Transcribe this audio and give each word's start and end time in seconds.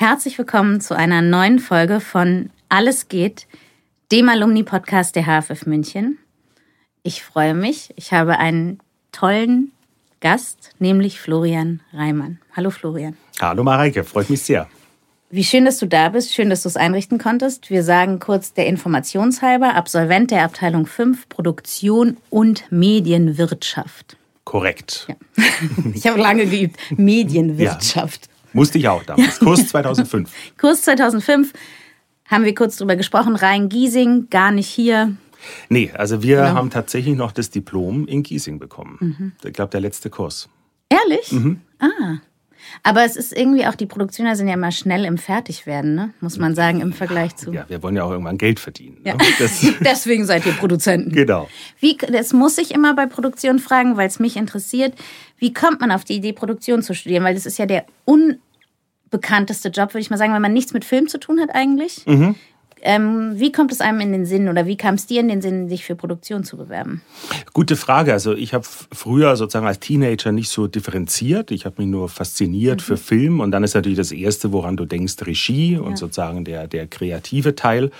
Herzlich 0.00 0.38
willkommen 0.38 0.80
zu 0.80 0.96
einer 0.96 1.22
neuen 1.22 1.58
Folge 1.58 1.98
von 1.98 2.50
Alles 2.68 3.08
geht, 3.08 3.48
dem 4.12 4.28
Alumni-Podcast 4.28 5.16
der 5.16 5.24
HFF 5.24 5.66
München. 5.66 6.18
Ich 7.02 7.24
freue 7.24 7.52
mich. 7.52 7.92
Ich 7.96 8.12
habe 8.12 8.38
einen 8.38 8.78
tollen 9.10 9.72
Gast, 10.20 10.70
nämlich 10.78 11.18
Florian 11.18 11.80
Reimann. 11.92 12.38
Hallo 12.54 12.70
Florian. 12.70 13.16
Hallo 13.40 13.64
Mareike, 13.64 14.04
freut 14.04 14.30
mich 14.30 14.42
sehr. 14.42 14.68
Wie 15.30 15.42
schön, 15.42 15.64
dass 15.64 15.78
du 15.78 15.86
da 15.86 16.10
bist. 16.10 16.32
Schön, 16.32 16.48
dass 16.48 16.62
du 16.62 16.68
es 16.68 16.76
einrichten 16.76 17.18
konntest. 17.18 17.68
Wir 17.68 17.82
sagen 17.82 18.20
kurz 18.20 18.52
der 18.52 18.68
Informationshalber, 18.68 19.74
Absolvent 19.74 20.30
der 20.30 20.44
Abteilung 20.44 20.86
5 20.86 21.28
Produktion 21.28 22.18
und 22.30 22.70
Medienwirtschaft. 22.70 24.16
Korrekt. 24.44 25.08
Ja. 25.08 25.16
Ich 25.92 26.06
habe 26.06 26.20
lange 26.20 26.46
geübt. 26.46 26.76
Medienwirtschaft. 26.96 28.27
Musste 28.52 28.78
ich 28.78 28.88
auch 28.88 29.02
damals. 29.04 29.38
Kurs 29.40 29.68
2005. 29.68 30.30
Kurs 30.58 30.82
2005 30.82 31.52
haben 32.26 32.44
wir 32.44 32.54
kurz 32.54 32.76
drüber 32.76 32.96
gesprochen. 32.96 33.36
Rhein-Giesing, 33.36 34.28
gar 34.30 34.50
nicht 34.50 34.68
hier. 34.68 35.16
Nee, 35.68 35.90
also 35.94 36.22
wir 36.22 36.38
genau. 36.38 36.54
haben 36.54 36.70
tatsächlich 36.70 37.16
noch 37.16 37.32
das 37.32 37.50
Diplom 37.50 38.06
in 38.06 38.22
Giesing 38.22 38.58
bekommen. 38.58 38.98
Mhm. 39.00 39.32
Ich 39.44 39.52
glaube, 39.52 39.70
der 39.70 39.80
letzte 39.80 40.10
Kurs. 40.10 40.48
Ehrlich? 40.88 41.32
Mhm. 41.32 41.60
Ah. 41.78 42.18
Aber 42.82 43.04
es 43.04 43.16
ist 43.16 43.36
irgendwie 43.36 43.66
auch, 43.66 43.74
die 43.74 43.86
Produktioner 43.86 44.36
sind 44.36 44.48
ja 44.48 44.54
immer 44.54 44.70
schnell 44.70 45.04
im 45.04 45.18
Fertigwerden, 45.18 45.94
ne? 45.94 46.14
muss 46.20 46.38
man 46.38 46.54
sagen, 46.54 46.80
im 46.80 46.92
Vergleich 46.92 47.36
zu. 47.36 47.52
Ja, 47.52 47.64
wir 47.68 47.82
wollen 47.82 47.96
ja 47.96 48.04
auch 48.04 48.10
irgendwann 48.10 48.38
Geld 48.38 48.60
verdienen. 48.60 48.98
Ne? 49.04 49.16
Deswegen 49.80 50.24
seid 50.24 50.46
ihr 50.46 50.52
Produzenten. 50.52 51.12
Genau. 51.12 51.48
Wie, 51.80 51.96
das 51.96 52.32
muss 52.32 52.58
ich 52.58 52.72
immer 52.72 52.94
bei 52.94 53.06
Produktion 53.06 53.58
fragen, 53.58 53.96
weil 53.96 54.08
es 54.08 54.18
mich 54.18 54.36
interessiert. 54.36 54.94
Wie 55.38 55.52
kommt 55.52 55.80
man 55.80 55.90
auf 55.90 56.04
die 56.04 56.14
Idee, 56.14 56.32
Produktion 56.32 56.82
zu 56.82 56.94
studieren? 56.94 57.24
Weil 57.24 57.34
das 57.34 57.46
ist 57.46 57.58
ja 57.58 57.66
der 57.66 57.86
unbekannteste 58.04 59.68
Job, 59.68 59.94
würde 59.94 60.00
ich 60.00 60.10
mal 60.10 60.16
sagen, 60.16 60.34
wenn 60.34 60.42
man 60.42 60.52
nichts 60.52 60.72
mit 60.72 60.84
Film 60.84 61.08
zu 61.08 61.18
tun 61.18 61.40
hat 61.40 61.54
eigentlich. 61.54 62.06
Mhm. 62.06 62.34
Ähm, 62.82 63.32
wie 63.34 63.52
kommt 63.52 63.72
es 63.72 63.80
einem 63.80 64.00
in 64.00 64.12
den 64.12 64.26
Sinn 64.26 64.48
oder 64.48 64.66
wie 64.66 64.76
kam 64.76 64.94
es 64.94 65.06
dir 65.06 65.20
in 65.20 65.28
den 65.28 65.42
Sinn, 65.42 65.68
sich 65.68 65.84
für 65.84 65.94
Produktion 65.94 66.44
zu 66.44 66.56
bewerben? 66.56 67.02
Gute 67.52 67.76
Frage. 67.76 68.12
Also 68.12 68.34
ich 68.34 68.54
habe 68.54 68.64
früher 68.64 69.36
sozusagen 69.36 69.66
als 69.66 69.80
Teenager 69.80 70.32
nicht 70.32 70.50
so 70.50 70.66
differenziert. 70.66 71.50
Ich 71.50 71.64
habe 71.64 71.76
mich 71.78 71.88
nur 71.88 72.08
fasziniert 72.08 72.80
mhm. 72.80 72.84
für 72.84 72.96
Film 72.96 73.40
und 73.40 73.50
dann 73.50 73.64
ist 73.64 73.74
natürlich 73.74 73.98
das 73.98 74.12
Erste, 74.12 74.52
woran 74.52 74.76
du 74.76 74.84
denkst, 74.84 75.14
Regie 75.26 75.76
und 75.76 75.98
sozusagen 75.98 76.44
der, 76.44 76.66
der 76.66 76.86
kreative 76.86 77.54
Teil. 77.54 77.90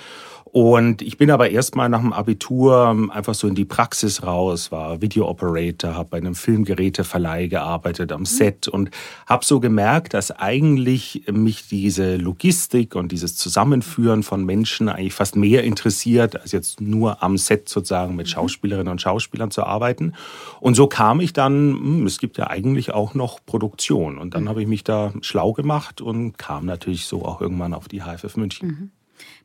Und 0.51 1.03
ich 1.03 1.17
bin 1.17 1.29
aber 1.29 1.51
erstmal 1.51 1.89
nach 1.89 2.01
dem 2.01 2.11
Abitur 2.11 3.09
einfach 3.11 3.35
so 3.35 3.47
in 3.47 3.53
die 3.53 3.65
Praxis 3.65 4.23
raus, 4.23 4.71
war 4.71 4.99
Video 4.99 5.27
Operator, 5.29 5.93
habe 5.93 6.09
bei 6.09 6.17
einem 6.17 6.33
Filmgeräteverleih 6.33 7.47
gearbeitet 7.47 8.11
am 8.11 8.21
mhm. 8.21 8.25
Set 8.25 8.67
und 8.67 8.89
habe 9.27 9.45
so 9.45 9.59
gemerkt, 9.59 10.15
dass 10.15 10.31
eigentlich 10.31 11.23
mich 11.31 11.67
diese 11.67 12.15
Logistik 12.15 12.95
und 12.95 13.11
dieses 13.11 13.35
Zusammenführen 13.35 14.23
von 14.23 14.43
Menschen 14.43 14.89
eigentlich 14.89 15.13
fast 15.13 15.35
mehr 15.35 15.63
interessiert, 15.63 16.41
als 16.41 16.51
jetzt 16.51 16.81
nur 16.81 17.21
am 17.21 17.37
Set 17.37 17.69
sozusagen 17.69 18.15
mit 18.15 18.25
mhm. 18.25 18.31
Schauspielerinnen 18.31 18.91
und 18.91 19.01
Schauspielern 19.01 19.51
zu 19.51 19.63
arbeiten. 19.63 20.13
Und 20.59 20.73
so 20.73 20.87
kam 20.87 21.19
ich 21.19 21.31
dann, 21.31 21.73
hm, 21.73 22.05
es 22.07 22.17
gibt 22.17 22.39
ja 22.39 22.49
eigentlich 22.49 22.91
auch 22.91 23.13
noch 23.13 23.39
Produktion. 23.45 24.17
Und 24.17 24.33
dann 24.33 24.45
mhm. 24.45 24.49
habe 24.49 24.61
ich 24.63 24.67
mich 24.67 24.83
da 24.83 25.13
schlau 25.21 25.53
gemacht 25.53 26.01
und 26.01 26.39
kam 26.39 26.65
natürlich 26.65 27.05
so 27.05 27.23
auch 27.23 27.39
irgendwann 27.39 27.75
auf 27.75 27.87
die 27.87 28.01
HFF 28.01 28.35
München. 28.35 28.91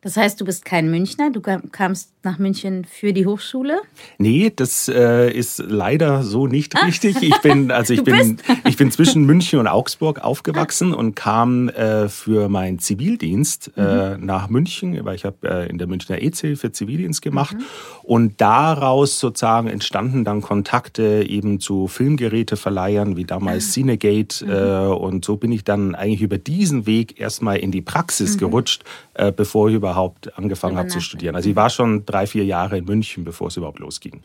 Das 0.04 0.18
heißt, 0.18 0.38
du 0.38 0.44
bist 0.44 0.66
kein 0.66 0.90
Münchner, 0.90 1.30
du 1.30 1.40
kamst 1.40 2.10
nach 2.24 2.38
München 2.38 2.84
für 2.84 3.14
die 3.14 3.24
Hochschule? 3.26 3.80
Nee, 4.18 4.52
das 4.54 4.88
äh, 4.88 5.30
ist 5.30 5.62
leider 5.66 6.22
so 6.22 6.46
nicht 6.46 6.76
ah. 6.76 6.84
richtig. 6.84 7.22
Ich 7.22 7.38
bin 7.38 7.70
also 7.70 7.94
ich 7.94 8.04
bin 8.04 8.38
ich 8.66 8.76
bin 8.76 8.90
zwischen 8.90 9.24
München 9.26 9.58
und 9.58 9.66
Augsburg 9.66 10.22
aufgewachsen 10.22 10.92
ah. 10.92 10.96
und 10.96 11.14
kam 11.14 11.70
äh, 11.70 12.10
für 12.10 12.50
meinen 12.50 12.78
Zivildienst 12.78 13.72
äh, 13.76 14.16
mhm. 14.16 14.26
nach 14.26 14.48
München, 14.50 15.02
weil 15.04 15.14
ich 15.14 15.24
habe 15.24 15.36
äh, 15.48 15.70
in 15.70 15.78
der 15.78 15.86
Münchner 15.86 16.20
EZ 16.20 16.58
für 16.58 16.70
Zivildienst 16.70 17.22
gemacht 17.22 17.56
mhm. 17.56 17.64
und 18.02 18.40
daraus 18.42 19.20
sozusagen 19.20 19.68
entstanden 19.68 20.24
dann 20.24 20.42
Kontakte 20.42 21.24
eben 21.26 21.60
zu 21.60 21.88
Filmgeräteverleihern 21.88 23.16
wie 23.16 23.24
damals 23.24 23.68
ah. 23.68 23.72
Cinegate 23.72 24.44
mhm. 24.44 24.50
Äh, 24.54 24.94
und 24.94 25.24
so 25.24 25.36
bin 25.36 25.50
ich 25.50 25.64
dann 25.64 25.94
eigentlich 25.94 26.22
über 26.22 26.38
diesen 26.38 26.86
Weg 26.86 27.18
erstmal 27.18 27.56
in 27.56 27.70
die 27.70 27.82
Praxis 27.82 28.34
mhm. 28.34 28.40
gerutscht, 28.40 28.84
äh, 29.14 29.32
bevor 29.32 29.68
ich 29.68 29.74
überhaupt 29.74 29.93
angefangen 30.36 30.76
habe 30.76 30.88
zu 30.88 31.00
studieren. 31.00 31.36
Also 31.36 31.50
ich 31.50 31.56
war 31.56 31.70
schon 31.70 32.04
drei, 32.06 32.26
vier 32.26 32.44
Jahre 32.44 32.78
in 32.78 32.84
München, 32.84 33.24
bevor 33.24 33.48
es 33.48 33.56
überhaupt 33.56 33.78
losging. 33.78 34.22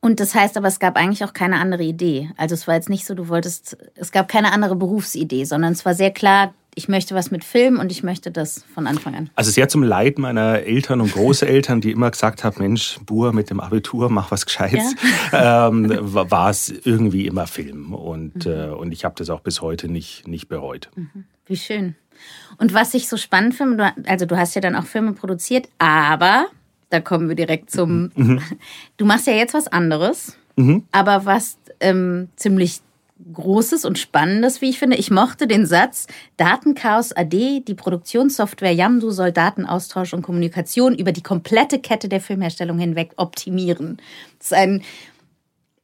Und 0.00 0.18
das 0.18 0.34
heißt 0.34 0.56
aber, 0.56 0.68
es 0.68 0.80
gab 0.80 0.96
eigentlich 0.96 1.24
auch 1.24 1.34
keine 1.34 1.58
andere 1.60 1.82
Idee. 1.82 2.30
Also 2.36 2.54
es 2.54 2.66
war 2.66 2.74
jetzt 2.74 2.88
nicht 2.88 3.06
so, 3.06 3.14
du 3.14 3.28
wolltest, 3.28 3.76
es 3.94 4.12
gab 4.12 4.28
keine 4.28 4.52
andere 4.52 4.74
Berufsidee, 4.74 5.44
sondern 5.44 5.72
es 5.72 5.84
war 5.84 5.94
sehr 5.94 6.10
klar, 6.10 6.54
ich 6.74 6.88
möchte 6.88 7.14
was 7.14 7.30
mit 7.30 7.44
Film 7.44 7.78
und 7.78 7.92
ich 7.92 8.02
möchte 8.02 8.30
das 8.30 8.64
von 8.74 8.86
Anfang 8.86 9.14
an. 9.14 9.30
Also 9.34 9.50
sehr 9.50 9.68
zum 9.68 9.82
Leid 9.82 10.18
meiner 10.18 10.60
Eltern 10.60 11.00
und 11.00 11.12
Großeltern, 11.12 11.80
die 11.80 11.90
immer 11.90 12.10
gesagt 12.10 12.44
haben, 12.44 12.62
Mensch, 12.62 12.98
Bur 13.04 13.32
mit 13.32 13.50
dem 13.50 13.60
Abitur, 13.60 14.08
mach 14.08 14.30
was 14.30 14.46
Gescheites, 14.46 14.94
ja. 15.32 15.68
ähm, 15.68 15.90
war 16.00 16.48
es 16.48 16.70
irgendwie 16.70 17.26
immer 17.26 17.46
Film. 17.46 17.92
Und, 17.92 18.46
mhm. 18.46 18.52
äh, 18.52 18.68
und 18.68 18.92
ich 18.92 19.04
habe 19.04 19.16
das 19.18 19.28
auch 19.30 19.40
bis 19.40 19.60
heute 19.60 19.88
nicht, 19.88 20.26
nicht 20.26 20.48
bereut. 20.48 20.90
Mhm. 20.94 21.24
Wie 21.44 21.56
schön. 21.56 21.96
Und 22.58 22.74
was 22.74 22.94
ich 22.94 23.08
so 23.08 23.16
spannend 23.16 23.54
finde, 23.54 23.92
also 24.06 24.26
du 24.26 24.36
hast 24.36 24.54
ja 24.54 24.60
dann 24.60 24.76
auch 24.76 24.84
Filme 24.84 25.12
produziert, 25.12 25.68
aber 25.78 26.46
da 26.90 27.00
kommen 27.00 27.28
wir 27.28 27.36
direkt 27.36 27.70
zum. 27.70 28.10
Mhm. 28.14 28.42
Du 28.96 29.06
machst 29.06 29.26
ja 29.26 29.32
jetzt 29.32 29.54
was 29.54 29.68
anderes, 29.68 30.36
mhm. 30.56 30.84
aber 30.92 31.24
was 31.24 31.56
ähm, 31.80 32.28
ziemlich 32.36 32.80
Großes 33.32 33.84
und 33.84 33.98
Spannendes, 33.98 34.60
wie 34.60 34.70
ich 34.70 34.78
finde. 34.78 34.96
Ich 34.96 35.10
mochte 35.10 35.46
den 35.46 35.66
Satz, 35.66 36.06
Datenchaos 36.36 37.12
AD, 37.12 37.60
die 37.60 37.74
Produktionssoftware 37.74 38.72
Yamdu 38.72 39.10
soll 39.10 39.30
Datenaustausch 39.30 40.14
und 40.14 40.22
Kommunikation 40.22 40.94
über 40.94 41.12
die 41.12 41.22
komplette 41.22 41.78
Kette 41.78 42.08
der 42.08 42.20
Filmherstellung 42.20 42.78
hinweg 42.78 43.12
optimieren. 43.16 43.98
Das 44.38 44.48
ist 44.48 44.54
ein, 44.54 44.82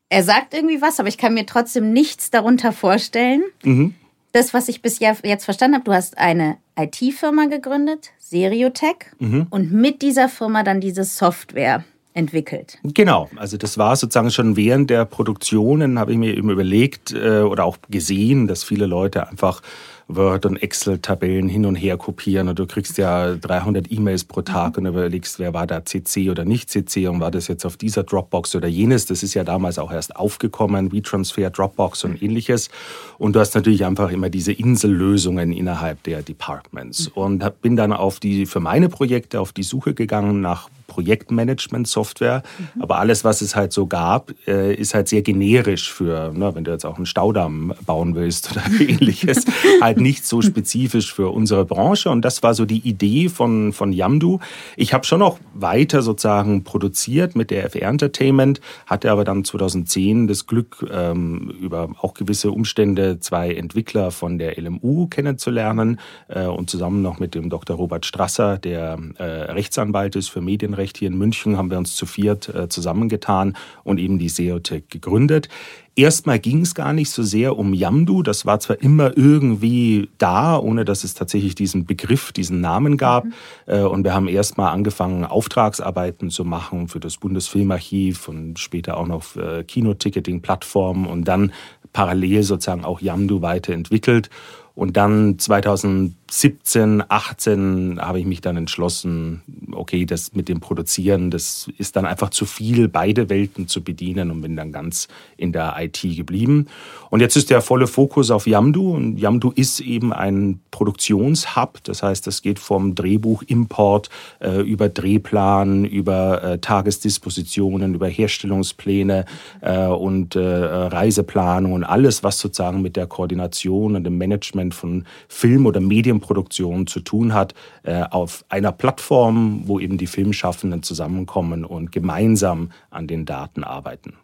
er 0.09 0.23
sagt 0.23 0.55
irgendwie 0.55 0.81
was, 0.81 0.99
aber 0.99 1.09
ich 1.09 1.19
kann 1.19 1.35
mir 1.35 1.45
trotzdem 1.45 1.93
nichts 1.93 2.31
darunter 2.31 2.73
vorstellen. 2.73 3.43
Mhm 3.63 3.95
das, 4.37 4.53
was 4.53 4.69
ich 4.69 4.83
bis 4.83 4.99
jetzt 5.01 5.45
verstanden 5.45 5.77
habe, 5.77 5.85
du 5.85 5.93
hast 5.93 6.19
eine 6.19 6.59
IT-Firma 6.79 7.47
gegründet, 7.47 8.11
Seriotech, 8.19 8.97
mhm. 9.19 9.47
und 9.51 9.73
mit 9.73 10.03
dieser 10.03 10.29
Firma 10.29 10.63
dann 10.63 10.81
diese 10.81 11.05
Software 11.05 11.85
entwickelt. 12.13 12.79
Genau, 12.83 13.29
also 13.37 13.57
das 13.57 13.79
war 13.79 13.97
sozusagen 13.97 14.31
schon 14.31 14.57
während 14.57 14.91
der 14.91 15.05
Produktionen, 15.05 15.99
habe 15.99 16.13
ich 16.13 16.19
mir 16.19 16.37
eben 16.37 16.51
überlegt 16.51 17.13
äh, 17.13 17.41
oder 17.41 17.65
auch 17.65 17.79
gesehen, 17.91 18.47
dass 18.47 18.63
viele 18.63 18.87
Leute 18.87 19.29
einfach 19.29 19.63
Word- 20.09 20.47
und 20.47 20.57
Excel-Tabellen 20.57 21.49
hin 21.49 21.67
und 21.67 21.75
her 21.75 21.97
kopieren 21.97 22.49
und 22.49 22.59
du 22.59 22.67
kriegst 22.67 22.97
ja 22.97 23.35
300 23.35 23.91
E-Mails 23.91 24.25
pro 24.25 24.43
Tag 24.43 24.79
und 24.79 24.87
überlegst, 24.87 25.41
wer 25.41 25.53
war 25.53 25.67
da 25.67 25.85
CC 25.85 26.31
oder 26.31 26.45
nicht 26.45 26.71
CC 26.71 27.09
und 27.09 27.19
war 27.19 27.33
das 27.33 27.49
jetzt 27.49 27.67
auf 27.67 27.77
dieser 27.77 28.05
Dropbox 28.05 28.55
oder 28.55 28.69
jenes. 28.69 29.07
Das 29.07 29.25
ist 29.25 29.35
ja 29.35 29.43
damals 29.43 29.79
auch 29.79 29.91
erst 29.91 30.15
aufgekommen, 30.15 30.93
WeTransfer, 30.93 31.51
Dropbox 31.51 32.05
und 32.05 32.23
ähnliches. 32.23 32.71
Und 33.19 33.35
du 33.35 33.41
hast 33.41 33.55
natürlich 33.57 33.85
einfach 33.85 34.11
immer 34.13 34.31
diese 34.31 34.53
Insellösungen 34.53 35.53
innerhalb 35.53 36.03
der 36.05 36.23
Departments. 36.23 37.09
Und 37.09 37.45
bin 37.61 37.75
dann 37.77 37.93
auf 37.93 38.21
die, 38.21 38.47
für 38.47 38.61
meine 38.61 38.89
Projekte 38.89 39.41
auf 39.41 39.53
die 39.53 39.65
Suche 39.65 39.95
gegangen 39.95 40.41
nach 40.41 40.69
Projektmanagement-Software. 40.87 42.43
Mhm. 42.75 42.83
Aber 42.83 42.99
alles, 42.99 43.25
was 43.25 43.41
es 43.41 43.57
halt 43.57 43.73
so 43.73 43.87
gab, 43.87 44.33
äh, 44.47 44.75
ist 44.75 44.95
halt 44.95 45.09
sehr 45.09 45.23
generisch 45.23 45.93
für, 45.93 46.33
ne, 46.33 46.55
wenn 46.55 46.65
du 46.65 46.71
jetzt 46.71 46.85
auch 46.85 46.97
einen 46.97 47.07
Staudamm 47.07 47.75
bauen 47.85 48.15
willst 48.15 48.53
oder 48.53 48.63
ähnliches, 48.81 49.45
halt 49.81 49.99
nicht 49.99 50.27
so 50.27 50.43
spezifisch 50.43 51.13
für 51.13 51.31
unsere 51.31 51.65
Branche. 51.65 52.11
Und 52.11 52.23
das 52.25 52.43
war 52.43 52.55
so 52.55 52.65
die 52.65 52.87
Idee 52.87 53.29
von, 53.29 53.73
von 53.73 53.93
Yamdu. 53.93 54.39
Ich 54.77 54.95
habe 54.95 55.05
schon 55.05 55.21
noch 55.21 55.39
weiter 55.55 56.03
sozusagen 56.03 56.65
produziert 56.65 57.37
mit 57.37 57.51
der 57.51 57.71
FR 57.71 57.83
Entertainment, 57.83 58.61
hatte 58.87 59.11
aber 59.11 59.25
dann 59.25 59.45
2010 59.45 60.27
das 60.27 60.47
Glück, 60.47 60.87
ähm, 60.91 61.55
über 61.61 61.89
auch 62.01 62.15
gewisse 62.15 62.51
Umstände 62.51 63.21
zwei 63.21 63.53
Entwickler 63.53 64.11
von 64.11 64.39
der 64.39 64.61
LMU 64.61 65.07
kennenzulernen 65.07 66.01
äh, 66.29 66.47
und 66.47 66.71
zusammen 66.71 67.03
noch 67.03 67.19
mit 67.19 67.35
dem 67.35 67.51
Dr. 67.51 67.77
Robert 67.77 68.07
Strasser, 68.07 68.59
der 68.59 68.99
äh, 69.19 69.23
Rechtsanwalt 69.25 70.17
ist 70.17 70.29
für 70.29 70.41
Medien 70.41 70.75
Medienrecht 70.77 70.99
hier 70.99 71.09
in 71.09 71.19
München 71.19 71.57
haben 71.57 71.71
wir 71.71 71.79
uns 71.79 71.97
zu 71.97 72.07
viert 72.07 72.49
äh, 72.49 72.69
zusammengetan 72.69 73.57
und 73.85 73.99
eben 73.99 74.19
die 74.19 74.29
SEOTech 74.29 74.85
gegründet. 74.89 75.49
Erstmal 75.95 76.39
ging 76.39 76.61
es 76.61 76.75
gar 76.75 76.93
nicht 76.93 77.09
so 77.09 77.23
sehr 77.23 77.57
um 77.57 77.73
Yamdu. 77.73 78.23
Das 78.23 78.45
war 78.45 78.61
zwar 78.61 78.83
immer 78.83 79.17
irgendwie 79.17 80.11
da, 80.19 80.59
ohne 80.59 80.85
dass 80.85 81.05
es 81.05 81.15
tatsächlich 81.15 81.55
diesen 81.55 81.87
Begriff, 81.87 82.33
diesen 82.33 82.61
Namen 82.61 82.99
gab. 82.99 83.25
Mhm. 83.25 83.33
Äh, 83.67 83.81
und 83.81 84.05
wir 84.05 84.13
haben 84.13 84.29
erstmal 84.29 84.73
angefangen, 84.73 85.25
Auftragsarbeiten 85.25 86.31
zu 86.31 86.45
machen 86.45 86.89
für 86.89 87.01
das 87.01 87.17
Bundesfilmarchiv 87.17 88.29
und 88.29 88.59
später 88.59 88.99
auch 88.99 89.07
noch 89.07 89.23
für 89.23 89.65
Kinoticketing-Plattformen 89.65 91.07
und 91.07 91.25
dann 91.25 91.53
parallel 91.93 92.43
sozusagen 92.43 92.85
auch 92.85 93.01
Yamdu 93.01 93.41
weiterentwickelt. 93.41 94.29
Und 94.77 94.99
dann 94.99 95.39
2017, 95.39 97.03
18 97.09 97.99
habe 97.99 98.21
ich 98.21 98.27
mich 98.27 98.43
dann 98.43 98.59
entschlossen, 98.59 99.41
okay, 99.73 100.05
das 100.05 100.35
mit 100.35 100.51
dem 100.51 100.61
Produzieren, 100.61 101.31
das 101.31 101.71
ist 101.79 101.97
dann 101.97 102.05
einfach 102.05 102.29
zu 102.29 102.45
viel, 102.45 102.87
beide 102.87 103.31
Welten 103.31 103.69
zu 103.69 103.83
bedienen 103.83 104.31
und 104.31 104.43
bin 104.43 104.55
dann 104.55 104.73
ganz 104.73 105.09
in 105.39 105.53
der 105.53 105.75
IT 105.79 106.03
geblieben. 106.03 106.67
Und 107.09 107.21
jetzt 107.21 107.37
ist 107.37 107.49
der 107.49 107.63
volle 107.63 107.87
Fokus 107.87 108.31
auf 108.31 108.47
Yamdu 108.47 108.95
und 108.95 109.17
Yamdu 109.19 109.51
ist 109.51 109.81
eben 109.81 110.13
ein 110.13 110.61
Produktionshub. 110.73 111.83
Das 111.85 112.03
heißt, 112.03 112.27
das 112.27 112.43
geht 112.43 112.59
vom 112.59 112.95
Drehbuchimport 112.95 114.11
äh, 114.41 114.61
über 114.61 114.91
Drehplan, 114.91 115.87
über 115.87 116.43
äh, 116.43 116.59
Tagesdispositionen, 116.59 117.95
über 117.95 118.09
Herstellungspläne 118.09 119.25
äh, 119.63 119.87
und 119.87 120.37
äh, 120.37 120.41
Reiseplanung 120.41 121.73
und 121.73 121.85
alles, 121.85 122.23
was 122.23 122.39
sozusagen 122.39 122.83
mit 122.83 122.97
der 122.97 123.07
Koordination 123.07 123.97
und 123.97 124.05
dem 124.05 124.19
Management 124.19 124.66
von 124.73 125.05
Film- 125.29 125.67
oder 125.67 125.81
Medienproduktion 125.81 126.87
zu 126.87 127.01
tun 127.01 127.35
hat, 127.35 127.55
äh, 127.83 128.03
auf 128.03 128.45
einer 128.49 128.73
Plattform, 128.73 129.63
wo 129.67 129.81
eben 129.81 129.99
die 129.99 130.07
Filmschaffenden 130.07 130.83
zusammenkommen 130.83 131.65
und 131.65 131.93
gemeinsam 131.93 132.71
an 132.91 133.07
den 133.07 133.25
Daten 133.25 133.65
arbeiten. 133.65 134.15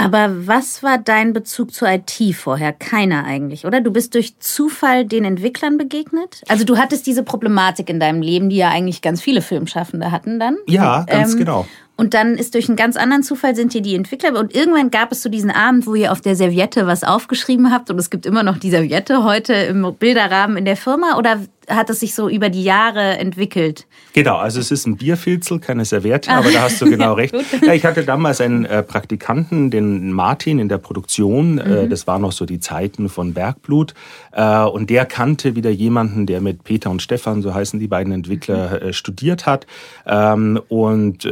Aber 0.00 0.46
was 0.46 0.82
war 0.82 0.96
dein 0.96 1.34
Bezug 1.34 1.74
zur 1.74 1.88
IT 1.90 2.34
vorher? 2.34 2.72
Keiner 2.72 3.24
eigentlich, 3.24 3.66
oder? 3.66 3.82
Du 3.82 3.90
bist 3.90 4.14
durch 4.14 4.38
Zufall 4.38 5.04
den 5.04 5.26
Entwicklern 5.26 5.76
begegnet? 5.76 6.42
Also 6.48 6.64
du 6.64 6.78
hattest 6.78 7.06
diese 7.06 7.22
Problematik 7.22 7.90
in 7.90 8.00
deinem 8.00 8.22
Leben, 8.22 8.48
die 8.48 8.56
ja 8.56 8.70
eigentlich 8.70 9.02
ganz 9.02 9.20
viele 9.20 9.42
Filmschaffende 9.42 10.10
hatten 10.10 10.40
dann. 10.40 10.56
Ja, 10.66 11.04
ganz 11.06 11.32
ähm, 11.32 11.40
genau. 11.40 11.66
Und 12.00 12.14
dann 12.14 12.36
ist 12.36 12.54
durch 12.54 12.66
einen 12.70 12.76
ganz 12.76 12.96
anderen 12.96 13.22
Zufall 13.22 13.54
sind 13.54 13.72
hier 13.72 13.82
die 13.82 13.94
Entwickler. 13.94 14.34
Und 14.40 14.54
irgendwann 14.54 14.90
gab 14.90 15.12
es 15.12 15.20
so 15.20 15.28
diesen 15.28 15.50
Abend, 15.50 15.86
wo 15.86 15.94
ihr 15.94 16.12
auf 16.12 16.22
der 16.22 16.34
Serviette 16.34 16.86
was 16.86 17.04
aufgeschrieben 17.04 17.70
habt. 17.70 17.90
Und 17.90 17.98
es 17.98 18.08
gibt 18.08 18.24
immer 18.24 18.42
noch 18.42 18.56
die 18.56 18.70
Serviette 18.70 19.22
heute 19.22 19.52
im 19.52 19.94
Bilderrahmen 19.98 20.56
in 20.56 20.64
der 20.64 20.78
Firma. 20.78 21.18
Oder 21.18 21.40
hat 21.70 21.90
es 21.90 22.00
sich 22.00 22.14
so 22.14 22.28
über 22.28 22.48
die 22.48 22.64
Jahre 22.64 23.18
entwickelt? 23.18 23.86
Genau, 24.12 24.36
also 24.36 24.60
es 24.60 24.70
ist 24.70 24.86
ein 24.86 24.96
Bierfilzel, 24.96 25.60
keine 25.60 25.84
Serviette, 25.84 26.30
aber 26.30 26.50
da 26.50 26.62
hast 26.62 26.80
du 26.80 26.86
genau 26.90 27.14
recht. 27.14 27.34
Ja, 27.62 27.72
ich 27.72 27.84
hatte 27.84 28.04
damals 28.04 28.40
einen 28.40 28.64
äh, 28.64 28.82
Praktikanten, 28.82 29.70
den 29.70 30.12
Martin 30.12 30.58
in 30.58 30.68
der 30.68 30.78
Produktion. 30.78 31.58
Äh, 31.58 31.84
mhm. 31.84 31.90
das 31.90 32.06
waren 32.06 32.22
noch 32.22 32.32
so 32.32 32.46
die 32.46 32.60
Zeiten 32.60 33.08
von 33.08 33.34
Bergblut. 33.34 33.94
Äh, 34.32 34.64
und 34.64 34.90
der 34.90 35.04
kannte 35.06 35.54
wieder 35.54 35.70
jemanden, 35.70 36.26
der 36.26 36.40
mit 36.40 36.64
Peter 36.64 36.90
und 36.90 37.02
Stefan, 37.02 37.42
so 37.42 37.54
heißen 37.54 37.78
die 37.78 37.88
beiden 37.88 38.12
Entwickler, 38.12 38.80
mhm. 38.82 38.92
studiert 38.92 39.46
hat. 39.46 39.66
Ähm, 40.06 40.60
und 40.68 41.24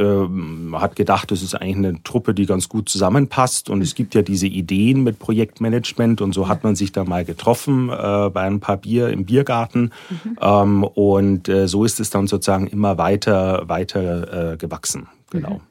ähm, 0.59 0.81
hat 0.81 0.97
gedacht, 0.97 1.31
das 1.31 1.43
ist 1.43 1.55
eigentlich 1.55 1.77
eine 1.77 2.03
Truppe, 2.03 2.35
die 2.35 2.47
ganz 2.47 2.69
gut 2.69 2.89
zusammenpasst. 2.89 3.71
Und 3.71 3.83
es 3.83 3.95
gibt 3.95 4.15
ja 4.15 4.23
diese 4.23 4.47
Ideen 4.47 5.03
mit 5.03 5.19
Projektmanagement. 5.19 6.21
Und 6.21 6.33
so 6.33 6.49
hat 6.49 6.65
man 6.65 6.77
sich 6.77 6.93
da 6.93 7.05
mal 7.05 7.25
getroffen 7.25 7.89
bei 7.89 8.43
ein 8.43 8.61
paar 8.61 8.77
Bier 8.77 9.11
im 9.11 9.25
Biergarten. 9.25 9.93
Mhm. 10.11 10.39
Ähm, 10.41 10.85
und 10.85 11.49
äh, 11.49 11.69
so 11.69 11.85
ist 11.85 12.01
es 12.01 12.11
dann 12.11 12.27
sozusagen 12.27 12.67
immer 12.67 12.99
weiter, 12.99 13.69
weiter 13.69 14.53
äh, 14.53 14.57
gewachsen. 14.57 15.09
Genau. 15.31 15.55
Mhm. 15.55 15.68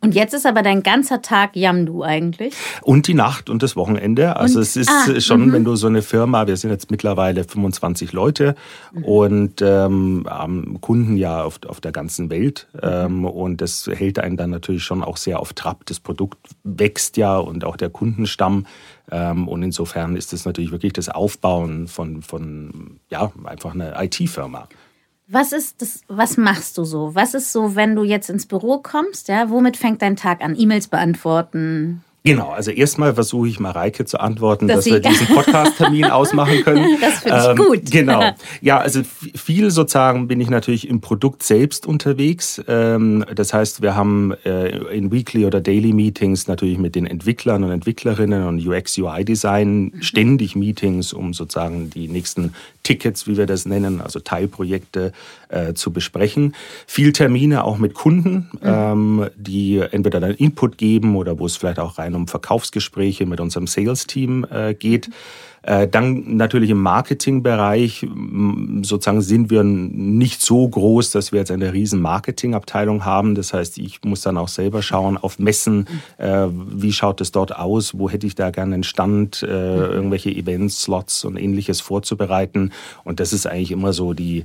Und 0.00 0.14
jetzt 0.14 0.34
ist 0.34 0.46
aber 0.46 0.62
dein 0.62 0.82
ganzer 0.82 1.22
Tag 1.22 1.56
Yamdu 1.56 2.02
eigentlich? 2.02 2.54
Und 2.82 3.06
die 3.06 3.14
Nacht 3.14 3.50
und 3.50 3.62
das 3.62 3.76
Wochenende. 3.76 4.36
Also 4.36 4.58
und, 4.58 4.62
es 4.62 4.76
ist 4.76 4.90
ah, 4.90 5.20
schon, 5.20 5.48
-hmm. 5.48 5.52
wenn 5.52 5.64
du 5.64 5.76
so 5.76 5.86
eine 5.86 6.02
Firma, 6.02 6.46
wir 6.46 6.56
sind 6.56 6.70
jetzt 6.70 6.90
mittlerweile 6.90 7.44
25 7.44 8.12
Leute 8.12 8.54
mhm. 8.92 9.04
und 9.04 9.62
ähm, 9.62 10.26
haben 10.28 10.80
Kunden 10.80 11.16
ja 11.16 11.42
auf, 11.42 11.60
auf 11.66 11.80
der 11.80 11.92
ganzen 11.92 12.30
Welt. 12.30 12.68
Mhm. 12.74 12.80
Ähm, 12.82 13.24
und 13.24 13.60
das 13.60 13.86
hält 13.86 14.18
einen 14.18 14.36
dann 14.36 14.50
natürlich 14.50 14.84
schon 14.84 15.02
auch 15.02 15.16
sehr 15.16 15.40
auf 15.40 15.52
Trab. 15.52 15.86
Das 15.86 16.00
Produkt 16.00 16.38
wächst 16.64 17.16
ja 17.16 17.36
und 17.36 17.64
auch 17.64 17.76
der 17.76 17.90
Kundenstamm. 17.90 18.66
Ähm, 19.10 19.48
und 19.48 19.62
insofern 19.62 20.16
ist 20.16 20.32
es 20.32 20.44
natürlich 20.44 20.70
wirklich 20.70 20.92
das 20.92 21.08
Aufbauen 21.08 21.88
von, 21.88 22.22
von 22.22 22.98
ja, 23.10 23.32
einfach 23.44 23.74
einer 23.74 24.00
IT-Firma. 24.02 24.68
Was 25.30 25.52
ist 25.52 25.82
das, 25.82 26.00
was 26.08 26.38
machst 26.38 26.78
du 26.78 26.84
so? 26.84 27.14
Was 27.14 27.34
ist 27.34 27.52
so, 27.52 27.76
wenn 27.76 27.94
du 27.94 28.02
jetzt 28.02 28.30
ins 28.30 28.46
Büro 28.46 28.78
kommst, 28.78 29.28
ja, 29.28 29.50
womit 29.50 29.76
fängt 29.76 30.00
dein 30.00 30.16
Tag 30.16 30.42
an? 30.42 30.58
E-Mails 30.58 30.88
beantworten, 30.88 32.02
Genau, 32.28 32.50
also 32.50 32.70
erstmal 32.70 33.14
versuche 33.14 33.48
ich 33.48 33.58
Mareike 33.58 34.04
zu 34.04 34.20
antworten, 34.20 34.68
dass, 34.68 34.84
dass 34.84 34.92
wir 34.92 35.00
diesen 35.00 35.28
Podcast-Termin 35.28 36.04
ausmachen 36.10 36.62
können. 36.62 36.98
Das 37.00 37.20
finde 37.20 37.38
ich 37.38 37.48
ähm, 37.48 37.56
gut. 37.56 37.90
Genau. 37.90 38.22
Ja, 38.60 38.78
also 38.78 39.02
viel 39.34 39.70
sozusagen 39.70 40.26
bin 40.26 40.40
ich 40.40 40.50
natürlich 40.50 40.88
im 40.88 41.00
Produkt 41.00 41.42
selbst 41.42 41.86
unterwegs. 41.86 42.60
Ähm, 42.66 43.24
das 43.34 43.54
heißt, 43.54 43.82
wir 43.82 43.94
haben 43.94 44.34
äh, 44.44 44.76
in 44.94 45.10
Weekly 45.12 45.46
oder 45.46 45.60
Daily 45.60 45.92
Meetings 45.92 46.48
natürlich 46.48 46.76
mit 46.76 46.94
den 46.94 47.06
Entwicklern 47.06 47.64
und 47.64 47.70
Entwicklerinnen 47.70 48.46
und 48.46 48.66
UX, 48.66 48.98
UI 48.98 49.24
Design 49.24 49.92
ständig 50.00 50.56
Meetings, 50.56 51.12
um 51.12 51.32
sozusagen 51.32 51.88
die 51.90 52.08
nächsten 52.08 52.52
Tickets, 52.82 53.26
wie 53.26 53.36
wir 53.36 53.46
das 53.46 53.64
nennen, 53.64 54.00
also 54.00 54.18
Teilprojekte 54.18 55.12
äh, 55.48 55.74
zu 55.74 55.92
besprechen. 55.92 56.54
Viel 56.86 57.12
Termine 57.12 57.64
auch 57.64 57.78
mit 57.78 57.94
Kunden, 57.94 58.50
mhm. 58.52 58.58
ähm, 58.62 59.30
die 59.36 59.78
entweder 59.78 60.20
dann 60.20 60.34
Input 60.34 60.78
geben 60.78 61.16
oder 61.16 61.38
wo 61.38 61.46
es 61.46 61.56
vielleicht 61.56 61.78
auch 61.78 61.98
rein 61.98 62.14
um 62.14 62.28
Verkaufsgespräche 62.28 63.26
mit 63.26 63.40
unserem 63.40 63.66
Sales-Team 63.66 64.46
äh, 64.50 64.74
geht. 64.74 65.08
Äh, 65.08 65.57
dann 65.62 66.36
natürlich 66.36 66.70
im 66.70 66.80
Marketingbereich 66.80 68.06
sozusagen 68.82 69.20
sind 69.22 69.50
wir 69.50 69.64
nicht 69.64 70.40
so 70.40 70.68
groß, 70.68 71.10
dass 71.10 71.32
wir 71.32 71.40
jetzt 71.40 71.50
eine 71.50 71.72
riesen 71.72 72.00
Marketingabteilung 72.00 73.04
haben. 73.04 73.34
Das 73.34 73.52
heißt, 73.52 73.78
ich 73.78 74.02
muss 74.04 74.22
dann 74.22 74.36
auch 74.36 74.48
selber 74.48 74.82
schauen 74.82 75.16
auf 75.16 75.38
Messen, 75.38 75.86
äh, 76.18 76.46
wie 76.50 76.92
schaut 76.92 77.20
es 77.20 77.32
dort 77.32 77.56
aus, 77.56 77.98
wo 77.98 78.08
hätte 78.08 78.26
ich 78.26 78.34
da 78.34 78.50
gerne 78.50 78.74
einen 78.74 78.84
Stand, 78.84 79.42
äh, 79.42 79.46
irgendwelche 79.46 80.30
Events, 80.30 80.82
Slots 80.82 81.24
und 81.24 81.36
ähnliches 81.36 81.80
vorzubereiten. 81.80 82.72
Und 83.04 83.20
das 83.20 83.32
ist 83.32 83.46
eigentlich 83.46 83.72
immer 83.72 83.92
so 83.92 84.14
die, 84.14 84.44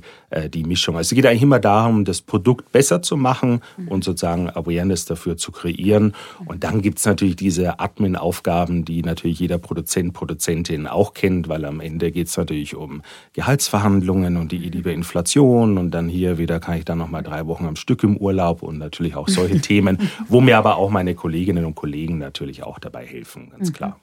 die 0.52 0.64
Mischung. 0.64 0.96
Also 0.96 1.12
es 1.12 1.14
geht 1.14 1.26
eigentlich 1.26 1.42
immer 1.42 1.60
darum, 1.60 2.04
das 2.04 2.20
Produkt 2.20 2.72
besser 2.72 3.02
zu 3.02 3.16
machen 3.16 3.60
und 3.88 4.04
sozusagen 4.04 4.50
Awareness 4.50 5.04
dafür 5.04 5.36
zu 5.36 5.52
kreieren. 5.52 6.14
Und 6.46 6.64
dann 6.64 6.82
gibt 6.82 6.98
es 6.98 7.06
natürlich 7.06 7.36
diese 7.36 7.78
Admin-Aufgaben, 7.78 8.84
die 8.84 9.02
natürlich 9.02 9.38
jeder 9.38 9.58
Produzent, 9.58 10.12
Produzentin 10.12 10.86
auch 10.86 11.03
auch 11.04 11.12
kennt, 11.12 11.48
weil 11.48 11.66
am 11.66 11.80
Ende 11.80 12.10
geht 12.10 12.28
es 12.28 12.36
natürlich 12.36 12.74
um 12.74 13.02
Gehaltsverhandlungen 13.34 14.38
und 14.38 14.52
die 14.52 14.58
liebe 14.58 14.90
Inflation 14.90 15.76
und 15.76 15.90
dann 15.90 16.08
hier 16.08 16.38
wieder 16.38 16.60
kann 16.60 16.78
ich 16.78 16.86
dann 16.86 16.98
noch 16.98 17.10
mal 17.10 17.22
drei 17.22 17.46
Wochen 17.46 17.66
am 17.66 17.76
Stück 17.76 18.02
im 18.04 18.16
Urlaub 18.16 18.62
und 18.62 18.78
natürlich 18.78 19.16
auch 19.16 19.28
solche 19.28 19.60
Themen, 19.60 19.98
wo 20.28 20.40
mir 20.40 20.56
aber 20.56 20.76
auch 20.76 20.88
meine 20.88 21.14
Kolleginnen 21.14 21.66
und 21.66 21.74
Kollegen 21.74 22.16
natürlich 22.18 22.62
auch 22.62 22.78
dabei 22.78 23.04
helfen, 23.04 23.50
ganz 23.50 23.68
mhm. 23.68 23.72
klar. 23.74 24.00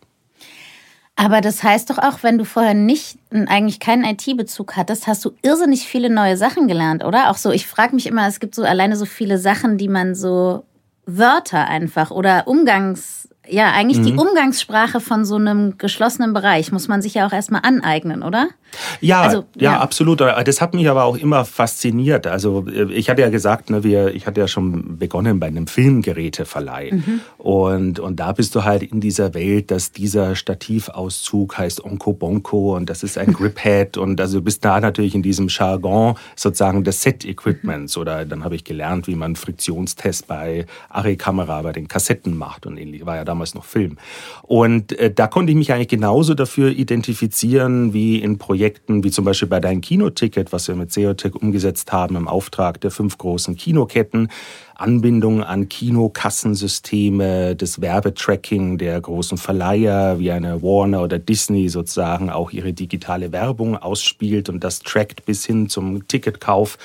Aber 1.16 1.42
das 1.42 1.64
heißt 1.64 1.90
doch 1.90 1.98
auch, 1.98 2.24
wenn 2.24 2.38
du 2.38 2.46
vorher 2.46 2.74
nicht 2.74 3.18
eigentlich 3.32 3.80
keinen 3.80 4.06
IT-Bezug 4.06 4.76
hattest, 4.76 5.08
hast 5.08 5.26
du 5.26 5.32
irrsinnig 5.42 5.86
viele 5.88 6.10
neue 6.10 6.38
Sachen 6.38 6.68
gelernt, 6.68 7.04
oder? 7.04 7.30
Auch 7.30 7.38
so, 7.38 7.52
ich 7.52 7.68
frage 7.68 7.96
mich 7.96 8.08
immer, 8.08 8.28
es 8.28 8.40
gibt 8.40 8.56
so 8.56 8.64
alleine 8.64 8.96
so 8.96 9.06
viele 9.06 9.38
Sachen, 9.38 9.78
die 9.78 9.88
man 9.90 10.16
so 10.16 10.64
Wörter 11.06 11.68
einfach 11.68 12.12
oder 12.12 12.48
Umgangs 12.48 13.30
ja, 13.48 13.72
eigentlich 13.72 14.00
mhm. 14.00 14.06
die 14.06 14.14
Umgangssprache 14.14 15.00
von 15.00 15.26
so 15.26 15.36
einem 15.36 15.78
geschlossenen 15.78 16.34
Bereich 16.34 16.72
muss 16.72 16.88
man 16.88 17.02
sich 17.02 17.16
ja 17.16 17.28
auch 17.28 17.34
erstmal 17.34 17.62
aneignen, 17.64 18.24
oder? 18.24 18.50
Ja, 19.00 19.22
also, 19.22 19.46
ja, 19.56 19.74
ja, 19.74 19.80
absolut. 19.80 20.22
Das 20.22 20.62
hat 20.62 20.74
mich 20.74 20.90
aber 20.90 21.04
auch 21.04 21.18
immer 21.18 21.46
fasziniert. 21.46 22.28
Also 22.28 22.66
ich 22.68 23.10
hatte 23.10 23.22
ja 23.22 23.30
gesagt, 23.30 23.70
ne, 23.70 23.84
wir, 23.84 24.14
ich 24.14 24.28
hatte 24.28 24.42
ja 24.42 24.48
schon 24.48 24.98
begonnen 24.98 25.40
bei 25.40 25.48
einem 25.48 25.68
Filmgeräteverleih. 25.68 26.92
Mhm. 26.92 27.22
Und, 27.38 28.00
und 28.00 28.20
da 28.20 28.32
bist 28.32 28.56
du 28.56 28.64
halt 28.64 28.84
in 28.84 29.02
dieser 29.02 29.34
Welt, 29.34 29.72
dass 29.72 29.92
dieser 29.92 30.36
Stativauszug 30.36 31.58
heißt 31.58 31.84
Onko 31.84 32.14
Bonko 32.14 32.76
und 32.76 32.90
das 32.90 33.04
ist 33.04 33.18
ein 33.18 33.34
Griphead. 33.34 33.98
und 33.98 34.20
also 34.20 34.40
du 34.40 34.44
bist 34.44 34.64
da 34.64 34.80
natürlich 34.80 35.16
in 35.16 35.24
diesem 35.24 35.48
Jargon 35.50 36.16
sozusagen 36.36 36.84
des 36.84 37.02
Set-Equipments. 37.02 37.98
Oder 37.98 38.26
dann 38.26 38.44
habe 38.44 38.56
ich 38.56 38.64
gelernt, 38.64 39.08
wie 39.08 39.16
man 39.16 39.36
Friktionstests 39.36 40.24
bei 40.24 40.66
Arri-Kamera 40.90 41.62
bei 41.62 41.72
den 41.72 41.88
Kassetten 41.88 42.38
macht 42.38 42.66
und 42.66 42.78
ähnlich. 42.78 43.06
War 43.06 43.16
ja 43.16 43.26
damals 43.26 43.56
noch 43.56 43.66
Film. 43.66 43.98
Und 44.44 44.98
äh, 45.00 45.12
da 45.12 45.28
konnte 45.28 45.52
ich 45.52 45.58
mich 45.58 45.74
eigentlich 45.74 45.88
genauso 45.88 46.34
dafür 46.34 46.70
identifizieren 46.70 47.94
wie 47.94 48.20
in 48.20 48.38
Projekten, 48.38 48.61
wie 49.04 49.12
zum 49.12 49.26
Beispiel 49.26 49.48
bei 49.48 49.60
deinem 49.60 49.82
Kinoticket, 49.82 50.52
was 50.54 50.68
wir 50.68 50.76
mit 50.76 50.92
Seotech 50.92 51.36
umgesetzt 51.36 51.92
haben 51.92 52.16
im 52.16 52.28
Auftrag 52.28 52.80
der 52.82 52.92
fünf 52.92 53.18
großen 53.18 53.56
Kinoketten. 53.56 54.30
Anbindung 54.76 55.44
an 55.44 55.70
Kinokassensysteme, 55.70 57.56
das 57.56 57.82
Werbetracking 57.82 58.78
der 58.78 59.00
großen 59.00 59.38
Verleiher 59.38 60.20
wie 60.20 60.32
eine 60.32 60.62
Warner 60.64 61.04
oder 61.04 61.20
Disney 61.20 61.70
sozusagen 61.70 62.30
auch 62.30 62.52
ihre 62.52 62.74
digitale 62.74 63.32
Werbung 63.32 63.78
ausspielt 63.78 64.50
und 64.50 64.64
das 64.64 64.80
trackt 64.80 65.26
bis 65.26 65.46
hin 65.46 65.70
zum 65.70 66.08
Ticketkauf 66.08 66.78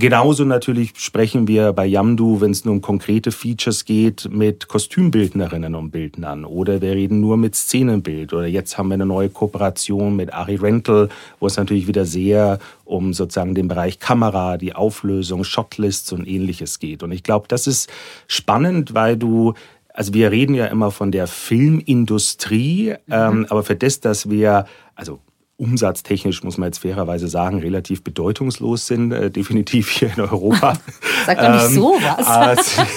Genauso 0.00 0.46
natürlich 0.46 0.94
sprechen 0.96 1.46
wir 1.46 1.74
bei 1.74 1.84
Yamdu, 1.84 2.40
wenn 2.40 2.52
es 2.52 2.64
nur 2.64 2.72
um 2.72 2.80
konkrete 2.80 3.30
Features 3.32 3.84
geht, 3.84 4.30
mit 4.30 4.66
Kostümbildnerinnen 4.66 5.74
und 5.74 5.90
Bildnern 5.90 6.46
oder 6.46 6.80
wir 6.80 6.92
reden 6.92 7.20
nur 7.20 7.36
mit 7.36 7.54
Szenenbild 7.54 8.32
oder 8.32 8.46
jetzt 8.46 8.78
haben 8.78 8.88
wir 8.88 8.94
eine 8.94 9.04
neue 9.04 9.28
Kooperation 9.28 10.16
mit 10.16 10.32
Ari 10.32 10.54
Rental, 10.54 11.10
wo 11.38 11.48
es 11.48 11.58
natürlich 11.58 11.86
wieder 11.86 12.06
sehr 12.06 12.60
um 12.86 13.12
sozusagen 13.12 13.54
den 13.54 13.68
Bereich 13.68 13.98
Kamera, 13.98 14.56
die 14.56 14.74
Auflösung, 14.74 15.44
Shotlists 15.44 16.12
und 16.12 16.26
ähnliches 16.26 16.78
geht. 16.78 17.02
Und 17.02 17.12
ich 17.12 17.22
glaube, 17.22 17.44
das 17.48 17.66
ist 17.66 17.90
spannend, 18.26 18.94
weil 18.94 19.18
du 19.18 19.52
also 19.92 20.14
wir 20.14 20.30
reden 20.30 20.54
ja 20.54 20.64
immer 20.66 20.92
von 20.92 21.12
der 21.12 21.26
Filmindustrie, 21.26 22.94
mhm. 23.06 23.12
ähm, 23.12 23.46
aber 23.50 23.64
für 23.64 23.76
das, 23.76 24.00
dass 24.00 24.30
wir, 24.30 24.64
also 24.94 25.18
umsatztechnisch, 25.60 26.42
muss 26.42 26.56
man 26.56 26.68
jetzt 26.68 26.78
fairerweise 26.78 27.28
sagen, 27.28 27.60
relativ 27.60 28.02
bedeutungslos 28.02 28.86
sind, 28.86 29.12
äh, 29.12 29.30
definitiv 29.30 29.90
hier 29.90 30.10
in 30.16 30.22
Europa. 30.22 30.78
Sag 31.26 31.38
doch 31.38 31.52
nicht 31.52 31.66
ähm, 31.66 31.74
sowas. 31.74 32.80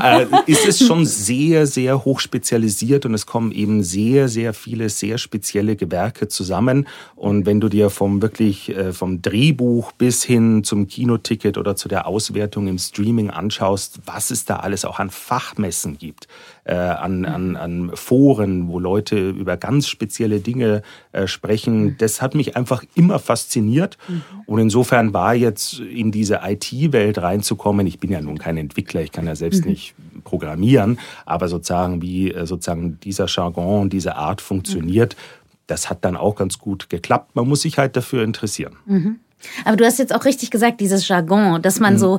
Äh, 0.00 0.26
ist 0.46 0.66
es 0.66 0.78
schon 0.86 1.04
sehr, 1.04 1.66
sehr 1.66 2.04
hoch 2.04 2.20
spezialisiert 2.20 3.04
und 3.04 3.12
es 3.12 3.26
kommen 3.26 3.52
eben 3.52 3.82
sehr, 3.82 4.28
sehr 4.28 4.54
viele 4.54 4.88
sehr 4.88 5.18
spezielle 5.18 5.76
Gewerke 5.76 6.28
zusammen. 6.28 6.86
Und 7.16 7.44
wenn 7.44 7.60
du 7.60 7.68
dir 7.68 7.90
vom 7.90 8.22
wirklich 8.22 8.74
äh, 8.74 8.92
vom 8.92 9.20
Drehbuch 9.20 9.92
bis 9.92 10.22
hin 10.24 10.64
zum 10.64 10.86
Kinoticket 10.86 11.58
oder 11.58 11.76
zu 11.76 11.88
der 11.88 12.06
Auswertung 12.06 12.66
im 12.68 12.78
Streaming 12.78 13.30
anschaust, 13.30 14.00
was 14.06 14.30
es 14.30 14.44
da 14.44 14.56
alles 14.56 14.84
auch 14.84 15.00
an 15.00 15.10
Fachmessen 15.10 15.98
gibt, 15.98 16.28
äh, 16.64 16.74
an, 16.74 17.24
an, 17.24 17.56
an 17.56 17.90
Foren, 17.94 18.68
wo 18.68 18.78
Leute 18.78 19.30
über 19.30 19.56
ganz 19.56 19.88
spezielle 19.88 20.40
Dinge 20.40 20.82
äh, 21.12 21.26
sprechen. 21.26 21.96
Das 21.98 22.22
hat 22.22 22.34
mich 22.34 22.56
einfach 22.56 22.84
immer 22.94 23.18
fasziniert. 23.18 23.98
Mhm. 24.08 24.22
Und 24.46 24.58
insofern 24.60 25.12
war 25.12 25.34
jetzt 25.34 25.80
in 25.80 26.12
diese 26.12 26.40
IT-Welt 26.44 27.18
reinzukommen, 27.18 27.86
ich 27.86 27.98
bin 27.98 28.10
ja 28.10 28.20
nun 28.20 28.38
kein 28.38 28.56
Entwickler, 28.56 29.00
ich 29.02 29.12
kann 29.12 29.26
ja 29.26 29.34
selbst 29.34 29.64
mhm. 29.64 29.70
nicht 29.70 29.94
programmieren, 30.24 30.98
aber 31.26 31.48
sozusagen 31.48 32.02
wie 32.02 32.32
äh, 32.32 32.46
sozusagen 32.46 32.98
dieser 33.00 33.26
Jargon, 33.26 33.88
diese 33.88 34.16
Art 34.16 34.40
funktioniert, 34.40 35.16
mhm. 35.16 35.50
das 35.66 35.90
hat 35.90 36.04
dann 36.04 36.16
auch 36.16 36.36
ganz 36.36 36.58
gut 36.58 36.88
geklappt. 36.88 37.34
Man 37.34 37.48
muss 37.48 37.62
sich 37.62 37.78
halt 37.78 37.96
dafür 37.96 38.22
interessieren. 38.22 38.76
Mhm. 38.86 39.20
Aber 39.64 39.76
du 39.76 39.84
hast 39.84 39.98
jetzt 39.98 40.14
auch 40.14 40.24
richtig 40.24 40.50
gesagt, 40.50 40.80
dieses 40.80 41.08
Jargon, 41.08 41.62
dass 41.62 41.80
man 41.80 41.94
mhm. 41.94 41.98
so 41.98 42.18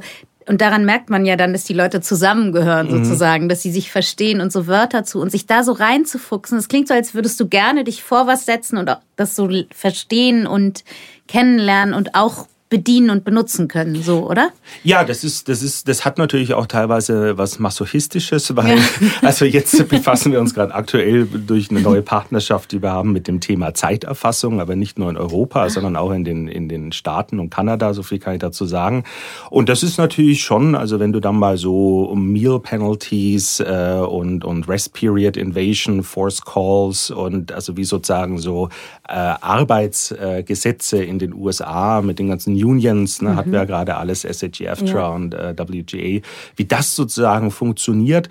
und 0.52 0.60
daran 0.60 0.84
merkt 0.84 1.10
man 1.10 1.26
ja 1.26 1.38
dann, 1.38 1.54
dass 1.54 1.64
die 1.64 1.74
Leute 1.74 2.02
zusammengehören 2.02 2.88
mhm. 2.88 3.06
sozusagen, 3.06 3.48
dass 3.48 3.62
sie 3.62 3.72
sich 3.72 3.90
verstehen 3.90 4.42
und 4.42 4.52
so 4.52 4.68
Wörter 4.68 5.06
zu 5.06 5.22
und 5.22 5.32
sich 5.32 5.46
da 5.46 5.64
so 5.64 5.72
reinzufuchsen. 5.72 6.58
Es 6.58 6.68
klingt 6.68 6.90
so, 6.90 6.94
als 6.94 7.14
würdest 7.14 7.40
du 7.40 7.48
gerne 7.48 7.86
dich 7.86 8.04
vor 8.04 8.28
was 8.28 8.46
setzen 8.46 8.78
und 8.78 8.94
das 9.16 9.38
so 9.38 9.50
verstehen 9.74 10.46
und 10.46 10.84
kennenlernen 11.30 11.94
und 11.94 12.16
auch 12.16 12.48
bedienen 12.72 13.10
und 13.10 13.26
benutzen 13.26 13.68
können, 13.68 14.02
so, 14.02 14.30
oder? 14.30 14.50
Ja, 14.86 15.04
das 15.04 15.26
ist, 15.26 15.50
das 15.50 15.62
ist, 15.62 15.90
das 15.90 16.06
hat 16.06 16.18
natürlich 16.18 16.54
auch 16.54 16.68
teilweise 16.68 17.38
was 17.38 17.60
Masochistisches, 17.60 18.56
weil, 18.56 18.78
ja. 18.78 18.84
also 19.22 19.44
jetzt 19.44 19.90
befassen 19.90 20.32
wir 20.32 20.40
uns 20.40 20.56
gerade 20.56 20.74
aktuell 20.74 21.26
durch 21.26 21.70
eine 21.70 21.82
neue 21.82 22.02
Partnerschaft, 22.02 22.72
die 22.72 22.82
wir 22.82 22.94
haben 22.94 23.12
mit 23.12 23.28
dem 23.28 23.42
Thema 23.42 23.74
Zeiterfassung, 23.74 24.62
aber 24.62 24.78
nicht 24.78 24.98
nur 24.98 25.10
in 25.10 25.18
Europa, 25.18 25.70
sondern 25.70 25.98
auch 25.98 26.12
in 26.12 26.24
den, 26.24 26.48
in 26.48 26.70
den 26.70 26.94
Staaten 26.94 27.42
und 27.42 27.50
Kanada, 27.50 27.94
so 27.94 28.04
viel 28.04 28.20
kann 28.20 28.36
ich 28.36 28.40
dazu 28.40 28.64
sagen. 28.64 29.04
Und 29.50 29.68
das 29.68 29.84
ist 29.84 29.98
natürlich 29.98 30.42
schon, 30.42 30.74
also 30.74 31.02
wenn 31.02 31.12
du 31.12 31.20
dann 31.20 31.36
mal 31.36 31.58
so 31.58 32.16
Meal 32.16 32.62
Penalties 32.62 33.60
äh, 33.60 34.00
und, 34.00 34.46
und 34.46 34.70
Rest 34.70 34.94
Period 34.94 35.36
Invasion, 35.36 36.04
Force 36.04 36.42
Calls 36.42 37.12
und 37.12 37.52
also 37.52 37.76
wie 37.76 37.84
sozusagen 37.84 38.38
so 38.38 38.70
äh, 39.10 39.12
Arbeitsgesetze 39.14 41.04
in 41.04 41.20
den 41.20 41.34
USA 41.34 42.02
mit 42.02 42.18
den 42.18 42.30
ganzen 42.30 42.61
Unions, 42.64 43.22
ne, 43.22 43.32
mhm. 43.32 43.36
hatten 43.36 43.52
wir 43.52 43.60
ja 43.60 43.66
gerade 43.66 43.98
alles, 43.98 44.22
SAG-AFTRA 44.22 45.00
ja. 45.00 45.10
und 45.10 45.34
äh, 45.34 45.56
WGA, 45.58 46.26
wie 46.56 46.66
das 46.66 46.96
sozusagen 46.96 47.52
funktioniert, 47.52 48.30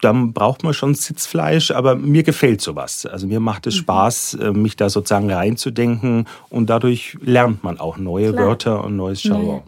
dann 0.00 0.32
braucht 0.32 0.62
man 0.62 0.74
schon 0.74 0.94
Sitzfleisch, 0.94 1.70
aber 1.70 1.94
mir 1.94 2.22
gefällt 2.22 2.60
sowas. 2.60 3.06
Also 3.06 3.26
mir 3.26 3.40
macht 3.40 3.66
es 3.66 3.76
mhm. 3.76 3.80
Spaß, 3.80 4.34
äh, 4.34 4.50
mich 4.52 4.76
da 4.76 4.90
sozusagen 4.90 5.30
reinzudenken 5.30 6.26
und 6.50 6.68
dadurch 6.68 7.16
lernt 7.22 7.64
man 7.64 7.80
auch 7.80 7.96
neue 7.96 8.32
Klar. 8.32 8.46
Wörter 8.46 8.84
und 8.84 8.96
neues 8.96 9.22
Jargon. 9.22 9.56
Ja. 9.56 9.62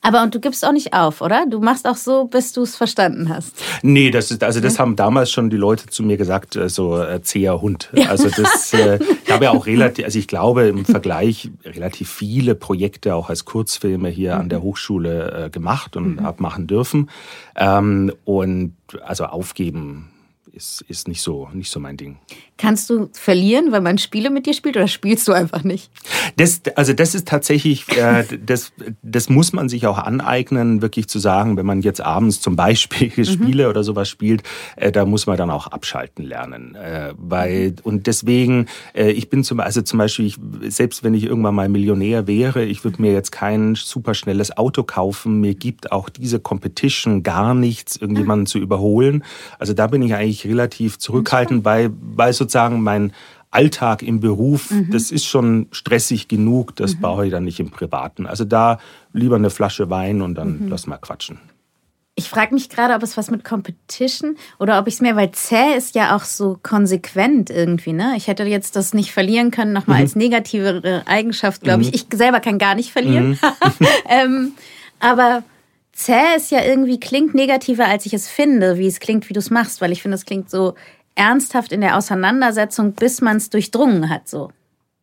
Aber 0.00 0.22
und 0.22 0.34
du 0.34 0.40
gibst 0.40 0.64
auch 0.64 0.72
nicht 0.72 0.94
auf, 0.94 1.20
oder? 1.20 1.44
Du 1.46 1.60
machst 1.60 1.86
auch 1.86 1.96
so, 1.96 2.24
bis 2.24 2.52
du 2.52 2.62
es 2.62 2.76
verstanden 2.76 3.28
hast. 3.28 3.52
Nee, 3.82 4.10
das 4.10 4.30
ist, 4.30 4.44
also 4.44 4.60
das 4.60 4.74
ja. 4.74 4.80
haben 4.80 4.96
damals 4.96 5.30
schon 5.30 5.50
die 5.50 5.56
Leute 5.56 5.86
zu 5.86 6.02
mir 6.02 6.16
gesagt, 6.16 6.56
äh, 6.56 6.68
so 6.68 7.00
äh, 7.02 7.20
zäher 7.22 7.60
Hund. 7.60 7.90
Ja. 7.92 8.08
Also 8.08 8.28
das, 8.30 8.72
äh, 8.72 8.98
ich 9.24 9.30
habe 9.30 9.46
ja 9.46 9.50
auch 9.50 9.66
relativ, 9.66 10.04
also 10.04 10.18
ich 10.18 10.28
glaube 10.28 10.68
im 10.68 10.84
Vergleich 10.84 11.50
relativ 11.64 12.10
viele 12.10 12.54
Projekte 12.54 13.14
auch 13.14 13.28
als 13.28 13.44
Kurzfilme 13.48 14.10
hier 14.10 14.34
mhm. 14.34 14.40
an 14.42 14.48
der 14.50 14.62
Hochschule 14.62 15.46
äh, 15.46 15.50
gemacht 15.50 15.96
und 15.96 16.16
mhm. 16.16 16.22
habe 16.22 16.42
machen 16.42 16.66
dürfen. 16.66 17.08
Ähm, 17.56 18.12
und 18.26 18.74
also 19.02 19.24
aufgeben 19.24 20.10
ist, 20.52 20.82
ist 20.82 21.08
nicht, 21.08 21.22
so, 21.22 21.48
nicht 21.54 21.70
so 21.70 21.80
mein 21.80 21.96
Ding. 21.96 22.18
Kannst 22.58 22.90
du 22.90 23.08
verlieren, 23.12 23.70
weil 23.70 23.80
man 23.80 23.98
Spiele 23.98 24.30
mit 24.30 24.44
dir 24.44 24.52
spielt 24.52 24.76
oder 24.76 24.88
spielst 24.88 25.28
du 25.28 25.32
einfach 25.32 25.62
nicht? 25.62 25.92
Das, 26.36 26.60
also 26.74 26.92
das 26.92 27.14
ist 27.14 27.28
tatsächlich, 27.28 27.88
äh, 27.96 28.24
das, 28.44 28.72
das 29.00 29.28
muss 29.28 29.52
man 29.52 29.68
sich 29.68 29.86
auch 29.86 29.96
aneignen, 29.96 30.82
wirklich 30.82 31.08
zu 31.08 31.20
sagen, 31.20 31.56
wenn 31.56 31.66
man 31.66 31.82
jetzt 31.82 32.00
abends 32.00 32.40
zum 32.40 32.56
Beispiel 32.56 33.12
mhm. 33.16 33.24
Spiele 33.24 33.68
oder 33.68 33.84
sowas 33.84 34.08
spielt, 34.08 34.42
äh, 34.74 34.90
da 34.90 35.04
muss 35.04 35.28
man 35.28 35.36
dann 35.36 35.50
auch 35.50 35.68
abschalten 35.68 36.24
lernen. 36.24 36.74
Äh, 36.74 37.14
weil, 37.16 37.76
und 37.84 38.08
deswegen, 38.08 38.66
äh, 38.92 39.12
ich 39.12 39.30
bin 39.30 39.44
zum, 39.44 39.60
also 39.60 39.80
zum 39.82 40.00
Beispiel, 40.00 40.26
ich, 40.26 40.36
selbst 40.68 41.04
wenn 41.04 41.14
ich 41.14 41.24
irgendwann 41.24 41.54
mal 41.54 41.68
Millionär 41.68 42.26
wäre, 42.26 42.64
ich 42.64 42.82
würde 42.82 43.00
mir 43.00 43.12
jetzt 43.12 43.30
kein 43.30 43.76
super 43.76 44.14
schnelles 44.14 44.56
Auto 44.56 44.82
kaufen. 44.82 45.40
Mir 45.40 45.54
gibt 45.54 45.92
auch 45.92 46.08
diese 46.08 46.40
Competition 46.40 47.22
gar 47.22 47.54
nichts, 47.54 47.96
irgendjemanden 47.96 48.46
zu 48.46 48.58
überholen. 48.58 49.22
Also 49.60 49.74
da 49.74 49.86
bin 49.86 50.02
ich 50.02 50.14
eigentlich 50.14 50.44
relativ 50.44 50.98
zurückhaltend, 50.98 51.64
weil, 51.64 51.90
weil 52.00 52.32
sozusagen 52.48 52.82
mein 52.82 53.12
Alltag 53.50 54.02
im 54.02 54.20
Beruf, 54.20 54.70
mhm. 54.70 54.90
das 54.90 55.10
ist 55.10 55.24
schon 55.24 55.68
stressig 55.70 56.28
genug, 56.28 56.76
das 56.76 56.96
mhm. 56.96 57.00
brauche 57.00 57.26
ich 57.26 57.30
dann 57.30 57.44
nicht 57.44 57.60
im 57.60 57.70
Privaten. 57.70 58.26
Also 58.26 58.44
da 58.44 58.78
lieber 59.12 59.36
eine 59.36 59.50
Flasche 59.50 59.88
Wein 59.90 60.20
und 60.20 60.34
dann 60.34 60.64
mhm. 60.64 60.68
lass 60.68 60.86
mal 60.86 60.98
quatschen. 60.98 61.38
Ich 62.14 62.28
frage 62.28 62.52
mich 62.52 62.68
gerade, 62.68 62.94
ob 62.94 63.02
es 63.04 63.16
was 63.16 63.30
mit 63.30 63.44
Competition 63.44 64.36
oder 64.58 64.80
ob 64.80 64.88
ich 64.88 64.94
es 64.94 65.00
mehr, 65.00 65.14
weil 65.14 65.30
zäh 65.30 65.76
ist 65.76 65.94
ja 65.94 66.16
auch 66.16 66.24
so 66.24 66.58
konsequent 66.60 67.48
irgendwie. 67.48 67.92
Ne? 67.92 68.14
Ich 68.16 68.26
hätte 68.26 68.42
jetzt 68.42 68.74
das 68.74 68.92
nicht 68.92 69.12
verlieren 69.12 69.52
können, 69.52 69.72
nochmal 69.72 69.98
mhm. 69.98 70.02
als 70.02 70.16
negative 70.16 71.04
Eigenschaft, 71.06 71.62
glaube 71.62 71.82
ich. 71.82 71.88
Mhm. 71.88 71.94
Ich 71.94 72.06
selber 72.12 72.40
kann 72.40 72.58
gar 72.58 72.74
nicht 72.74 72.90
verlieren. 72.90 73.30
Mhm. 73.30 73.38
ähm, 74.10 74.52
aber 74.98 75.44
zäh 75.92 76.36
ist 76.36 76.50
ja 76.50 76.64
irgendwie, 76.64 76.98
klingt 77.00 77.34
negativer, 77.34 77.86
als 77.86 78.04
ich 78.04 78.14
es 78.14 78.28
finde, 78.28 78.78
wie 78.78 78.88
es 78.88 79.00
klingt, 79.00 79.28
wie 79.28 79.32
du 79.32 79.38
es 79.38 79.50
machst, 79.50 79.80
weil 79.80 79.92
ich 79.92 80.02
finde, 80.02 80.16
es 80.16 80.26
klingt 80.26 80.50
so 80.50 80.74
ernsthaft 81.18 81.72
in 81.72 81.80
der 81.80 81.96
Auseinandersetzung, 81.96 82.92
bis 82.92 83.20
man 83.20 83.36
es 83.38 83.50
durchdrungen 83.50 84.08
hat, 84.08 84.28
so. 84.28 84.50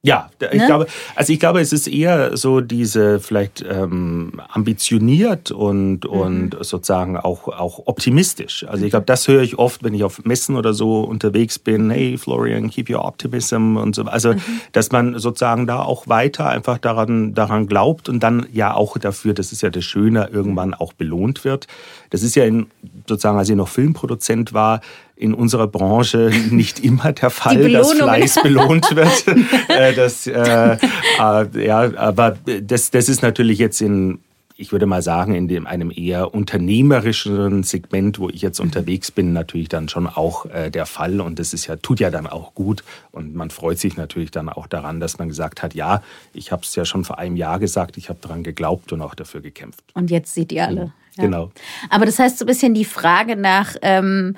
Ja, 0.06 0.30
ich 0.40 0.60
ne? 0.60 0.68
glaube, 0.68 0.86
also 1.16 1.34
ich 1.34 1.40
glaube, 1.40 1.62
es 1.62 1.74
ist 1.74 1.88
eher 1.88 2.38
so 2.38 2.62
diese 2.62 3.20
vielleicht 3.20 3.66
ähm, 3.68 4.40
ambitioniert 4.50 5.50
und 5.50 6.04
mhm. 6.04 6.10
und 6.12 6.58
sozusagen 6.62 7.18
auch 7.18 7.48
auch 7.48 7.88
optimistisch. 7.88 8.68
Also 8.70 8.86
ich 8.86 8.92
glaube, 8.92 9.08
das 9.08 9.28
höre 9.28 9.42
ich 9.42 9.58
oft, 9.58 9.84
wenn 9.84 9.96
ich 9.96 10.04
auf 10.04 10.24
Messen 10.24 10.58
oder 10.58 10.76
so 10.76 11.02
unterwegs 11.02 11.58
bin. 11.58 11.90
Hey, 11.90 12.20
Florian, 12.20 12.70
keep 12.70 12.88
your 12.88 13.04
optimism 13.04 13.78
und 13.78 13.96
so. 13.96 14.04
Also 14.04 14.34
mhm. 14.34 14.42
dass 14.74 14.92
man 14.92 15.18
sozusagen 15.18 15.66
da 15.66 15.82
auch 15.82 16.08
weiter 16.08 16.50
einfach 16.50 16.78
daran 16.78 17.34
daran 17.34 17.66
glaubt 17.66 18.08
und 18.08 18.22
dann 18.22 18.46
ja 18.54 18.76
auch 18.76 19.00
dafür, 19.00 19.34
das 19.34 19.52
ist 19.52 19.64
ja 19.64 19.72
das 19.72 19.86
Schöne, 19.86 20.30
irgendwann 20.32 20.76
auch 20.76 20.94
belohnt 20.94 21.44
wird. 21.44 21.66
Das 22.10 22.24
ist 22.24 22.36
ja 22.36 22.46
in, 22.46 22.68
sozusagen, 23.08 23.38
als 23.38 23.50
ich 23.50 23.56
noch 23.56 23.68
Filmproduzent 23.68 24.54
war, 24.54 24.82
in 25.16 25.34
unserer 25.34 25.68
Branche 25.68 26.32
nicht 26.50 26.84
immer 26.84 27.14
der 27.14 27.30
Fall, 27.30 27.72
dass 27.72 27.94
Fleiß 27.94 28.42
belohnt 28.44 28.96
wird. 28.96 29.26
Äh, 29.68 29.94
das, 29.94 30.28
äh, 30.28 30.78
äh, 30.78 31.66
ja, 31.66 31.98
aber 31.98 32.38
das, 32.62 32.92
das 32.92 33.10
ist 33.10 33.22
natürlich 33.22 33.58
jetzt 33.60 33.82
in 33.82 34.20
ich 34.58 34.72
würde 34.72 34.86
mal 34.86 35.02
sagen, 35.02 35.36
in 35.36 35.48
dem, 35.48 35.68
einem 35.68 35.92
eher 35.94 36.34
unternehmerischeren 36.34 37.64
Segment, 37.64 38.20
wo 38.20 38.30
ich 38.30 38.42
jetzt 38.42 38.60
unterwegs 38.60 39.12
bin, 39.12 39.34
natürlich 39.34 39.68
dann 39.68 39.90
schon 39.90 40.08
auch 40.08 40.46
äh, 40.46 40.72
der 40.72 40.86
Fall. 40.86 41.20
Und 41.20 41.40
das 41.40 41.54
ist 41.54 41.68
ja, 41.68 41.76
tut 41.76 42.00
ja 42.00 42.10
dann 42.10 42.26
auch 42.26 42.54
gut. 42.54 42.84
Und 43.12 43.36
man 43.36 43.50
freut 43.50 43.80
sich 43.80 43.98
natürlich 43.98 44.32
dann 44.32 44.48
auch 44.48 44.68
daran, 44.68 45.02
dass 45.02 45.20
man 45.20 45.28
gesagt 45.28 45.62
hat, 45.62 45.74
ja, 45.74 46.02
ich 46.34 46.54
habe 46.54 46.62
es 46.64 46.74
ja 46.76 46.86
schon 46.86 47.04
vor 47.04 47.20
einem 47.20 47.36
Jahr 47.36 47.60
gesagt, 47.60 47.98
ich 47.98 48.08
habe 48.08 48.20
daran 48.22 48.44
geglaubt 48.44 48.94
und 48.94 49.02
auch 49.02 49.14
dafür 49.14 49.42
gekämpft. 49.42 49.84
Und 49.94 50.10
jetzt 50.10 50.34
seht 50.34 50.54
ihr 50.54 50.66
alle. 50.66 50.86
Mhm. 50.86 50.92
Ja. 51.18 51.24
Genau. 51.24 51.52
Aber 51.90 52.06
das 52.06 52.20
heißt 52.20 52.38
so 52.38 52.46
ein 52.46 52.48
bisschen 52.48 52.74
die 52.74 52.86
Frage 52.86 53.36
nach, 53.36 53.76
ähm, 53.82 54.36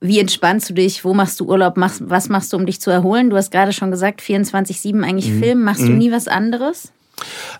wie 0.00 0.20
entspannst 0.20 0.70
du 0.70 0.74
dich? 0.74 1.04
Wo 1.04 1.14
machst 1.14 1.40
du 1.40 1.46
Urlaub? 1.46 1.74
was 1.76 2.28
machst 2.28 2.52
du, 2.52 2.56
um 2.56 2.66
dich 2.66 2.80
zu 2.80 2.90
erholen? 2.90 3.30
Du 3.30 3.36
hast 3.36 3.50
gerade 3.50 3.72
schon 3.72 3.90
gesagt, 3.90 4.20
24-7 4.20 5.02
eigentlich 5.02 5.30
mhm. 5.30 5.42
Film. 5.42 5.64
Machst 5.64 5.82
mhm. 5.82 5.86
du 5.86 5.92
nie 5.94 6.12
was 6.12 6.28
anderes? 6.28 6.92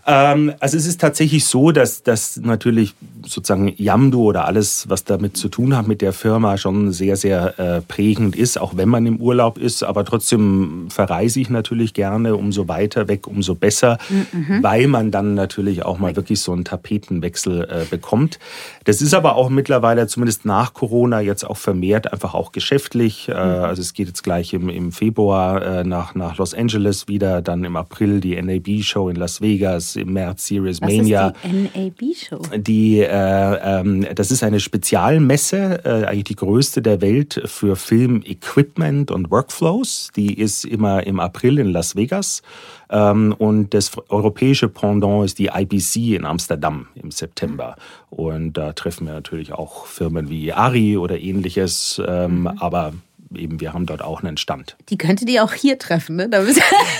Ähm, 0.07 0.53
also 0.61 0.77
es 0.77 0.87
ist 0.87 1.01
tatsächlich 1.01 1.45
so, 1.45 1.71
dass, 1.71 2.03
dass 2.03 2.37
natürlich 2.37 2.95
sozusagen 3.27 3.75
Yamdu 3.77 4.23
oder 4.23 4.47
alles, 4.47 4.89
was 4.89 5.05
damit 5.05 5.37
zu 5.37 5.49
tun 5.49 5.77
hat 5.77 5.87
mit 5.87 6.01
der 6.01 6.13
Firma, 6.13 6.57
schon 6.57 6.93
sehr, 6.93 7.17
sehr 7.17 7.59
äh, 7.59 7.81
prägend 7.83 8.37
ist, 8.37 8.59
auch 8.59 8.77
wenn 8.77 8.89
man 8.89 9.07
im 9.07 9.21
Urlaub 9.21 9.59
ist. 9.59 9.83
Aber 9.83 10.05
trotzdem 10.05 10.87
verreise 10.89 11.41
ich 11.41 11.51
natürlich 11.51 11.95
gerne. 11.95 12.37
Umso 12.37 12.69
weiter 12.69 13.09
weg, 13.09 13.27
umso 13.27 13.55
besser, 13.55 13.99
mhm. 14.09 14.63
weil 14.63 14.87
man 14.87 15.11
dann 15.11 15.35
natürlich 15.35 15.85
auch 15.85 15.99
mal 15.99 16.17
wirklich 16.17 16.41
so 16.41 16.53
einen 16.53 16.65
Tapetenwechsel 16.65 17.65
äh, 17.65 17.85
bekommt. 17.91 18.39
Das 18.85 19.03
ist 19.03 19.15
aber 19.15 19.37
auch 19.37 19.51
mittlerweile, 19.51 20.07
zumindest 20.07 20.45
nach 20.45 20.73
Corona, 20.73 21.21
jetzt 21.21 21.45
auch 21.45 21.57
vermehrt 21.57 22.13
einfach 22.13 22.35
auch 22.35 22.53
geschäftlich. 22.53 23.29
Äh, 23.29 23.33
mhm. 23.33 23.65
also 23.65 23.83
es 23.83 23.93
geht 23.93 24.09
jetzt 24.09 24.23
gleich 24.23 24.55
im, 24.55 24.69
im 24.69 24.93
Februar 24.93 25.85
nach, 25.85 26.15
nach 26.15 26.39
Los 26.39 26.55
Angeles 26.55 27.09
wieder, 27.09 27.43
dann 27.43 27.65
im 27.65 27.77
April 27.77 28.21
die 28.21 28.41
NAB-Show 28.41 29.09
in 29.09 29.17
Las 29.17 29.41
Vegas, 29.41 29.48
im 29.57 30.13
März 30.13 30.47
Series 30.47 30.81
Mania. 30.81 31.29
Ist 31.29 31.37
die 31.45 31.79
NAB-Show? 31.79 32.43
Die, 32.57 33.01
äh, 33.01 33.09
ähm, 33.09 34.07
das 34.15 34.31
ist 34.31 34.43
eine 34.43 34.61
Spezialmesse, 34.61 35.81
äh, 35.85 36.07
eigentlich 36.07 36.25
die 36.25 36.37
größte 36.37 36.83
der 36.83 37.01
Welt 37.01 37.41
für 37.47 37.77
Film-Equipment 37.77 39.11
und 39.11 39.31
Workflows. 39.31 40.11
Die 40.17 40.35
ist 40.39 40.65
immer 40.65 41.07
im 41.07 41.21
April 41.21 41.59
in 41.59 41.69
Las 41.69 41.97
Vegas. 41.97 42.43
Ähm, 42.91 43.35
und 43.39 43.75
das 43.75 43.93
europäische 44.09 44.69
Pendant 44.69 45.25
ist 45.25 45.39
die 45.39 45.51
IBC 45.55 46.17
in 46.17 46.25
Amsterdam 46.25 46.89
im 46.95 47.11
September. 47.11 47.77
Und 48.11 48.55
da 48.55 48.73
treffen 48.73 49.07
wir 49.07 49.15
natürlich 49.15 49.53
auch 49.53 49.87
Firmen 49.87 50.29
wie 50.29 50.53
Ari 50.53 50.97
oder 50.97 51.19
ähnliches. 51.19 52.01
Ähm, 52.07 52.41
mhm. 52.41 52.47
Aber 52.47 52.93
eben, 53.35 53.61
wir 53.61 53.73
haben 53.73 53.87
dort 53.87 54.03
auch 54.03 54.23
einen 54.23 54.37
Stand. 54.37 54.77
Die 54.89 54.99
könntet 54.99 55.29
ihr 55.29 55.45
auch 55.45 55.53
hier 55.53 55.79
treffen, 55.79 56.17
ne? 56.17 56.29
Da 56.29 56.43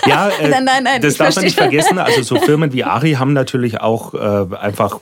ja, 0.07 0.29
äh, 0.29 0.49
nein, 0.49 0.65
nein, 0.65 0.85
nein, 0.85 1.01
das 1.01 1.17
darf 1.17 1.35
man 1.35 1.45
nicht 1.45 1.59
vergessen. 1.59 1.99
Also 1.99 2.23
so 2.23 2.37
Firmen 2.37 2.73
wie 2.73 2.85
Ari 2.85 3.13
haben 3.13 3.33
natürlich 3.33 3.81
auch 3.81 4.15
äh, 4.15 4.57
einfach 4.57 5.01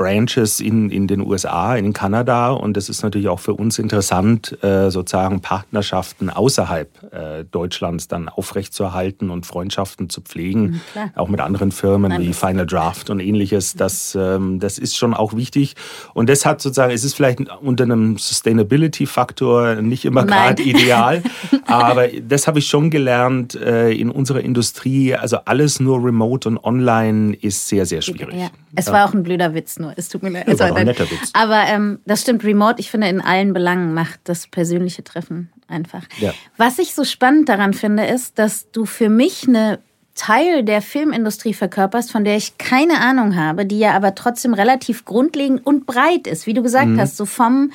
Branches 0.00 0.60
in, 0.60 0.88
in 0.88 1.06
den 1.08 1.20
USA, 1.20 1.76
in 1.76 1.92
Kanada. 1.92 2.52
Und 2.52 2.78
es 2.78 2.88
ist 2.88 3.02
natürlich 3.02 3.28
auch 3.28 3.38
für 3.38 3.52
uns 3.52 3.78
interessant, 3.78 4.56
äh, 4.64 4.90
sozusagen 4.90 5.42
Partnerschaften 5.42 6.30
außerhalb 6.30 7.12
äh, 7.12 7.44
Deutschlands 7.44 8.08
dann 8.08 8.30
aufrechtzuerhalten 8.30 9.28
und 9.28 9.44
Freundschaften 9.44 10.08
zu 10.08 10.22
pflegen. 10.22 10.80
Mhm, 10.94 11.10
auch 11.16 11.28
mit 11.28 11.40
anderen 11.40 11.70
Firmen 11.70 12.12
Nein, 12.12 12.22
wie 12.22 12.32
Final 12.32 12.64
Draft 12.64 13.10
und 13.10 13.20
ähnliches. 13.20 13.74
Das, 13.74 14.16
ähm, 14.18 14.58
das 14.58 14.78
ist 14.78 14.96
schon 14.96 15.12
auch 15.12 15.34
wichtig. 15.34 15.76
Und 16.14 16.30
das 16.30 16.46
hat 16.46 16.62
sozusagen, 16.62 16.94
es 16.94 17.04
ist 17.04 17.14
vielleicht 17.14 17.40
unter 17.60 17.84
einem 17.84 18.16
Sustainability-Faktor 18.16 19.82
nicht 19.82 20.06
immer 20.06 20.24
gerade 20.24 20.62
ideal. 20.62 21.22
aber 21.66 22.08
das 22.08 22.46
habe 22.46 22.60
ich 22.60 22.68
schon 22.68 22.88
gelernt 22.88 23.54
äh, 23.54 23.90
in 23.92 24.10
unserer 24.10 24.40
Industrie. 24.40 25.14
Also 25.14 25.36
alles 25.44 25.78
nur 25.78 26.02
remote 26.02 26.48
und 26.48 26.56
online 26.56 27.34
ist 27.34 27.68
sehr, 27.68 27.84
sehr 27.84 28.00
schwierig. 28.00 28.34
Ja. 28.34 28.48
Es 28.74 28.86
war 28.86 29.08
auch 29.08 29.14
ein 29.14 29.22
blöder 29.22 29.54
Witz 29.54 29.78
nur. 29.78 29.92
Es 29.96 30.08
tut 30.08 30.22
mir 30.22 30.30
leid. 30.30 30.48
Ja, 30.48 30.58
war 30.58 30.76
ein 30.76 30.86
netter 30.86 31.10
Witz. 31.10 31.30
Aber 31.32 31.64
ähm, 31.66 32.00
das 32.06 32.22
stimmt, 32.22 32.44
Remote, 32.44 32.80
ich 32.80 32.90
finde, 32.90 33.08
in 33.08 33.20
allen 33.20 33.52
Belangen 33.52 33.94
macht 33.94 34.20
das 34.24 34.46
persönliche 34.46 35.02
Treffen 35.04 35.50
einfach. 35.68 36.04
Ja. 36.18 36.32
Was 36.56 36.78
ich 36.78 36.94
so 36.94 37.04
spannend 37.04 37.48
daran 37.48 37.74
finde, 37.74 38.06
ist, 38.06 38.38
dass 38.38 38.70
du 38.70 38.84
für 38.84 39.08
mich 39.08 39.48
eine 39.48 39.78
Teil 40.14 40.64
der 40.64 40.82
Filmindustrie 40.82 41.54
verkörperst, 41.54 42.12
von 42.12 42.24
der 42.24 42.36
ich 42.36 42.58
keine 42.58 43.00
Ahnung 43.00 43.36
habe, 43.36 43.64
die 43.64 43.78
ja 43.78 43.92
aber 43.92 44.14
trotzdem 44.14 44.54
relativ 44.54 45.04
grundlegend 45.04 45.64
und 45.64 45.86
breit 45.86 46.26
ist, 46.26 46.46
wie 46.46 46.54
du 46.54 46.62
gesagt 46.62 46.88
mhm. 46.88 47.00
hast, 47.00 47.16
so 47.16 47.24
vom 47.24 47.72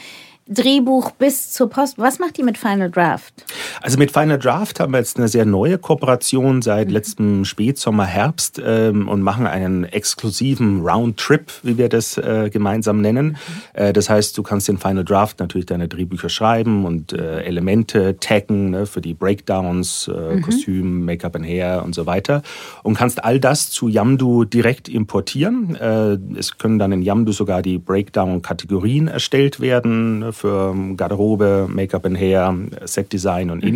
Drehbuch 0.47 1.09
bis 1.09 1.51
zur 1.51 1.69
Post. 1.69 1.97
Was 1.97 2.19
macht 2.19 2.37
die 2.37 2.43
mit 2.43 2.59
Final 2.59 2.91
Draft? 2.91 3.33
Also 3.81 3.97
mit 3.97 4.11
Final 4.11 4.37
Draft 4.37 4.79
haben 4.79 4.93
wir 4.93 4.99
jetzt 4.99 5.17
eine 5.17 5.27
sehr 5.27 5.45
neue 5.45 5.79
Kooperation 5.79 6.61
seit 6.61 6.87
mhm. 6.87 6.93
letztem 6.93 7.45
Spätsommer, 7.45 8.05
Herbst 8.05 8.61
ähm, 8.63 9.07
und 9.07 9.23
machen 9.23 9.47
einen 9.47 9.85
exklusiven 9.85 10.81
Roundtrip, 10.81 11.51
wie 11.63 11.79
wir 11.79 11.89
das 11.89 12.19
äh, 12.19 12.51
gemeinsam 12.53 13.01
nennen. 13.01 13.29
Mhm. 13.29 13.37
Äh, 13.73 13.93
das 13.93 14.07
heißt, 14.07 14.37
du 14.37 14.43
kannst 14.43 14.69
in 14.69 14.77
Final 14.77 15.03
Draft 15.03 15.39
natürlich 15.39 15.65
deine 15.65 15.87
Drehbücher 15.87 16.29
schreiben 16.29 16.85
und 16.85 17.13
äh, 17.13 17.41
Elemente 17.41 18.17
taggen 18.19 18.69
ne, 18.69 18.85
für 18.85 19.01
die 19.01 19.15
Breakdowns, 19.15 20.11
äh, 20.13 20.35
mhm. 20.35 20.41
Kostüm, 20.43 21.05
Make-up 21.05 21.35
and 21.35 21.47
Hair 21.47 21.81
und 21.83 21.95
so 21.95 22.05
weiter 22.05 22.43
und 22.83 22.95
kannst 22.95 23.23
all 23.23 23.39
das 23.39 23.71
zu 23.71 23.87
Yamdu 23.87 24.45
direkt 24.45 24.89
importieren. 24.89 25.75
Äh, 25.75 26.19
es 26.37 26.59
können 26.59 26.77
dann 26.77 26.91
in 26.91 27.01
Yamdu 27.01 27.31
sogar 27.31 27.63
die 27.63 27.79
Breakdown-Kategorien 27.79 29.07
erstellt 29.07 29.59
werden 29.59 30.19
ne, 30.19 30.34
für 30.35 30.75
Garderobe, 30.95 31.67
Make-up 31.69 32.05
and 32.05 32.17
Hair, 32.17 32.55
Setdesign 32.83 33.49
und 33.49 33.63
mhm. 33.63 33.69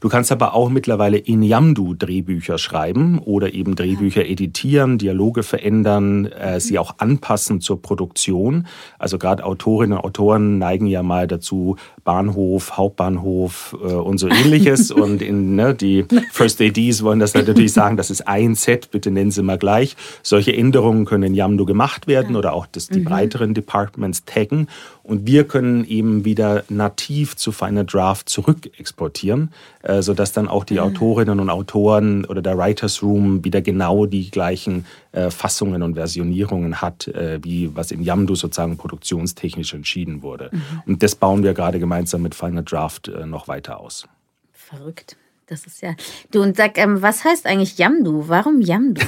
Du 0.00 0.08
kannst 0.08 0.30
aber 0.30 0.54
auch 0.54 0.70
mittlerweile 0.70 1.18
in 1.18 1.42
Yamdu 1.42 1.94
Drehbücher 1.94 2.58
schreiben 2.58 3.18
oder 3.18 3.52
eben 3.52 3.74
Drehbücher 3.74 4.26
editieren, 4.26 4.98
Dialoge 4.98 5.42
verändern, 5.42 6.26
äh, 6.26 6.60
sie 6.60 6.78
auch 6.78 6.94
anpassen 6.98 7.60
zur 7.60 7.82
Produktion. 7.82 8.66
Also 8.98 9.18
gerade 9.18 9.44
Autorinnen 9.44 9.98
und 9.98 10.04
Autoren 10.04 10.58
neigen 10.58 10.86
ja 10.86 11.02
mal 11.02 11.26
dazu, 11.26 11.76
Bahnhof, 12.04 12.76
Hauptbahnhof 12.76 13.76
äh, 13.82 13.92
und 13.92 14.18
so 14.18 14.28
ähnliches. 14.28 14.90
und 14.90 15.20
in, 15.20 15.56
ne, 15.56 15.74
die 15.74 16.04
First 16.32 16.60
ADs 16.60 17.02
wollen 17.02 17.18
das 17.18 17.34
natürlich 17.34 17.72
sagen, 17.72 17.96
das 17.96 18.10
ist 18.10 18.26
ein 18.28 18.54
Set, 18.54 18.90
bitte 18.90 19.10
nennen 19.10 19.30
Sie 19.30 19.42
mal 19.42 19.58
gleich. 19.58 19.96
Solche 20.22 20.56
Änderungen 20.56 21.04
können 21.04 21.24
in 21.24 21.34
Yamdu 21.34 21.64
gemacht 21.64 22.06
werden 22.06 22.36
oder 22.36 22.52
auch 22.52 22.66
das, 22.66 22.88
die 22.88 23.00
mhm. 23.00 23.04
breiteren 23.04 23.54
Departments 23.54 24.24
taggen. 24.24 24.68
Und 25.02 25.26
wir 25.26 25.44
können 25.44 25.86
eben 25.86 26.26
wieder 26.26 26.64
nativ 26.68 27.34
zu 27.34 27.50
Final 27.50 27.86
Draft 27.86 28.28
zurück 28.28 28.70
exportieren, 28.78 29.50
äh, 29.88 30.02
sodass 30.02 30.32
dann 30.32 30.48
auch 30.48 30.64
die 30.64 30.74
mhm. 30.74 30.80
Autorinnen 30.80 31.40
und 31.40 31.48
Autoren 31.48 32.26
oder 32.26 32.42
der 32.42 32.58
Writers 32.58 33.02
Room 33.02 33.42
wieder 33.42 33.62
genau 33.62 34.04
die 34.06 34.30
gleichen 34.30 34.84
äh, 35.12 35.30
Fassungen 35.30 35.82
und 35.82 35.94
Versionierungen 35.94 36.82
hat, 36.82 37.08
äh, 37.08 37.40
wie 37.42 37.74
was 37.74 37.90
in 37.90 38.02
Yamdu 38.02 38.34
sozusagen 38.34 38.76
produktionstechnisch 38.76 39.72
entschieden 39.72 40.22
wurde. 40.22 40.50
Mhm. 40.52 40.82
Und 40.86 41.02
das 41.02 41.14
bauen 41.14 41.42
wir 41.42 41.54
gerade 41.54 41.78
gemeinsam 41.78 42.20
mit 42.22 42.34
Final 42.34 42.64
Draft 42.64 43.08
äh, 43.08 43.24
noch 43.24 43.48
weiter 43.48 43.80
aus. 43.80 44.06
Verrückt. 44.52 45.16
Das 45.46 45.64
ist 45.64 45.80
ja. 45.80 45.94
Du 46.30 46.42
und 46.42 46.58
sag, 46.58 46.76
ähm, 46.76 47.00
was 47.00 47.24
heißt 47.24 47.46
eigentlich 47.46 47.78
Yamdu? 47.78 48.24
Warum 48.28 48.60
Yamdu? 48.60 49.00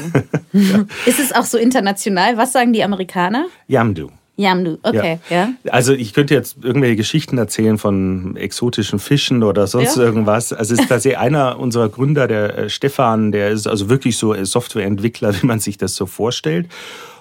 ja. 0.54 0.86
Ist 1.06 1.20
es 1.20 1.32
auch 1.32 1.44
so 1.44 1.58
international? 1.58 2.38
Was 2.38 2.52
sagen 2.52 2.72
die 2.72 2.82
Amerikaner? 2.82 3.46
Yamdu. 3.68 4.08
Yamdu, 4.40 4.79
okay, 4.83 5.18
ja. 5.29 5.50
ja. 5.62 5.72
Also 5.72 5.92
ich 5.92 6.14
könnte 6.14 6.35
jetzt 6.35 6.57
irgendwelche 6.62 6.96
Geschichten 6.96 7.37
erzählen 7.37 7.76
von 7.76 8.37
exotischen 8.37 8.98
Fischen 8.98 9.42
oder 9.42 9.66
sonst 9.66 9.96
ja. 9.96 10.03
irgendwas. 10.03 10.53
Also 10.53 10.74
es 10.74 10.81
ist 10.81 10.88
tatsächlich 10.88 11.18
einer 11.18 11.59
unserer 11.59 11.90
Gründer, 11.90 12.26
der 12.26 12.57
äh, 12.57 12.70
Stefan, 12.70 13.33
der 13.33 13.50
ist 13.50 13.66
also 13.66 13.90
wirklich 13.90 14.16
so 14.16 14.33
Softwareentwickler, 14.42 15.35
wie 15.42 15.46
man 15.46 15.61
sich 15.61 15.76
das 15.76 15.94
so 15.94 16.07
vorstellt. 16.07 16.68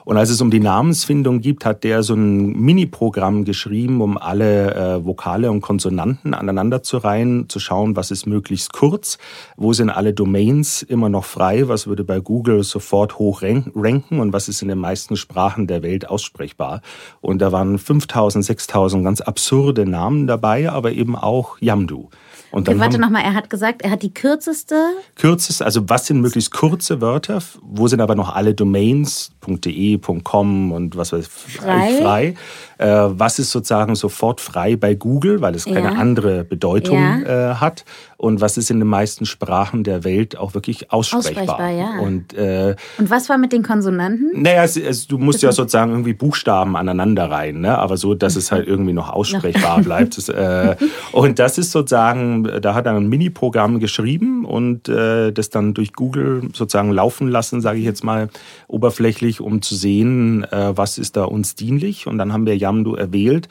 Und 0.09 0.17
als 0.17 0.31
es 0.31 0.41
um 0.41 0.49
die 0.49 0.59
Namensfindung 0.59 1.39
geht, 1.39 1.63
hat 1.65 1.83
der 1.83 2.01
so 2.01 2.15
ein 2.15 2.53
Mini-Programm 2.53 3.45
geschrieben, 3.45 4.01
um 4.01 4.17
alle 4.17 4.73
äh, 4.73 5.05
Vokale 5.05 5.51
und 5.51 5.61
Konsonanten 5.61 6.33
aneinander 6.33 6.81
zu 6.81 6.97
reihen, 6.97 7.47
zu 7.47 7.59
schauen, 7.59 7.95
was 7.95 8.09
ist 8.09 8.25
möglichst 8.25 8.73
kurz, 8.73 9.19
wo 9.55 9.71
sind 9.71 9.91
alle 9.91 10.11
Domains 10.15 10.81
immer 10.81 11.09
noch 11.09 11.25
frei, 11.25 11.67
was 11.67 11.85
würde 11.85 12.03
bei 12.03 12.21
Google 12.21 12.63
sofort 12.63 13.19
hoch 13.19 13.43
ranken 13.43 14.19
und 14.19 14.33
was 14.33 14.49
ist 14.49 14.63
in 14.63 14.69
den 14.69 14.79
meisten 14.79 15.15
Sprachen 15.15 15.67
der 15.67 15.83
Welt 15.83 16.09
aussprechbar. 16.09 16.81
Und 17.21 17.39
da 17.39 17.51
waren 17.51 17.77
5000, 17.77 18.43
6000 18.43 19.03
ganz 19.03 19.21
absurde 19.21 19.85
Namen 19.85 20.25
dabei, 20.25 20.71
aber 20.71 20.91
eben 20.91 21.15
auch 21.15 21.59
Yamdu. 21.61 22.09
Und 22.51 22.67
dann 22.67 22.75
okay, 22.75 22.83
warte 22.83 22.99
nochmal, 22.99 23.23
er 23.23 23.33
hat 23.33 23.49
gesagt, 23.49 23.81
er 23.83 23.91
hat 23.91 24.01
die 24.01 24.13
kürzeste. 24.13 24.75
Kürzeste, 25.15 25.65
also 25.65 25.87
was 25.87 26.07
sind 26.07 26.21
möglichst 26.21 26.51
kurze 26.51 27.01
Wörter? 27.01 27.41
Wo 27.61 27.87
sind 27.87 28.01
aber 28.01 28.15
noch 28.15 28.33
alle 28.33 28.53
Domains? 28.53 29.31
.de, 29.47 29.97
.com 30.23 30.71
und 30.71 30.95
was 30.95 31.11
weiß 31.11 31.25
ich, 31.25 31.57
frei. 31.57 31.97
frei. 32.01 32.35
Äh, 32.79 32.87
was 32.87 33.39
ist 33.39 33.51
sozusagen 33.51 33.95
sofort 33.95 34.39
frei 34.39 34.77
bei 34.77 34.95
Google, 34.95 35.41
weil 35.41 35.53
es 35.53 35.65
keine 35.65 35.91
ja. 35.93 35.99
andere 35.99 36.45
Bedeutung 36.45 36.97
ja. 36.97 37.51
äh, 37.51 37.55
hat 37.55 37.83
und 38.15 38.41
was 38.41 38.57
ist 38.57 38.69
in 38.69 38.79
den 38.79 38.87
meisten 38.87 39.25
Sprachen 39.25 39.83
der 39.83 40.03
Welt 40.03 40.37
auch 40.37 40.53
wirklich 40.53 40.91
aussprechbar. 40.91 41.43
aussprechbar 41.43 41.69
ja. 41.71 41.99
und, 41.99 42.33
äh, 42.33 42.75
und 42.97 43.09
was 43.09 43.29
war 43.29 43.37
mit 43.37 43.53
den 43.53 43.63
Konsonanten? 43.63 44.41
Naja, 44.41 44.63
es, 44.63 44.77
es, 44.77 45.07
du 45.07 45.17
musst 45.17 45.41
ja 45.41 45.51
sozusagen 45.51 45.91
irgendwie 45.91 46.13
Buchstaben 46.13 46.75
aneinander 46.75 47.31
rein, 47.31 47.61
ne? 47.61 47.77
aber 47.77 47.97
so, 47.97 48.15
dass 48.15 48.35
es 48.35 48.51
halt 48.51 48.67
irgendwie 48.67 48.93
noch 48.93 49.09
aussprechbar 49.09 49.81
bleibt. 49.81 50.17
Das, 50.17 50.27
äh, 50.27 50.75
und 51.11 51.39
das 51.39 51.57
ist 51.57 51.71
sozusagen, 51.71 52.43
da 52.61 52.75
hat 52.75 52.85
er 52.85 52.95
ein 52.95 53.07
Mini-Programm 53.07 53.79
geschrieben 53.79 54.43
und 54.43 54.89
äh, 54.89 55.31
das 55.31 55.49
dann 55.49 55.73
durch 55.73 55.93
Google 55.93 56.49
sozusagen 56.53 56.91
laufen 56.91 57.29
lassen, 57.29 57.61
sage 57.61 57.79
ich 57.79 57.85
jetzt 57.85 58.03
mal 58.03 58.29
oberflächlich, 58.67 59.41
um 59.41 59.61
zu 59.61 59.75
sehen, 59.75 60.43
äh, 60.51 60.77
was 60.77 60.97
ist 60.97 61.15
da 61.15 61.23
uns 61.23 61.55
dienlich. 61.55 62.07
Und 62.07 62.17
dann 62.17 62.33
haben 62.33 62.45
wir 62.45 62.57
Yamdu 62.69 62.95
erwählt 62.95 63.49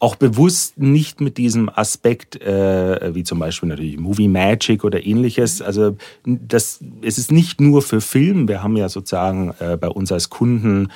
auch 0.00 0.16
bewusst 0.16 0.78
nicht 0.78 1.20
mit 1.20 1.36
diesem 1.36 1.68
Aspekt, 1.68 2.40
äh, 2.40 3.14
wie 3.14 3.22
zum 3.22 3.38
Beispiel 3.38 3.68
natürlich 3.68 3.98
Movie 3.98 4.28
Magic 4.28 4.82
oder 4.82 5.04
ähnliches. 5.04 5.60
Also 5.60 5.94
das, 6.24 6.80
es 7.02 7.18
ist 7.18 7.30
nicht 7.30 7.60
nur 7.60 7.82
für 7.82 8.00
Film. 8.00 8.48
Wir 8.48 8.62
haben 8.62 8.78
ja 8.78 8.88
sozusagen 8.88 9.54
äh, 9.60 9.76
bei 9.76 9.88
uns 9.88 10.10
als 10.10 10.30
Kunden 10.30 10.88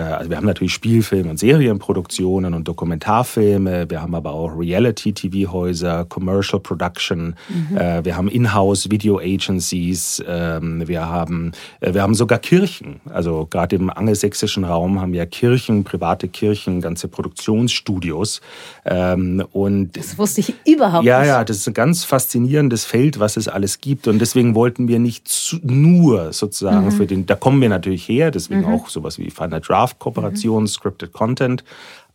also 0.00 0.30
wir 0.30 0.36
haben 0.36 0.46
natürlich 0.46 0.72
Spielfilme 0.72 1.30
und 1.30 1.38
Serienproduktionen 1.38 2.54
und 2.54 2.66
Dokumentarfilme, 2.66 3.88
wir 3.88 4.02
haben 4.02 4.14
aber 4.14 4.32
auch 4.32 4.48
Reality-TV-Häuser, 4.48 6.04
Commercial 6.06 6.60
Production, 6.60 7.36
mhm. 7.48 7.76
Äh, 7.76 8.04
wir 8.04 8.16
haben 8.16 8.28
Inhouse 8.28 8.90
Video 8.90 9.18
Agencies, 9.18 10.22
ähm, 10.26 10.86
wir 10.86 11.08
haben, 11.08 11.52
wir 11.80 12.02
haben 12.02 12.14
sogar 12.14 12.38
Kirchen. 12.38 13.00
Also 13.08 13.46
gerade 13.48 13.76
im 13.76 13.90
angelsächsischen 13.90 14.64
Raum 14.64 15.00
haben 15.00 15.12
wir 15.12 15.26
Kirchen, 15.26 15.84
private 15.84 16.28
Kirchen, 16.28 16.80
ganze 16.80 17.08
Produktionsstudios. 17.08 18.40
Ähm, 18.84 19.44
und 19.52 19.96
das 19.96 20.18
wusste 20.18 20.40
ich 20.40 20.54
überhaupt 20.66 21.04
ja, 21.04 21.20
nicht. 21.20 21.28
Ja, 21.28 21.38
ja, 21.38 21.44
das 21.44 21.58
ist 21.58 21.68
ein 21.68 21.74
ganz 21.74 22.04
faszinierendes 22.04 22.84
Feld, 22.84 23.20
was 23.20 23.36
es 23.36 23.48
alles 23.48 23.80
gibt. 23.80 24.08
Und 24.08 24.18
deswegen 24.18 24.54
wollten 24.54 24.88
wir 24.88 24.98
nicht 24.98 25.58
nur 25.62 26.32
sozusagen 26.32 26.86
mhm. 26.86 26.92
für 26.92 27.06
den, 27.06 27.26
da 27.26 27.34
kommen 27.34 27.60
wir 27.60 27.68
natürlich 27.68 28.08
her, 28.08 28.30
deswegen 28.30 28.62
mhm. 28.62 28.74
auch 28.74 28.88
sowas 28.88 29.18
wie 29.18 29.30
Final 29.30 29.60
Draft 29.60 29.83
Kooperation, 29.98 30.64
mhm. 30.64 30.68
Scripted 30.68 31.12
Content. 31.12 31.64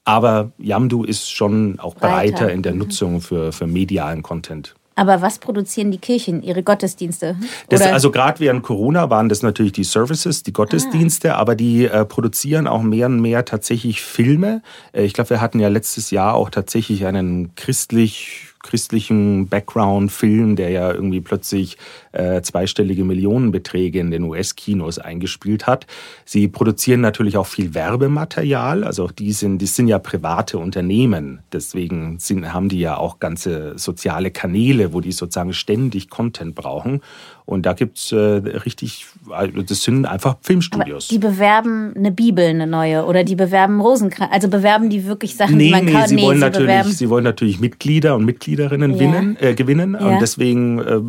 Aber 0.05 0.51
Yamdu 0.57 1.03
ist 1.03 1.29
schon 1.29 1.79
auch 1.79 1.95
breiter, 1.95 2.45
breiter 2.45 2.51
in 2.51 2.63
der 2.63 2.73
mhm. 2.73 2.79
Nutzung 2.79 3.21
für, 3.21 3.51
für 3.51 3.67
medialen 3.67 4.23
Content. 4.23 4.75
Aber 4.99 5.21
was 5.21 5.39
produzieren 5.39 5.91
die 5.91 5.97
Kirchen? 5.97 6.43
Ihre 6.43 6.61
Gottesdienste? 6.61 7.37
Das, 7.69 7.81
also 7.83 8.11
gerade 8.11 8.41
während 8.41 8.63
Corona 8.63 9.09
waren 9.09 9.29
das 9.29 9.43
natürlich 9.43 9.71
die 9.71 9.85
Services, 9.85 10.43
die 10.43 10.51
Gottesdienste, 10.51 11.35
ah. 11.35 11.37
aber 11.37 11.55
die 11.55 11.85
äh, 11.85 12.03
produzieren 12.03 12.67
auch 12.67 12.81
mehr 12.81 13.05
und 13.05 13.21
mehr 13.21 13.45
tatsächlich 13.45 14.01
Filme. 14.01 14.61
Äh, 14.91 15.03
ich 15.03 15.13
glaube, 15.13 15.29
wir 15.29 15.39
hatten 15.39 15.61
ja 15.61 15.69
letztes 15.69 16.11
Jahr 16.11 16.33
auch 16.33 16.49
tatsächlich 16.49 17.05
einen 17.05 17.55
christlich 17.55 18.48
christlichen 18.61 19.47
Background-Film, 19.47 20.55
der 20.55 20.69
ja 20.69 20.91
irgendwie 20.91 21.21
plötzlich 21.21 21.77
äh, 22.11 22.41
zweistellige 22.41 23.03
Millionenbeträge 23.03 23.99
in 23.99 24.11
den 24.11 24.23
US-Kinos 24.23 24.99
eingespielt 24.99 25.67
hat. 25.67 25.87
Sie 26.25 26.47
produzieren 26.47 27.01
natürlich 27.01 27.37
auch 27.37 27.47
viel 27.47 27.73
Werbematerial, 27.73 28.83
also 28.83 29.07
die 29.07 29.31
sind, 29.31 29.59
die 29.59 29.65
sind 29.65 29.87
ja 29.87 29.99
private 29.99 30.57
Unternehmen, 30.57 31.39
deswegen 31.53 32.19
sind, 32.19 32.53
haben 32.53 32.69
die 32.69 32.79
ja 32.79 32.97
auch 32.97 33.19
ganze 33.19 33.77
soziale 33.77 34.31
Kanäle, 34.31 34.93
wo 34.93 35.01
die 35.01 35.11
sozusagen 35.11 35.53
ständig 35.53 36.09
Content 36.09 36.55
brauchen. 36.55 37.01
Und 37.49 37.65
da 37.65 37.73
gibt 37.73 37.97
es 37.97 38.11
äh, 38.11 38.17
richtig, 38.17 39.07
also 39.31 39.63
das 39.63 39.81
sind 39.81 40.05
einfach 40.05 40.37
Filmstudios. 40.41 41.09
Aber 41.09 41.13
die 41.13 41.17
bewerben 41.17 41.93
eine 41.95 42.11
Bibel, 42.11 42.45
eine 42.45 42.67
neue, 42.67 43.05
oder 43.05 43.23
die 43.23 43.35
bewerben 43.35 43.81
Rosenkranz, 43.81 44.31
also 44.31 44.49
bewerben 44.49 44.91
die 44.91 45.05
wirklich 45.05 45.35
Sachen, 45.35 45.57
nee, 45.57 45.65
die 45.65 45.71
man 45.71 45.85
nee, 45.85 45.91
kann. 45.91 46.07
Sie 46.07 46.15
nee, 46.15 46.21
wollen 46.21 46.37
sie 46.37 46.41
natürlich, 46.41 46.67
bewerben. 46.67 46.91
sie 46.91 47.09
wollen 47.09 47.23
natürlich 47.23 47.59
Mitglieder 47.59 48.15
und 48.15 48.25
Mitgliederinnen 48.49 48.93
ja. 48.93 48.99
winnen, 48.99 49.37
äh, 49.39 49.53
gewinnen. 49.53 49.97
Ja. 49.99 50.07
Und 50.07 50.21
deswegen 50.21 50.79
äh, 50.79 50.99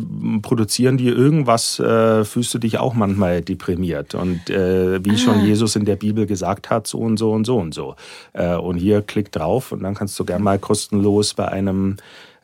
produzieren 0.41 0.97
die 0.97 1.07
irgendwas, 1.07 1.79
äh, 1.79 2.23
fühlst 2.23 2.53
du 2.53 2.59
dich 2.59 2.77
auch 2.77 2.93
manchmal 2.93 3.41
deprimiert. 3.41 4.15
Und 4.15 4.49
äh, 4.49 5.03
wie 5.03 5.11
ah. 5.11 5.17
schon 5.17 5.45
Jesus 5.45 5.75
in 5.75 5.85
der 5.85 5.95
Bibel 5.95 6.25
gesagt 6.25 6.69
hat, 6.69 6.87
so 6.87 6.99
und 6.99 7.17
so 7.17 7.31
und 7.31 7.45
so 7.45 7.57
und 7.57 7.73
so. 7.73 7.95
Äh, 8.33 8.55
und 8.55 8.77
hier 8.77 9.01
klick 9.01 9.31
drauf 9.31 9.71
und 9.71 9.83
dann 9.83 9.95
kannst 9.95 10.19
du 10.19 10.25
gerne 10.25 10.43
mal 10.43 10.59
kostenlos 10.59 11.33
bei 11.33 11.47
einem 11.47 11.97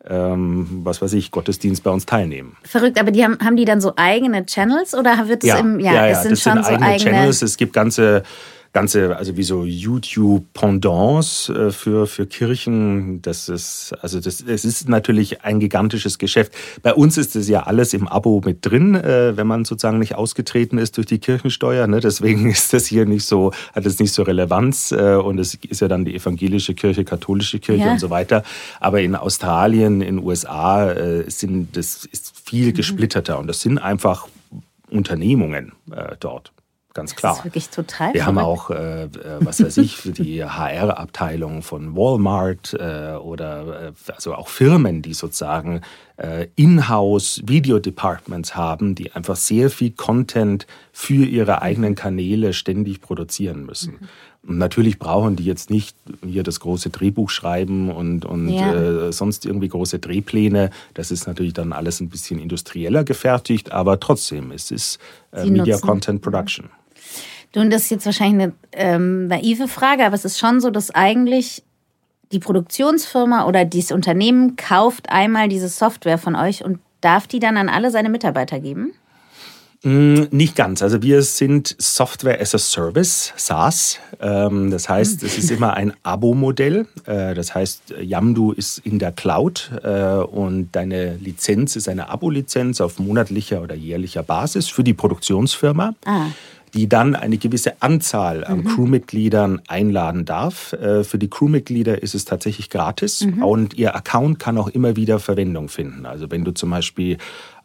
ähm, 0.10 0.82
was 0.86 1.02
weiß 1.02 1.12
ich, 1.14 1.32
Gottesdienst 1.32 1.84
bei 1.84 1.92
uns 1.92 2.06
teilnehmen. 2.06 2.56
Verrückt, 2.64 2.98
aber 2.98 3.12
die 3.12 3.26
haben, 3.26 3.38
haben 3.44 3.58
die 3.58 3.66
dann 3.66 3.82
so 3.82 3.92
eigene 3.98 4.46
Channels 4.46 4.96
oder 4.96 5.28
wird 5.28 5.44
es 5.44 5.50
ja, 5.50 5.58
im, 5.58 5.82
ja, 5.82 5.94
ja, 5.94 6.08
es 6.08 6.22
sind 6.22 6.32
das 6.32 6.42
schon 6.42 6.64
sind 6.64 6.66
eigene 6.66 6.80
so 6.80 6.86
eigene 6.86 7.12
Channels. 7.12 7.42
Es 7.42 7.58
gibt 7.58 7.74
ganze 7.74 8.24
ganze, 8.78 9.18
also 9.18 9.36
wie 9.38 9.44
so 9.44 9.66
YouTube-Pendants 9.66 11.50
äh, 11.50 11.72
für, 11.72 12.06
für 12.06 12.28
Kirchen. 12.28 13.24
Das 13.24 13.50
ist, 13.50 13.96
also 14.04 14.20
das, 14.20 14.42
es 14.42 14.66
ist 14.66 14.88
natürlich 14.88 15.44
ein 15.44 15.60
gigantisches 15.60 16.20
Geschäft. 16.20 16.54
Bei 16.84 16.94
uns 16.94 17.18
ist 17.18 17.36
es 17.36 17.50
ja 17.50 17.64
alles 17.64 17.96
im 17.96 18.08
Abo 18.08 18.40
mit 18.46 18.64
drin, 18.64 18.94
äh, 18.94 19.36
wenn 19.36 19.48
man 19.48 19.66
sozusagen 19.66 19.98
nicht 19.98 20.14
ausgetreten 20.14 20.78
ist 20.78 20.96
durch 20.98 21.08
die 21.08 21.18
Kirchensteuer. 21.18 21.88
Ne? 21.88 22.02
Deswegen 22.02 22.52
ist 22.52 22.72
das 22.72 22.86
hier 22.86 23.08
nicht 23.08 23.26
so, 23.26 23.52
hat 23.74 23.88
es 23.88 23.98
nicht 23.98 24.14
so 24.14 24.22
Relevanz. 24.22 24.92
Äh, 24.92 25.16
und 25.16 25.40
es 25.40 25.56
ist 25.56 25.82
ja 25.82 25.88
dann 25.88 26.06
die 26.06 26.14
evangelische 26.14 26.76
Kirche, 26.76 27.04
katholische 27.04 27.58
Kirche 27.58 27.86
ja. 27.86 27.94
und 27.94 28.00
so 28.00 28.12
weiter. 28.12 28.44
Aber 28.80 29.02
in 29.02 29.16
Australien, 29.16 30.02
in 30.02 30.18
den 30.18 30.24
USA 30.24 30.94
sind 31.26 31.76
das 31.76 32.06
ist 32.06 32.34
viel 32.46 32.68
mhm. 32.68 32.74
gesplitterter 32.76 33.40
und 33.40 33.48
das 33.48 33.62
sind 33.62 33.80
einfach 33.80 34.28
Unternehmungen 34.92 35.72
dort 36.20 36.52
ganz 36.98 37.16
klar. 37.16 37.34
Das 37.34 37.40
ist 37.40 37.46
wirklich 37.46 37.70
total 37.70 38.14
Wir 38.14 38.24
verrückt. 38.24 38.28
haben 38.28 38.46
auch, 38.46 38.70
äh, 38.72 39.04
äh 39.04 39.10
was 39.40 39.64
weiß 39.64 39.78
ich, 39.78 39.96
für 39.98 40.12
die 40.12 40.44
HR-Abteilung 40.44 41.62
von 41.62 41.96
Walmart 41.96 42.74
äh, 42.74 43.16
oder 43.16 43.90
äh, 43.90 44.12
also 44.14 44.34
auch 44.34 44.48
Firmen, 44.48 45.04
die 45.04 45.14
sozusagen 45.14 45.82
äh, 46.18 46.48
In-house 46.56 47.42
Video-Departments 47.46 48.56
haben, 48.56 48.96
die 48.96 49.12
einfach 49.12 49.36
sehr 49.36 49.70
viel 49.70 49.92
Content 49.92 50.66
für 50.92 51.24
ihre 51.24 51.62
eigenen 51.62 51.94
Kanäle 51.94 52.54
ständig 52.54 53.00
produzieren 53.02 53.66
müssen. 53.66 53.94
Mhm. 53.94 54.08
Und 54.48 54.58
natürlich 54.58 54.98
brauchen 54.98 55.36
die 55.36 55.44
jetzt 55.44 55.70
nicht 55.70 55.96
hier 56.26 56.42
das 56.42 56.62
große 56.62 56.90
Drehbuch 56.90 57.30
schreiben 57.30 57.92
und, 57.92 58.26
und 58.26 58.48
ja. 58.50 58.74
äh, 58.74 59.12
sonst 59.12 59.46
irgendwie 59.46 59.68
große 59.68 60.00
Drehpläne. 60.00 60.70
Das 60.94 61.12
ist 61.12 61.28
natürlich 61.28 61.54
dann 61.54 61.74
alles 61.74 62.00
ein 62.00 62.10
bisschen 62.10 62.40
industrieller 62.40 63.04
gefertigt, 63.04 63.72
aber 63.72 64.00
trotzdem, 64.00 64.52
es 64.52 64.72
ist 64.72 65.00
äh, 65.34 65.46
Media 65.46 65.76
nutzen. 65.76 65.88
Content 65.88 66.22
Production. 66.22 66.70
Du, 67.54 67.68
das 67.70 67.84
ist 67.84 67.92
jetzt 67.92 68.06
wahrscheinlich 68.06 68.44
eine 68.44 68.54
ähm, 68.74 69.28
naive 69.28 69.68
Frage, 69.68 70.06
aber 70.06 70.16
es 70.16 70.26
ist 70.26 70.38
schon 70.38 70.60
so, 70.60 70.70
dass 70.70 70.92
eigentlich 70.92 71.64
die 72.32 72.40
Produktionsfirma 72.40 73.46
oder 73.46 73.66
dieses 73.66 73.92
Unternehmen 73.92 74.56
kauft 74.58 75.10
einmal 75.10 75.48
diese 75.48 75.70
Software 75.70 76.18
von 76.18 76.36
euch 76.36 76.64
und 76.64 76.80
darf 77.02 77.28
die 77.28 77.40
dann 77.40 77.58
an 77.58 77.70
alle 77.70 77.90
seine 77.90 78.10
Mitarbeiter 78.10 78.60
geben? 78.60 78.94
Mm, 79.84 80.24
nicht 80.32 80.56
ganz. 80.56 80.82
Also 80.82 81.04
wir 81.04 81.22
sind 81.22 81.76
Software 81.78 82.42
as 82.42 82.56
a 82.56 82.58
Service, 82.58 83.32
SaaS. 83.38 84.00
Ähm, 84.20 84.72
das 84.72 84.90
heißt, 84.90 85.24
es 85.24 85.38
ist 85.38 85.52
immer 85.52 85.76
ein 85.76 85.94
Abo-Modell. 86.04 86.88
Äh, 87.06 87.36
das 87.36 87.54
heißt, 87.54 87.94
Yamdu 88.02 88.52
ist 88.52 88.80
in 88.80 89.00
der 89.00 89.12
Cloud 89.12 89.72
äh, 89.84 90.16
und 90.16 90.70
deine 90.72 91.16
Lizenz 91.18 91.76
ist 91.76 91.88
eine 91.88 92.10
Abo-Lizenz 92.10 92.82
auf 92.82 93.00
monatlicher 93.00 93.62
oder 93.62 93.76
jährlicher 93.76 94.24
Basis 94.24 94.68
für 94.68 94.84
die 94.84 94.96
Produktionsfirma. 94.96 95.94
Ah 96.06 96.26
die 96.74 96.90
dann 96.90 97.16
eine 97.16 97.38
gewisse 97.38 97.82
Anzahl 97.82 98.44
an 98.44 98.60
mhm. 98.60 98.66
Crewmitgliedern 98.66 99.62
einladen 99.68 100.26
darf. 100.26 100.74
Äh, 100.74 101.04
für 101.04 101.18
die 101.18 101.30
Crewmitglieder 101.30 102.02
ist 102.02 102.16
es 102.16 102.26
tatsächlich 102.26 102.70
gratis 102.70 103.26
mhm. 103.26 103.44
und 103.44 103.74
ihr 103.76 103.96
Account 103.96 104.40
kann 104.40 104.58
auch 104.58 104.68
immer 104.68 104.96
wieder 104.96 105.20
Verwendung 105.20 105.70
finden. 105.70 106.06
Also 106.06 106.30
wenn 106.32 106.44
du 106.44 106.52
zum 106.52 106.70
Beispiel 106.70 107.18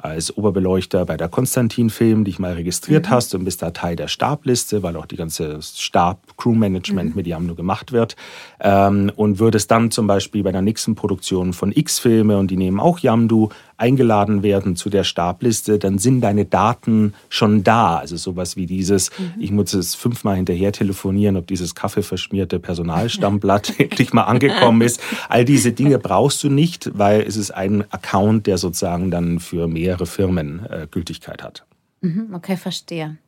als 0.03 0.37
Oberbeleuchter 0.37 1.05
bei 1.05 1.17
der 1.17 1.29
Konstantin-Film 1.29 2.25
dich 2.25 2.39
mal 2.39 2.55
registriert 2.55 3.07
mhm. 3.07 3.11
hast 3.11 3.35
und 3.35 3.45
bist 3.45 3.63
da 3.63 3.71
Teil 3.71 3.97
der 3.97 4.09
Stabliste, 4.09 4.83
weil 4.83 4.97
auch 4.97 5.07
die 5.07 5.17
ganze 5.17 5.61
Stab-Crew-Management 5.63 7.11
mhm. 7.11 7.17
mit 7.17 7.27
Yamnu 7.27 7.55
gemacht 7.55 7.93
wird. 7.93 8.17
Ähm, 8.61 9.13
und 9.17 9.39
würdest 9.39 9.71
dann 9.71 9.91
zum 9.91 10.07
Beispiel 10.07 10.43
bei 10.43 10.53
der 10.53 10.63
nächsten 10.63 10.95
Produktion 10.95 11.53
von 11.53 11.73
X-Filme 11.73 12.39
und 12.39 12.51
die 12.51 12.57
nehmen 12.57 12.81
auch 12.81 12.99
Yamdu 12.99 13.51
eingeladen 13.83 14.45
werden 14.45 14.77
zu 14.77 14.91
der 14.91 15.03
Stabliste, 15.03 15.79
dann 15.79 15.99
sind 15.99 16.21
deine 16.21 16.45
Daten 16.45 17.15
schon 17.29 17.65
da. 17.65 17.97
Also 17.97 18.17
sowas 18.17 18.57
wie 18.57 18.67
dieses, 18.67 19.11
mhm. 19.19 19.43
ich 19.43 19.51
muss 19.51 19.75
es 19.75 19.97
fünfmal 19.97 20.37
hinterher 20.37 20.71
telefonieren, 20.71 21.37
ob 21.37 21.49
dieses 21.49 21.75
kaffeeverschmierte 21.75 22.61
Personalstammblatt 22.61 23.75
endlich 23.79 24.13
mal 24.13 24.23
angekommen 24.23 24.83
ist. 24.83 25.01
All 25.29 25.45
diese 25.45 25.73
Dinge 25.73 25.99
brauchst 25.99 26.45
du 26.45 26.49
nicht, 26.49 26.91
weil 26.95 27.23
es 27.23 27.37
ist 27.37 27.51
ein 27.51 27.85
Account, 27.91 28.47
der 28.47 28.57
sozusagen 28.57 29.11
dann 29.11 29.41
für 29.41 29.67
mehr 29.67 29.92
mehrere 29.93 30.07
Firmen 30.07 30.65
äh, 30.71 30.87
Gültigkeit 30.91 31.43
hat. 31.43 31.67
Mhm, 32.01 32.33
okay, 32.35 32.57
verstehe. 32.57 33.19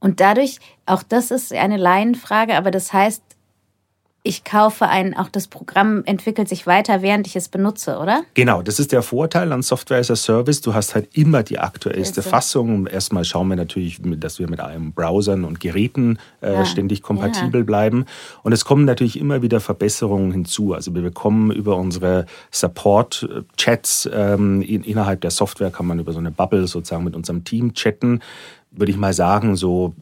Und 0.00 0.20
dadurch, 0.20 0.58
auch 0.86 1.02
das 1.02 1.30
ist 1.30 1.52
eine 1.52 1.76
Laienfrage, 1.76 2.56
aber 2.56 2.70
das 2.70 2.92
heißt, 2.92 3.22
ich 4.26 4.44
kaufe 4.44 4.88
ein, 4.88 5.16
auch 5.16 5.28
das 5.28 5.46
Programm 5.46 6.02
entwickelt 6.04 6.48
sich 6.48 6.66
weiter, 6.66 7.00
während 7.00 7.26
ich 7.26 7.36
es 7.36 7.48
benutze, 7.48 7.98
oder? 7.98 8.22
Genau, 8.34 8.60
das 8.60 8.80
ist 8.80 8.92
der 8.92 9.02
Vorteil 9.02 9.52
an 9.52 9.62
Software 9.62 9.98
as 9.98 10.10
a 10.10 10.16
Service. 10.16 10.60
Du 10.60 10.74
hast 10.74 10.94
halt 10.94 11.16
immer 11.16 11.42
die 11.42 11.58
aktuellste 11.58 12.20
also. 12.20 12.30
Fassung. 12.30 12.86
Erstmal 12.86 13.24
schauen 13.24 13.48
wir 13.48 13.56
natürlich, 13.56 14.00
dass 14.02 14.38
wir 14.38 14.50
mit 14.50 14.60
allen 14.60 14.92
Browsern 14.92 15.44
und 15.44 15.60
Geräten 15.60 16.18
äh, 16.42 16.52
ja. 16.52 16.64
ständig 16.64 17.02
kompatibel 17.02 17.60
ja. 17.60 17.64
bleiben. 17.64 18.04
Und 18.42 18.52
es 18.52 18.64
kommen 18.64 18.84
natürlich 18.84 19.18
immer 19.18 19.42
wieder 19.42 19.60
Verbesserungen 19.60 20.32
hinzu. 20.32 20.74
Also 20.74 20.94
wir 20.94 21.02
bekommen 21.02 21.52
über 21.52 21.76
unsere 21.76 22.26
Support-Chats 22.50 24.10
ähm, 24.12 24.60
in, 24.62 24.82
innerhalb 24.82 25.20
der 25.20 25.30
Software 25.30 25.70
kann 25.70 25.86
man 25.86 26.00
über 26.00 26.12
so 26.12 26.18
eine 26.18 26.32
Bubble 26.32 26.66
sozusagen 26.66 27.04
mit 27.04 27.14
unserem 27.14 27.44
Team 27.44 27.74
chatten 27.74 28.20
würde 28.76 28.92
ich 28.92 28.98
mal 28.98 29.14
sagen, 29.14 29.56
so 29.56 29.94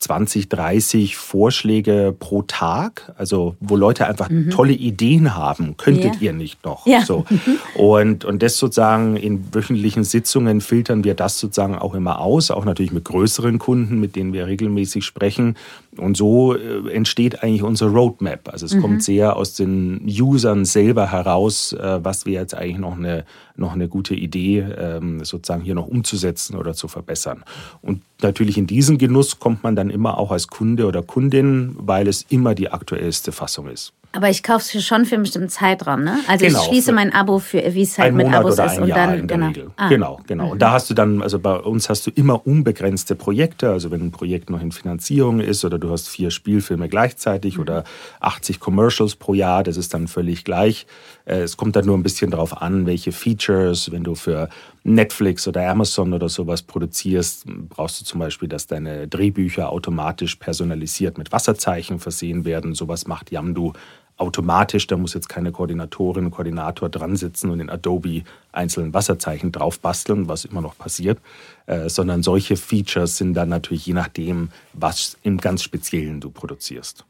20, 0.00 0.48
30 0.48 1.16
Vorschläge 1.16 2.16
pro 2.18 2.40
Tag, 2.42 3.12
also 3.18 3.54
wo 3.60 3.76
Leute 3.76 4.06
einfach 4.06 4.30
mhm. 4.30 4.48
tolle 4.48 4.72
Ideen 4.72 5.36
haben, 5.36 5.76
könntet 5.76 6.16
ja. 6.16 6.20
ihr 6.20 6.32
nicht 6.32 6.64
noch. 6.64 6.86
Ja. 6.86 7.04
So. 7.04 7.26
Und, 7.74 8.24
und 8.24 8.42
das 8.42 8.56
sozusagen 8.56 9.16
in 9.16 9.54
wöchentlichen 9.54 10.04
Sitzungen 10.04 10.60
filtern 10.60 11.04
wir 11.04 11.14
das 11.14 11.38
sozusagen 11.38 11.76
auch 11.76 11.94
immer 11.94 12.20
aus, 12.20 12.50
auch 12.50 12.64
natürlich 12.64 12.92
mit 12.92 13.04
größeren 13.04 13.58
Kunden, 13.58 14.00
mit 14.00 14.16
denen 14.16 14.32
wir 14.32 14.46
regelmäßig 14.46 15.04
sprechen 15.04 15.56
Und 16.00 16.16
so 16.16 16.54
äh, 16.54 16.90
entsteht 16.92 17.42
eigentlich 17.42 17.62
unsere 17.62 17.90
Roadmap. 17.90 18.48
Also 18.48 18.66
es 18.66 18.74
mhm. 18.74 18.80
kommt 18.80 19.02
sehr 19.02 19.36
aus 19.36 19.54
den 19.54 20.00
Usern 20.06 20.64
selber 20.64 21.12
heraus, 21.12 21.72
äh, 21.72 22.00
was 22.02 22.26
wäre 22.26 22.42
jetzt 22.42 22.54
eigentlich 22.54 22.78
noch 22.78 22.96
eine, 22.96 23.24
noch 23.56 23.72
eine 23.72 23.88
gute 23.88 24.14
Idee, 24.14 24.60
ähm, 24.60 25.24
sozusagen 25.24 25.62
hier 25.62 25.74
noch 25.74 25.86
umzusetzen 25.86 26.56
oder 26.56 26.74
zu 26.74 26.88
verbessern. 26.88 27.44
Und 27.82 28.02
natürlich 28.22 28.58
in 28.58 28.66
diesen 28.66 28.98
Genuss 28.98 29.38
kommt 29.38 29.62
man 29.62 29.76
dann 29.76 29.90
immer 29.90 30.18
auch 30.18 30.32
als 30.32 30.48
Kunde 30.48 30.86
oder 30.86 31.02
Kundin, 31.02 31.76
weil 31.78 32.08
es 32.08 32.22
immer 32.22 32.54
die 32.54 32.70
aktuellste 32.70 33.32
Fassung 33.32 33.68
ist. 33.68 33.92
Aber 34.12 34.28
ich 34.28 34.42
kaufe 34.42 34.76
es 34.76 34.84
schon 34.84 35.04
für 35.04 35.14
einen 35.14 35.22
bestimmten 35.22 35.48
Zeitraum, 35.48 36.02
ne? 36.02 36.18
Also 36.26 36.44
genau, 36.44 36.58
ich 36.58 36.64
schließe 36.66 36.92
mein 36.92 37.14
Abo 37.14 37.38
für, 37.38 37.62
wie 37.74 37.82
es 37.82 37.96
halt 37.96 38.08
ein 38.08 38.16
mit 38.16 38.26
Monat 38.26 38.40
Abos 38.40 38.54
oder 38.54 38.64
ein 38.64 38.70
ist. 38.70 38.78
Und 38.78 38.88
Jahr 38.88 39.06
dann, 39.06 39.18
in 39.20 39.28
der 39.28 39.36
genau. 39.36 39.48
Regel. 39.48 39.70
Ah. 39.76 39.88
Genau, 39.88 40.20
genau. 40.26 40.44
Mhm. 40.46 40.50
Und 40.50 40.62
da 40.62 40.72
hast 40.72 40.90
du 40.90 40.94
dann, 40.94 41.22
also 41.22 41.38
bei 41.38 41.54
uns 41.54 41.88
hast 41.88 42.08
du 42.08 42.10
immer 42.10 42.44
unbegrenzte 42.44 43.14
Projekte. 43.14 43.70
Also 43.70 43.92
wenn 43.92 44.06
ein 44.06 44.10
Projekt 44.10 44.50
noch 44.50 44.60
in 44.60 44.72
Finanzierung 44.72 45.38
ist 45.38 45.64
oder 45.64 45.78
du 45.78 45.90
hast 45.90 46.08
vier 46.08 46.32
Spielfilme 46.32 46.88
gleichzeitig 46.88 47.54
mhm. 47.54 47.62
oder 47.62 47.84
80 48.18 48.58
Commercials 48.58 49.14
pro 49.14 49.34
Jahr, 49.34 49.62
das 49.62 49.76
ist 49.76 49.94
dann 49.94 50.08
völlig 50.08 50.44
gleich. 50.44 50.86
Äh, 51.24 51.42
es 51.42 51.56
kommt 51.56 51.76
dann 51.76 51.86
nur 51.86 51.96
ein 51.96 52.02
bisschen 52.02 52.32
darauf 52.32 52.60
an, 52.60 52.86
welche 52.86 53.12
Features, 53.12 53.92
wenn 53.92 54.02
du 54.02 54.16
für 54.16 54.48
Netflix 54.82 55.46
oder 55.46 55.68
Amazon 55.68 56.14
oder 56.14 56.28
sowas 56.28 56.62
produzierst, 56.62 57.44
brauchst 57.68 58.00
du 58.00 58.04
zum 58.04 58.18
Beispiel, 58.18 58.48
dass 58.48 58.66
deine 58.66 59.06
Drehbücher 59.08 59.70
automatisch 59.70 60.36
personalisiert 60.36 61.18
mit 61.18 61.32
Wasserzeichen 61.32 62.00
versehen 62.00 62.44
werden. 62.44 62.74
Sowas 62.74 63.06
macht 63.06 63.30
Yamdu 63.30 63.72
automatisch, 64.20 64.86
da 64.86 64.96
muss 64.96 65.14
jetzt 65.14 65.28
keine 65.28 65.50
Koordinatorin, 65.50 66.30
Koordinator 66.30 66.88
dran 66.88 67.16
sitzen 67.16 67.50
und 67.50 67.60
in 67.60 67.70
Adobe 67.70 68.22
einzelnen 68.52 68.92
Wasserzeichen 68.92 69.50
drauf 69.50 69.80
basteln, 69.80 70.28
was 70.28 70.44
immer 70.44 70.60
noch 70.60 70.76
passiert, 70.76 71.18
äh, 71.66 71.88
sondern 71.88 72.22
solche 72.22 72.56
Features 72.56 73.16
sind 73.16 73.34
dann 73.34 73.48
natürlich 73.48 73.86
je 73.86 73.94
nachdem, 73.94 74.50
was 74.74 75.16
im 75.22 75.38
ganz 75.38 75.62
Speziellen 75.62 76.20
du 76.20 76.30
produzierst. 76.30 77.04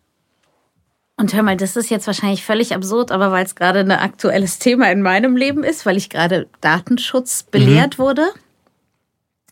Und 1.17 1.35
hör 1.35 1.43
mal, 1.43 1.57
das 1.57 1.77
ist 1.77 1.91
jetzt 1.91 2.07
wahrscheinlich 2.07 2.45
völlig 2.45 2.75
absurd, 2.75 3.13
aber 3.13 3.31
weil 3.31 3.45
es 3.45 3.55
gerade 3.55 3.81
ein 3.81 3.91
aktuelles 3.91 4.59
Thema 4.59 4.91
in 4.91 5.03
meinem 5.03 5.37
Leben 5.37 5.65
ist, 5.65 5.85
weil 5.85 5.99
ich 5.99 6.09
gerade 6.09 6.47
Datenschutz 6.63 7.43
belehrt 7.43 7.99
mhm. 7.99 8.03
wurde, 8.03 8.27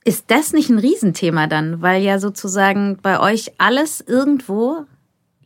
ist 0.04 0.30
das 0.30 0.54
nicht 0.54 0.70
ein 0.70 0.78
Riesenthema 0.78 1.46
dann? 1.48 1.82
Weil 1.82 2.02
ja 2.02 2.18
sozusagen 2.18 2.98
bei 3.02 3.20
euch 3.20 3.52
alles 3.58 4.00
irgendwo 4.00 4.86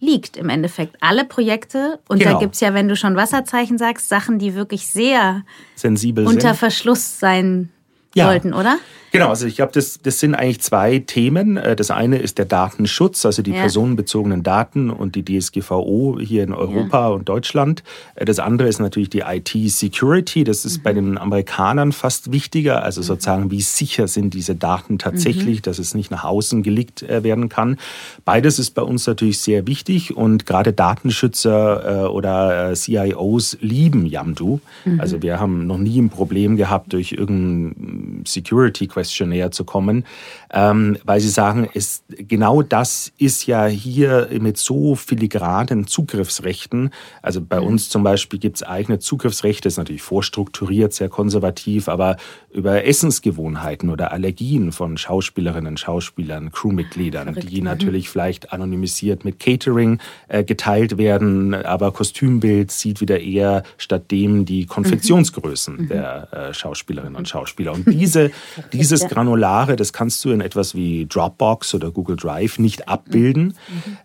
liegt 0.03 0.37
im 0.37 0.49
Endeffekt. 0.49 0.97
Alle 1.01 1.25
Projekte. 1.25 2.01
Und 2.09 2.19
genau. 2.19 2.33
da 2.33 2.39
gibt 2.41 2.55
es 2.55 2.61
ja, 2.61 2.75
wenn 2.75 2.89
du 2.89 2.97
schon 2.97 3.15
Wasserzeichen 3.15 3.79
sagst, 3.79 4.09
Sachen, 4.09 4.39
die 4.39 4.55
wirklich 4.55 4.89
sehr 4.89 5.45
sensibel 5.77 6.27
unter 6.27 6.49
sind. 6.49 6.57
Verschluss 6.57 7.21
sein 7.21 7.71
ja. 8.15 8.27
sollten, 8.27 8.53
oder? 8.53 8.79
Genau, 9.13 9.29
also 9.29 9.47
ich 9.47 9.57
glaube, 9.57 9.73
das, 9.73 10.01
das 10.03 10.21
sind 10.21 10.35
eigentlich 10.35 10.63
zwei 10.63 10.99
Themen. 10.99 11.59
Äh, 11.59 11.77
das 11.77 11.91
eine 11.91 12.17
ist 12.17 12.39
der 12.39 12.47
Datenschutz, 12.47 13.27
also 13.27 13.43
die 13.43 13.53
ja. 13.53 13.61
personenbezogenen 13.61 14.43
Daten 14.43 14.89
und 14.89 15.15
die 15.17 15.23
DSGVO 15.23 16.19
hier 16.19 16.45
in 16.45 16.55
Europa 16.55 17.09
ja. 17.09 17.09
und 17.09 17.29
Deutschland. 17.29 17.85
Äh, 18.15 18.25
das 18.25 18.39
andere 18.39 18.69
ist 18.69 18.81
natürlich 18.81 19.11
die 19.11 19.21
IT-Security. 19.21 20.45
Das 20.45 20.65
ist 20.65 20.79
mhm. 20.79 20.83
bei 20.83 20.93
den 20.95 21.19
Amerikanern 21.19 21.93
fast 21.93 22.33
wichtiger, 22.33 22.83
also 22.83 23.03
mhm. 23.03 23.05
sozusagen, 23.05 23.51
wie 23.51 23.61
sicher 23.61 24.09
sind 24.09 24.33
diese 24.33 24.55
Daten 24.55 24.99
tatsächlich, 24.99 25.59
mhm. 25.59 25.63
dass 25.63 25.79
es 25.79 25.95
nicht 25.95 26.11
nach 26.11 26.25
außen 26.25 26.63
gelegt 26.63 27.03
äh, 27.03 27.23
werden 27.23 27.51
kann. 27.51 27.77
Beides 28.25 28.59
ist 28.59 28.71
bei 28.71 28.83
uns 28.83 29.07
natürlich 29.07 29.41
sehr 29.41 29.67
wichtig 29.67 30.17
und 30.17 30.47
gerade 30.47 30.73
Datenschützer 30.73 32.13
oder 32.13 32.73
CIOs 32.75 33.59
lieben 33.61 34.07
Yamdu. 34.07 34.61
Mhm. 34.87 35.01
Also 35.01 35.21
wir 35.21 35.39
haben 35.39 35.67
noch 35.67 35.79
nie 35.79 36.01
ein 36.01 36.09
Problem 36.09 36.57
gehabt 36.57 36.95
durch 36.95 37.13
irgendein 37.13 38.25
Security-Question 38.27 39.02
Questionnaire 39.03 39.51
zu 39.51 39.65
kommen, 39.65 40.05
ähm, 40.53 40.99
weil 41.05 41.21
sie 41.21 41.29
sagen, 41.29 41.69
es, 41.75 42.05
genau 42.09 42.63
das 42.63 43.13
ist 43.19 43.47
ja 43.47 43.67
hier 43.67 44.29
mit 44.41 44.59
so 44.59 44.95
filigranen 44.95 45.87
Zugriffsrechten. 45.87 46.91
Also 47.23 47.41
bei 47.41 47.61
mhm. 47.61 47.67
uns 47.69 47.89
zum 47.89 48.03
Beispiel 48.03 48.39
gibt 48.39 48.57
es 48.57 48.63
eigene 48.63 48.99
Zugriffsrechte, 48.99 49.69
ist 49.69 49.79
natürlich 49.79 50.03
vorstrukturiert, 50.03 50.93
sehr 50.93 51.09
konservativ, 51.09 51.89
aber 51.89 52.17
über 52.53 52.85
Essensgewohnheiten 52.85 53.89
oder 53.89 54.13
Allergien 54.13 54.73
von 54.73 54.99
Schauspielerinnen, 54.99 55.77
Schauspielern, 55.77 56.53
Crewmitgliedern, 56.53 57.35
Verrückt, 57.35 57.51
die 57.51 57.61
mhm. 57.61 57.67
natürlich 57.67 58.11
vielleicht 58.11 58.53
anonymisiert 58.53 59.25
mit 59.25 59.41
Catering 59.41 59.99
äh, 60.29 60.45
geteilt 60.45 60.99
werden, 60.99 61.55
aber 61.55 61.93
Kostümbild 61.93 62.71
sieht 62.71 63.01
wieder 63.01 63.21
eher 63.21 63.63
statt 63.79 64.11
dem 64.11 64.45
die 64.45 64.67
Konfektionsgrößen 64.67 65.77
mhm. 65.77 65.89
der 65.89 66.29
äh, 66.33 66.55
Schauspielerinnen 66.55 67.17
und 67.17 67.29
Schauspieler. 67.29 67.73
Und 67.73 67.87
diese 67.87 68.31
dieses 68.73 69.09
Granulare, 69.09 69.77
das 69.77 69.93
kannst 69.93 70.25
du 70.25 70.31
in 70.31 70.42
etwas 70.43 70.75
wie 70.75 71.07
Dropbox 71.07 71.75
oder 71.75 71.91
Google 71.91 72.17
Drive 72.17 72.59
nicht 72.59 72.89
abbilden. 72.89 73.55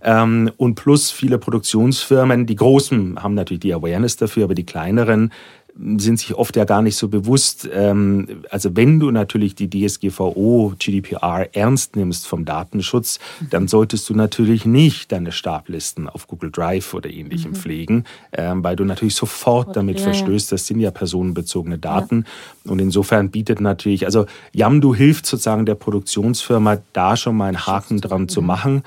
Mhm. 0.06 0.52
Und 0.58 0.76
plus 0.76 1.12
viele 1.12 1.38
Produktionsfirmen, 1.38 2.46
die 2.46 2.56
großen 2.56 3.22
haben 3.22 3.34
natürlich 3.34 3.62
die 3.62 3.74
Awareness 3.74 4.16
dafür, 4.16 4.46
aber 4.46 4.56
die 4.56 4.66
kleineren 4.66 5.32
sind 5.98 6.20
sich 6.20 6.34
oft 6.34 6.56
ja 6.56 6.66
gar 6.66 6.82
nicht 6.82 6.96
so 6.96 7.08
bewusst. 7.08 7.70
Ähm, 7.72 8.42
also 8.50 8.76
wenn 8.76 9.00
du 9.00 9.12
natürlich 9.12 9.56
die 9.56 9.70
DSGVO, 9.70 10.74
GDPR 10.80 11.50
ernst 11.54 11.96
nimmst 11.96 12.28
vom 12.28 12.46
Datenschutz, 12.46 13.20
dann 13.50 13.68
solltest 13.68 14.10
du 14.10 14.16
natürlich 14.16 14.66
nicht 14.66 15.12
deine 15.12 15.32
Stablisten 15.32 16.10
auf 16.10 16.28
Google 16.28 16.52
Drive 16.52 16.94
oder 16.94 17.10
ähnlichem 17.10 17.52
mhm. 17.52 17.56
pflegen, 17.56 18.04
ähm, 18.32 18.64
weil 18.64 18.76
du 18.76 18.86
natürlich 18.86 19.16
sofort 19.16 19.76
damit 19.76 20.00
ja, 20.00 20.06
verstößt. 20.06 20.52
Das 20.52 20.66
sind 20.66 20.80
ja 20.80 20.92
personenbezogene 20.92 21.78
Daten. 21.78 22.26
Ja. 22.66 22.72
Und 22.72 22.80
insofern 22.80 23.30
bietet 23.30 23.62
natürlich, 23.62 24.06
also 24.06 24.26
Yamdu 24.54 24.96
hilft 24.96 25.26
sozusagen 25.26 25.66
der 25.66 25.76
Produktionsfirma, 25.76 26.80
da 26.94 27.16
schon 27.16 27.38
mal 27.38 27.48
einen 27.48 27.68
Haken 27.68 28.02
dran 28.02 28.24
mhm. 28.24 28.30
zu 28.30 28.42
machen. 28.42 28.84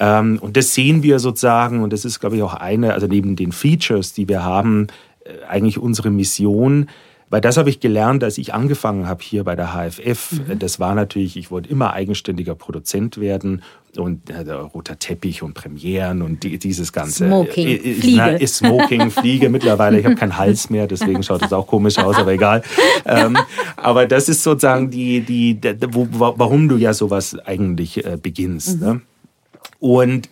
Ähm, 0.00 0.38
und 0.40 0.56
das 0.56 0.74
sehen 0.74 1.02
wir 1.02 1.18
sozusagen, 1.18 1.82
und 1.82 1.92
das 1.92 2.04
ist, 2.04 2.20
glaube 2.20 2.36
ich, 2.36 2.42
auch 2.42 2.54
eine, 2.54 2.94
also 2.94 3.08
neben 3.08 3.34
den 3.34 3.50
Features, 3.50 4.12
die 4.12 4.28
wir 4.28 4.44
haben, 4.44 4.86
eigentlich 5.48 5.78
unsere 5.78 6.10
Mission. 6.10 6.88
Weil 7.30 7.42
das 7.42 7.58
habe 7.58 7.68
ich 7.68 7.78
gelernt, 7.78 8.24
als 8.24 8.38
ich 8.38 8.54
angefangen 8.54 9.06
habe 9.06 9.22
hier 9.22 9.44
bei 9.44 9.54
der 9.54 9.74
HFF. 9.74 10.32
Mhm. 10.32 10.58
Das 10.58 10.80
war 10.80 10.94
natürlich, 10.94 11.36
ich 11.36 11.50
wollte 11.50 11.68
immer 11.68 11.92
eigenständiger 11.92 12.54
Produzent 12.54 13.20
werden 13.20 13.62
und 13.98 14.30
äh, 14.30 14.50
roter 14.50 14.98
Teppich 14.98 15.42
und 15.42 15.52
Premieren 15.52 16.22
und 16.22 16.42
die, 16.42 16.58
dieses 16.58 16.92
ganze 16.92 17.26
Smoking, 17.26 17.66
äh, 17.66 17.74
äh 17.74 17.94
Fliege. 17.94 18.38
Na, 18.40 18.46
Smoking, 18.46 19.10
Fliege 19.10 19.48
mittlerweile. 19.50 19.98
Ich 19.98 20.06
habe 20.06 20.14
keinen 20.14 20.38
Hals 20.38 20.70
mehr, 20.70 20.86
deswegen 20.86 21.22
schaut 21.22 21.42
es 21.42 21.52
auch 21.52 21.66
komisch 21.66 21.98
aus, 21.98 22.16
aber 22.16 22.32
egal. 22.32 22.62
Ähm, 23.04 23.38
aber 23.76 24.06
das 24.06 24.28
ist 24.28 24.42
sozusagen 24.42 24.90
die, 24.90 25.20
die, 25.20 25.54
die 25.54 25.76
wo, 25.92 26.06
warum 26.10 26.68
du 26.68 26.76
ja 26.76 26.92
sowas 26.92 27.38
eigentlich 27.46 28.04
äh, 28.04 28.18
beginnst. 28.20 28.80
Mhm. 28.80 28.86
Ne? 28.86 29.00
Und 29.78 30.28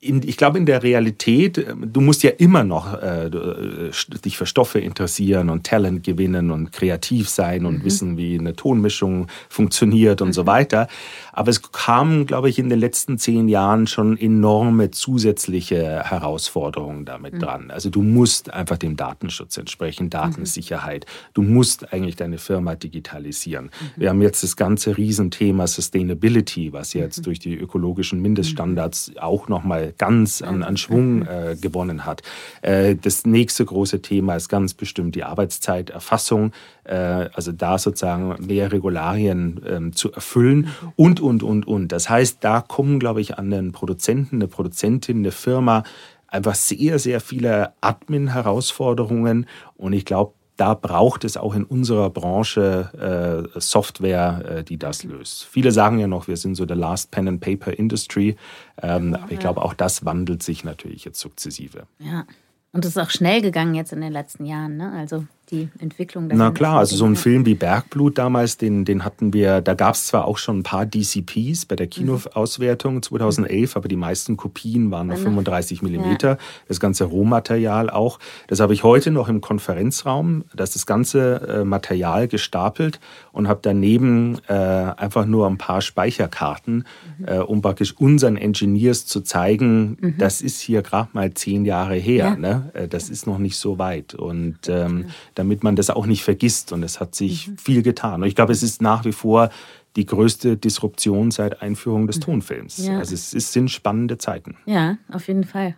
in, 0.00 0.22
ich 0.22 0.36
glaube, 0.36 0.58
in 0.58 0.66
der 0.66 0.84
Realität, 0.84 1.58
äh, 1.58 1.74
du 1.76 2.00
musst 2.00 2.22
ja 2.22 2.30
immer 2.30 2.62
noch 2.62 2.94
äh, 3.02 3.26
äh 3.26 3.90
dich 4.24 4.38
für 4.38 4.46
Stoffe 4.46 4.78
interessieren 4.78 5.50
und 5.50 5.66
Talent 5.66 6.04
gewinnen 6.04 6.52
und 6.52 6.70
kreativ 6.70 7.28
sein 7.28 7.66
und 7.66 7.80
mhm. 7.80 7.84
wissen, 7.84 8.16
wie 8.16 8.38
eine 8.38 8.54
Tonmischung 8.54 9.26
funktioniert 9.48 10.22
und 10.22 10.28
mhm. 10.28 10.32
so 10.34 10.46
weiter. 10.46 10.86
Aber 11.32 11.50
es 11.50 11.72
kamen, 11.72 12.26
glaube 12.26 12.48
ich, 12.48 12.60
in 12.60 12.68
den 12.68 12.78
letzten 12.78 13.18
zehn 13.18 13.48
Jahren 13.48 13.88
schon 13.88 14.16
enorme 14.16 14.92
zusätzliche 14.92 16.04
Herausforderungen 16.04 17.04
damit 17.04 17.34
mhm. 17.34 17.38
dran. 17.40 17.70
Also 17.72 17.90
du 17.90 18.02
musst 18.02 18.52
einfach 18.52 18.78
dem 18.78 18.96
Datenschutz 18.96 19.56
entsprechen, 19.56 20.10
Datensicherheit. 20.10 21.06
Mhm. 21.06 21.30
Du 21.34 21.42
musst 21.42 21.92
eigentlich 21.92 22.14
deine 22.14 22.38
Firma 22.38 22.76
digitalisieren. 22.76 23.66
Mhm. 23.66 24.00
Wir 24.00 24.10
haben 24.10 24.22
jetzt 24.22 24.44
das 24.44 24.54
ganze 24.54 24.96
Riesenthema 24.96 25.66
Sustainability, 25.66 26.72
was 26.72 26.92
jetzt 26.92 27.18
mhm. 27.18 27.22
durch 27.24 27.40
die 27.40 27.56
ökologischen 27.56 28.22
Mindeststandards 28.22 29.12
auch 29.18 29.48
nochmal 29.48 29.87
ganz 29.96 30.42
an, 30.42 30.62
an 30.62 30.76
Schwung 30.76 31.22
äh, 31.22 31.56
gewonnen 31.60 32.04
hat. 32.04 32.22
Äh, 32.62 32.96
das 32.96 33.26
nächste 33.26 33.64
große 33.64 34.02
Thema 34.02 34.36
ist 34.36 34.48
ganz 34.48 34.74
bestimmt 34.74 35.14
die 35.14 35.24
Arbeitszeiterfassung. 35.24 36.52
Äh, 36.84 36.94
also 36.94 37.52
da 37.52 37.78
sozusagen 37.78 38.34
mehr 38.46 38.72
Regularien 38.72 39.60
ähm, 39.66 39.92
zu 39.92 40.12
erfüllen 40.12 40.68
und, 40.96 41.20
und, 41.20 41.42
und, 41.42 41.66
und. 41.66 41.92
Das 41.92 42.08
heißt, 42.08 42.38
da 42.40 42.60
kommen, 42.60 42.98
glaube 42.98 43.20
ich, 43.20 43.38
an 43.38 43.50
den 43.50 43.72
Produzenten, 43.72 44.36
eine 44.36 44.48
Produzentin, 44.48 45.18
eine 45.18 45.30
Firma 45.30 45.84
einfach 46.28 46.54
sehr, 46.54 46.98
sehr 46.98 47.20
viele 47.20 47.72
Admin-Herausforderungen 47.80 49.46
und 49.76 49.92
ich 49.94 50.04
glaube, 50.04 50.34
da 50.58 50.74
braucht 50.74 51.24
es 51.24 51.36
auch 51.36 51.54
in 51.54 51.64
unserer 51.64 52.10
Branche 52.10 53.48
äh, 53.54 53.60
Software, 53.60 54.58
äh, 54.58 54.64
die 54.64 54.76
das 54.76 55.04
löst. 55.04 55.44
Viele 55.44 55.70
sagen 55.70 55.98
ja 56.00 56.08
noch, 56.08 56.26
wir 56.26 56.36
sind 56.36 56.56
so 56.56 56.66
der 56.66 56.76
Last 56.76 57.12
Pen 57.12 57.28
and 57.28 57.40
Paper 57.40 57.72
Industry, 57.78 58.36
ähm, 58.82 59.14
aber 59.14 59.32
ich 59.32 59.38
glaube, 59.38 59.62
auch 59.62 59.72
das 59.72 60.04
wandelt 60.04 60.42
sich 60.42 60.64
natürlich 60.64 61.04
jetzt 61.04 61.20
sukzessive. 61.20 61.86
Ja, 62.00 62.26
und 62.72 62.84
es 62.84 62.92
ist 62.92 62.98
auch 62.98 63.10
schnell 63.10 63.40
gegangen 63.40 63.74
jetzt 63.74 63.92
in 63.92 64.00
den 64.00 64.12
letzten 64.12 64.44
Jahren. 64.44 64.76
Ne? 64.76 64.92
Also 64.92 65.24
die 65.50 65.68
Entwicklung. 65.78 66.28
Na 66.32 66.50
klar, 66.50 66.78
also 66.78 66.96
so 66.96 67.04
ein 67.04 67.16
Film 67.16 67.46
wie 67.46 67.54
Bergblut 67.54 68.18
damals, 68.18 68.56
den, 68.56 68.84
den 68.84 69.04
hatten 69.04 69.32
wir, 69.32 69.60
da 69.60 69.74
gab 69.74 69.94
es 69.94 70.06
zwar 70.06 70.26
auch 70.26 70.38
schon 70.38 70.58
ein 70.58 70.62
paar 70.62 70.86
DCPs 70.86 71.66
bei 71.66 71.76
der 71.76 71.86
mhm. 71.86 71.90
Kinoauswertung 71.90 73.02
2011, 73.02 73.76
aber 73.76 73.88
die 73.88 73.96
meisten 73.96 74.36
Kopien 74.36 74.90
waren 74.90 75.08
noch 75.08 75.16
35 75.16 75.82
Millimeter, 75.82 76.28
ja. 76.28 76.38
das 76.68 76.80
ganze 76.80 77.04
Rohmaterial 77.04 77.90
auch. 77.90 78.18
Das 78.46 78.60
habe 78.60 78.74
ich 78.74 78.82
heute 78.82 79.10
noch 79.10 79.28
im 79.28 79.40
Konferenzraum, 79.40 80.44
da 80.54 80.64
ist 80.64 80.74
das 80.74 80.86
ganze 80.86 81.40
äh, 81.48 81.64
Material 81.64 82.28
gestapelt 82.28 83.00
und 83.32 83.48
habe 83.48 83.60
daneben 83.62 84.38
äh, 84.48 84.52
einfach 84.52 85.26
nur 85.26 85.46
ein 85.46 85.58
paar 85.58 85.80
Speicherkarten, 85.80 86.84
mhm. 87.18 87.24
äh, 87.26 87.38
um 87.38 87.62
praktisch 87.62 87.94
unseren 87.96 88.36
Engineers 88.36 89.06
zu 89.06 89.20
zeigen, 89.22 89.96
mhm. 90.00 90.14
das 90.18 90.40
ist 90.40 90.60
hier 90.60 90.82
gerade 90.82 91.10
mal 91.12 91.32
zehn 91.34 91.64
Jahre 91.64 91.94
her, 91.94 92.16
ja. 92.30 92.36
ne? 92.36 92.70
Äh, 92.74 92.88
das 92.88 93.08
ist 93.08 93.26
noch 93.26 93.38
nicht 93.38 93.56
so 93.56 93.78
weit 93.78 94.14
und 94.14 94.68
ähm, 94.68 95.06
damit 95.38 95.62
man 95.62 95.76
das 95.76 95.90
auch 95.90 96.06
nicht 96.06 96.24
vergisst. 96.24 96.72
Und 96.72 96.82
es 96.82 97.00
hat 97.00 97.14
sich 97.14 97.48
mhm. 97.48 97.58
viel 97.58 97.82
getan. 97.82 98.22
Und 98.22 98.28
ich 98.28 98.34
glaube, 98.34 98.52
es 98.52 98.62
ist 98.62 98.82
nach 98.82 99.04
wie 99.04 99.12
vor 99.12 99.50
die 99.96 100.06
größte 100.06 100.56
Disruption 100.56 101.30
seit 101.30 101.62
Einführung 101.62 102.06
des 102.06 102.16
mhm. 102.16 102.22
Tonfilms. 102.22 102.78
Ja. 102.78 102.98
Also 102.98 103.14
es, 103.14 103.34
es 103.34 103.52
sind 103.52 103.70
spannende 103.70 104.18
Zeiten. 104.18 104.56
Ja, 104.66 104.98
auf 105.10 105.28
jeden 105.28 105.44
Fall. 105.44 105.76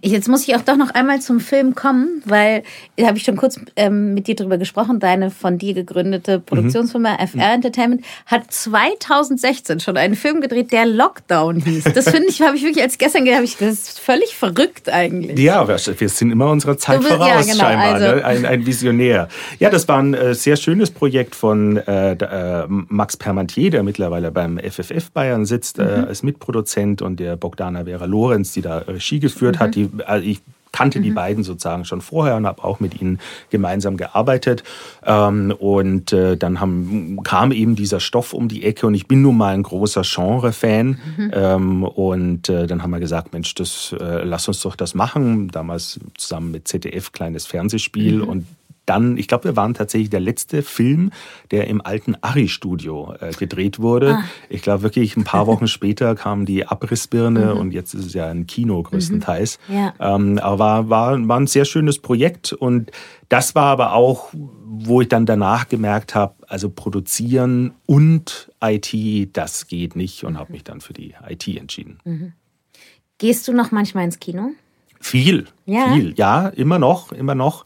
Ich, 0.00 0.12
jetzt 0.12 0.28
muss 0.28 0.46
ich 0.46 0.54
auch 0.56 0.62
doch 0.62 0.76
noch 0.76 0.90
einmal 0.90 1.20
zum 1.20 1.40
Film 1.40 1.74
kommen, 1.74 2.22
weil 2.24 2.62
da 2.96 3.06
habe 3.06 3.18
ich 3.18 3.24
schon 3.24 3.36
kurz 3.36 3.60
ähm, 3.76 4.14
mit 4.14 4.26
dir 4.26 4.36
darüber 4.36 4.58
gesprochen. 4.58 5.00
Deine 5.00 5.30
von 5.30 5.58
dir 5.58 5.74
gegründete 5.74 6.40
Produktionsfirma 6.40 7.12
mhm. 7.12 7.26
FR 7.28 7.52
Entertainment 7.52 8.04
hat 8.26 8.52
2016 8.52 9.80
schon 9.80 9.96
einen 9.96 10.14
Film 10.14 10.40
gedreht, 10.40 10.72
der 10.72 10.86
Lockdown 10.86 11.60
hieß. 11.60 11.84
Das 11.94 12.04
finde 12.10 12.28
ich, 12.28 12.40
habe 12.42 12.56
ich 12.56 12.62
wirklich 12.62 12.82
als 12.82 12.98
gestern 12.98 13.24
gedacht, 13.24 13.42
das 13.42 13.60
ist 13.60 14.00
völlig 14.00 14.36
verrückt 14.36 14.88
eigentlich. 14.88 15.38
Ja, 15.38 15.66
wir, 15.66 15.76
wir 15.76 16.08
sind 16.08 16.30
immer 16.30 16.50
unserer 16.50 16.78
Zeit 16.78 17.00
bist, 17.00 17.12
voraus, 17.12 17.46
ja, 17.46 17.52
genau, 17.52 17.64
scheinbar. 17.64 17.94
Also. 17.94 18.06
Ne? 18.16 18.24
Ein, 18.24 18.46
ein, 18.46 18.66
Visionär. 18.66 19.28
Ja, 19.58 19.70
das 19.70 19.88
war 19.88 19.98
ein 19.98 20.14
äh, 20.14 20.34
sehr 20.34 20.56
schönes 20.56 20.90
Projekt 20.90 21.34
von 21.34 21.76
äh, 21.76 22.12
äh, 22.12 22.66
Max 22.68 23.16
Permantier, 23.16 23.70
der 23.70 23.82
mittlerweile 23.82 24.30
beim 24.30 24.58
FFF 24.58 25.10
Bayern 25.12 25.44
sitzt, 25.44 25.78
äh, 25.78 25.82
mhm. 25.82 26.04
als 26.04 26.22
Mitproduzent 26.22 27.02
und 27.02 27.20
der 27.20 27.36
Bogdana 27.36 27.84
Vera 27.84 28.04
Lorenz, 28.04 28.52
die 28.52 28.62
da 28.62 28.78
Regie 28.78 29.20
geführt 29.20 29.57
hat. 29.58 29.74
Die, 29.74 29.90
also 30.06 30.26
ich 30.26 30.40
kannte 30.72 30.98
mhm. 30.98 31.02
die 31.02 31.10
beiden 31.10 31.44
sozusagen 31.44 31.84
schon 31.84 32.00
vorher 32.00 32.36
und 32.36 32.46
habe 32.46 32.62
auch 32.64 32.80
mit 32.80 33.00
ihnen 33.00 33.18
gemeinsam 33.50 33.96
gearbeitet. 33.96 34.64
Ähm, 35.04 35.54
und 35.58 36.12
äh, 36.12 36.36
dann 36.36 36.60
haben, 36.60 37.20
kam 37.24 37.52
eben 37.52 37.74
dieser 37.74 38.00
Stoff 38.00 38.32
um 38.32 38.48
die 38.48 38.64
Ecke 38.64 38.86
und 38.86 38.94
ich 38.94 39.06
bin 39.06 39.22
nun 39.22 39.36
mal 39.36 39.54
ein 39.54 39.62
großer 39.62 40.02
Genre-Fan. 40.04 40.98
Mhm. 41.16 41.30
Ähm, 41.32 41.84
und 41.84 42.48
äh, 42.48 42.66
dann 42.66 42.82
haben 42.82 42.90
wir 42.90 43.00
gesagt, 43.00 43.32
Mensch, 43.32 43.54
das, 43.54 43.94
äh, 43.98 44.24
lass 44.24 44.48
uns 44.48 44.60
doch 44.60 44.76
das 44.76 44.94
machen. 44.94 45.48
Damals 45.48 45.98
zusammen 46.16 46.50
mit 46.50 46.68
ZDF 46.68 47.12
kleines 47.12 47.46
Fernsehspiel 47.46 48.18
mhm. 48.18 48.28
und 48.28 48.46
dann, 48.88 49.16
ich 49.16 49.28
glaube, 49.28 49.44
wir 49.44 49.56
waren 49.56 49.74
tatsächlich 49.74 50.10
der 50.10 50.20
letzte 50.20 50.62
Film, 50.62 51.10
der 51.50 51.66
im 51.66 51.80
alten 51.80 52.16
Ari-Studio 52.20 53.14
äh, 53.20 53.32
gedreht 53.32 53.80
wurde. 53.80 54.16
Ah. 54.16 54.24
Ich 54.48 54.62
glaube 54.62 54.82
wirklich, 54.82 55.16
ein 55.16 55.24
paar 55.24 55.46
Wochen 55.46 55.68
später 55.68 56.14
kam 56.14 56.46
die 56.46 56.66
Abrissbirne 56.66 57.54
mhm. 57.54 57.60
und 57.60 57.72
jetzt 57.72 57.94
ist 57.94 58.06
es 58.06 58.14
ja 58.14 58.28
ein 58.28 58.46
Kino 58.46 58.82
größtenteils. 58.82 59.58
Mhm. 59.68 59.74
Ja. 59.74 59.94
Ähm, 60.00 60.38
aber 60.38 60.58
war, 60.58 60.90
war, 60.90 61.28
war 61.28 61.40
ein 61.40 61.46
sehr 61.46 61.64
schönes 61.64 61.98
Projekt 61.98 62.52
und 62.52 62.90
das 63.28 63.54
war 63.54 63.66
aber 63.66 63.92
auch, 63.92 64.30
wo 64.32 65.00
ich 65.00 65.08
dann 65.08 65.26
danach 65.26 65.68
gemerkt 65.68 66.14
habe, 66.14 66.34
also 66.46 66.70
produzieren 66.70 67.74
und 67.86 68.50
IT, 68.62 69.36
das 69.36 69.66
geht 69.66 69.96
nicht 69.96 70.24
und 70.24 70.38
habe 70.38 70.52
mich 70.52 70.64
dann 70.64 70.80
für 70.80 70.92
die 70.92 71.14
IT 71.28 71.46
entschieden. 71.48 71.98
Mhm. 72.04 72.32
Gehst 73.18 73.48
du 73.48 73.52
noch 73.52 73.70
manchmal 73.70 74.04
ins 74.04 74.18
Kino? 74.18 74.50
Viel, 75.00 75.46
ja. 75.64 75.92
viel, 75.94 76.14
ja, 76.16 76.48
immer 76.48 76.78
noch, 76.78 77.12
immer 77.12 77.34
noch 77.34 77.64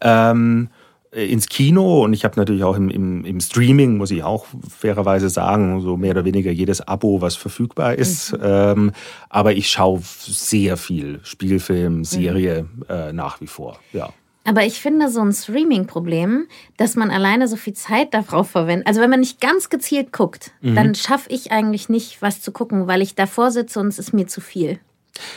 ähm, 0.00 0.68
ins 1.12 1.48
Kino 1.48 2.04
und 2.04 2.12
ich 2.12 2.24
habe 2.24 2.38
natürlich 2.38 2.62
auch 2.62 2.76
im, 2.76 2.90
im, 2.90 3.24
im, 3.24 3.40
Streaming, 3.40 3.96
muss 3.96 4.10
ich 4.10 4.22
auch 4.22 4.46
fairerweise 4.68 5.30
sagen, 5.30 5.80
so 5.80 5.96
mehr 5.96 6.10
oder 6.10 6.24
weniger 6.24 6.50
jedes 6.50 6.86
Abo, 6.86 7.22
was 7.22 7.36
verfügbar 7.36 7.94
ist. 7.94 8.32
Mhm. 8.32 8.40
Ähm, 8.42 8.92
aber 9.30 9.54
ich 9.54 9.70
schaue 9.70 10.00
sehr 10.02 10.76
viel 10.76 11.20
Spielfilm, 11.22 12.04
Serie 12.04 12.64
mhm. 12.64 12.84
äh, 12.88 13.12
nach 13.12 13.40
wie 13.40 13.46
vor, 13.46 13.78
ja. 13.92 14.10
Aber 14.44 14.64
ich 14.64 14.80
finde 14.80 15.10
so 15.10 15.20
ein 15.20 15.32
Streaming-Problem, 15.32 16.46
dass 16.76 16.94
man 16.94 17.10
alleine 17.10 17.48
so 17.48 17.56
viel 17.56 17.72
Zeit 17.72 18.14
darauf 18.14 18.50
verwendet. 18.50 18.86
Also 18.86 19.00
wenn 19.00 19.10
man 19.10 19.18
nicht 19.18 19.40
ganz 19.40 19.70
gezielt 19.70 20.12
guckt, 20.12 20.52
mhm. 20.60 20.76
dann 20.76 20.94
schaffe 20.94 21.28
ich 21.30 21.50
eigentlich 21.50 21.88
nicht, 21.88 22.22
was 22.22 22.40
zu 22.40 22.52
gucken, 22.52 22.86
weil 22.86 23.02
ich 23.02 23.16
davor 23.16 23.50
sitze 23.50 23.80
und 23.80 23.88
es 23.88 23.98
ist 23.98 24.12
mir 24.12 24.28
zu 24.28 24.40
viel. 24.40 24.78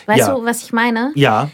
Weißt 0.06 0.28
ja. 0.28 0.36
du, 0.36 0.44
was 0.44 0.62
ich 0.62 0.74
meine? 0.74 1.12
Ja, 1.16 1.50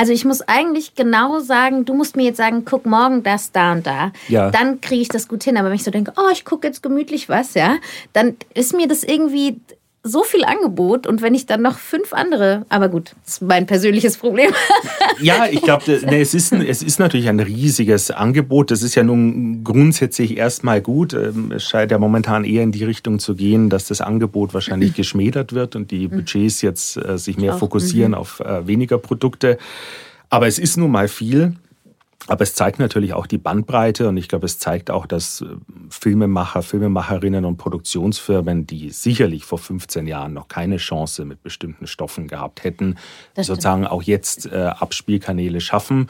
also 0.00 0.14
ich 0.14 0.24
muss 0.24 0.40
eigentlich 0.40 0.94
genau 0.94 1.40
sagen, 1.40 1.84
du 1.84 1.92
musst 1.92 2.16
mir 2.16 2.22
jetzt 2.22 2.38
sagen, 2.38 2.64
guck 2.64 2.86
morgen 2.86 3.22
das, 3.22 3.52
da 3.52 3.72
und 3.72 3.86
da. 3.86 4.12
Ja. 4.28 4.50
Dann 4.50 4.80
kriege 4.80 5.02
ich 5.02 5.10
das 5.10 5.28
gut 5.28 5.44
hin. 5.44 5.58
Aber 5.58 5.68
wenn 5.68 5.74
ich 5.74 5.84
so 5.84 5.90
denke, 5.90 6.14
oh, 6.16 6.30
ich 6.32 6.46
gucke 6.46 6.66
jetzt 6.66 6.82
gemütlich 6.82 7.28
was, 7.28 7.52
ja, 7.52 7.76
dann 8.14 8.38
ist 8.54 8.74
mir 8.74 8.88
das 8.88 9.04
irgendwie 9.04 9.60
so 10.02 10.22
viel 10.22 10.44
Angebot 10.44 11.06
und 11.06 11.20
wenn 11.20 11.34
ich 11.34 11.44
dann 11.44 11.60
noch 11.60 11.78
fünf 11.78 12.14
andere, 12.14 12.64
aber 12.70 12.88
gut, 12.88 13.12
das 13.24 13.34
ist 13.34 13.42
mein 13.42 13.66
persönliches 13.66 14.16
Problem. 14.16 14.50
ja, 15.20 15.46
ich 15.50 15.60
glaube, 15.60 16.00
nee, 16.06 16.22
es, 16.22 16.32
ist 16.32 16.52
es 16.52 16.82
ist 16.82 16.98
natürlich 16.98 17.28
ein 17.28 17.38
riesiges 17.38 18.10
Angebot. 18.10 18.70
Das 18.70 18.82
ist 18.82 18.94
ja 18.94 19.02
nun 19.02 19.62
grundsätzlich 19.62 20.38
erstmal 20.38 20.80
gut. 20.80 21.12
Ähm, 21.12 21.52
es 21.54 21.64
scheint 21.64 21.90
ja 21.90 21.98
momentan 21.98 22.44
eher 22.44 22.62
in 22.62 22.72
die 22.72 22.84
Richtung 22.84 23.18
zu 23.18 23.34
gehen, 23.34 23.68
dass 23.68 23.88
das 23.88 24.00
Angebot 24.00 24.54
wahrscheinlich 24.54 24.94
geschmälert 24.96 25.52
wird 25.52 25.76
und 25.76 25.90
die 25.90 26.08
mhm. 26.08 26.12
Budgets 26.12 26.62
jetzt 26.62 26.96
äh, 26.96 27.18
sich 27.18 27.36
mehr 27.36 27.58
fokussieren 27.58 28.12
mhm. 28.12 28.18
auf 28.18 28.40
äh, 28.40 28.66
weniger 28.66 28.96
Produkte. 28.96 29.58
Aber 30.30 30.46
es 30.46 30.58
ist 30.58 30.78
nun 30.78 30.92
mal 30.92 31.08
viel. 31.08 31.56
Aber 32.30 32.42
es 32.42 32.54
zeigt 32.54 32.78
natürlich 32.78 33.12
auch 33.12 33.26
die 33.26 33.38
Bandbreite 33.38 34.08
und 34.08 34.16
ich 34.16 34.28
glaube, 34.28 34.46
es 34.46 34.60
zeigt 34.60 34.88
auch, 34.88 35.06
dass 35.06 35.40
äh, 35.40 35.46
Filmemacher, 35.88 36.62
Filmemacherinnen 36.62 37.44
und 37.44 37.56
Produktionsfirmen, 37.56 38.68
die 38.68 38.90
sicherlich 38.90 39.44
vor 39.44 39.58
15 39.58 40.06
Jahren 40.06 40.32
noch 40.32 40.46
keine 40.46 40.76
Chance 40.76 41.24
mit 41.24 41.42
bestimmten 41.42 41.88
Stoffen 41.88 42.28
gehabt 42.28 42.62
hätten, 42.62 42.98
sozusagen 43.34 43.84
auch 43.84 44.04
jetzt 44.04 44.46
äh, 44.46 44.70
Abspielkanäle 44.78 45.60
schaffen, 45.60 46.08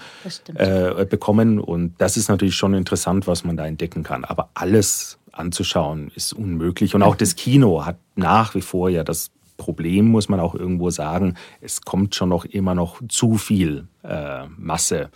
äh, 0.56 1.06
bekommen. 1.06 1.58
Und 1.58 1.94
das 1.96 2.18
ist 2.18 2.28
natürlich 2.28 2.54
schon 2.54 2.74
interessant, 2.74 3.26
was 3.26 3.42
man 3.44 3.56
da 3.56 3.64
entdecken 3.64 4.02
kann. 4.02 4.26
Aber 4.26 4.50
alles 4.52 5.18
anzuschauen 5.32 6.12
ist 6.14 6.34
unmöglich. 6.34 6.94
Und 6.94 7.02
auch 7.02 7.16
das 7.16 7.34
Kino 7.34 7.86
hat 7.86 7.96
nach 8.14 8.54
wie 8.54 8.60
vor 8.60 8.90
ja 8.90 9.04
das 9.04 9.30
Problem, 9.56 10.08
muss 10.08 10.28
man 10.28 10.38
auch 10.38 10.54
irgendwo 10.54 10.90
sagen, 10.90 11.36
es 11.62 11.80
kommt 11.80 12.14
schon 12.14 12.28
noch 12.28 12.44
immer 12.44 12.74
noch 12.74 13.00
zu 13.08 13.38
viel 13.38 13.88
äh, 14.02 14.44
Masse 14.58 15.08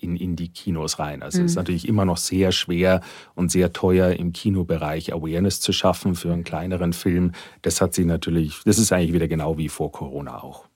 in, 0.00 0.16
in 0.16 0.36
die 0.36 0.48
Kinos 0.48 0.98
rein. 0.98 1.22
Also 1.22 1.38
mhm. 1.38 1.44
es 1.44 1.52
ist 1.52 1.56
mhm. 1.56 1.60
natürlich 1.60 1.88
immer 1.88 2.04
noch 2.04 2.16
sehr 2.16 2.52
schwer 2.52 3.00
und 3.34 3.50
sehr 3.50 3.72
teuer 3.72 4.10
im 4.10 4.32
Kinobereich 4.32 5.12
Awareness 5.12 5.60
zu 5.60 5.72
schaffen 5.72 6.14
für 6.14 6.32
einen 6.32 6.44
kleineren 6.44 6.92
Film. 6.92 7.32
Das 7.62 7.80
hat 7.80 7.94
sich 7.94 8.06
natürlich, 8.06 8.60
das 8.64 8.78
ist 8.78 8.92
eigentlich 8.92 9.12
wieder 9.12 9.28
genau 9.28 9.58
wie 9.58 9.68
vor 9.68 9.92
Corona 9.92 10.42
auch. 10.42 10.66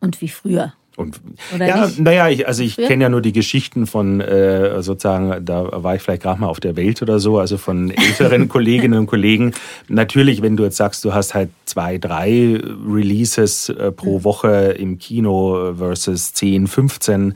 Und 0.00 0.20
wie 0.20 0.28
früher. 0.28 0.72
Und, 0.96 1.20
Oder 1.54 1.66
ja, 1.66 1.90
naja, 1.96 2.28
ich, 2.28 2.46
also 2.46 2.62
ich 2.62 2.76
kenne 2.76 3.04
ja 3.04 3.08
nur 3.08 3.22
die 3.22 3.32
Geschichten 3.32 3.86
von 3.86 4.20
äh, 4.20 4.82
sozusagen, 4.82 5.42
da 5.44 5.82
war 5.82 5.94
ich 5.94 6.02
vielleicht 6.02 6.22
gerade 6.22 6.40
mal 6.40 6.48
auf 6.48 6.60
der 6.60 6.76
Welt 6.76 7.00
oder 7.00 7.18
so, 7.18 7.38
also 7.38 7.56
von 7.56 7.90
älteren 7.96 8.48
Kolleginnen 8.48 8.98
und 8.98 9.06
Kollegen. 9.06 9.54
Natürlich, 9.88 10.42
wenn 10.42 10.56
du 10.56 10.64
jetzt 10.64 10.76
sagst, 10.76 11.04
du 11.04 11.14
hast 11.14 11.34
halt 11.34 11.48
zwei, 11.64 11.96
drei 11.96 12.60
Releases 12.86 13.70
äh, 13.70 13.90
pro 13.90 14.18
mhm. 14.18 14.24
Woche 14.24 14.50
im 14.78 14.98
Kino 14.98 15.74
versus 15.78 16.34
10, 16.34 16.66
15, 16.66 17.34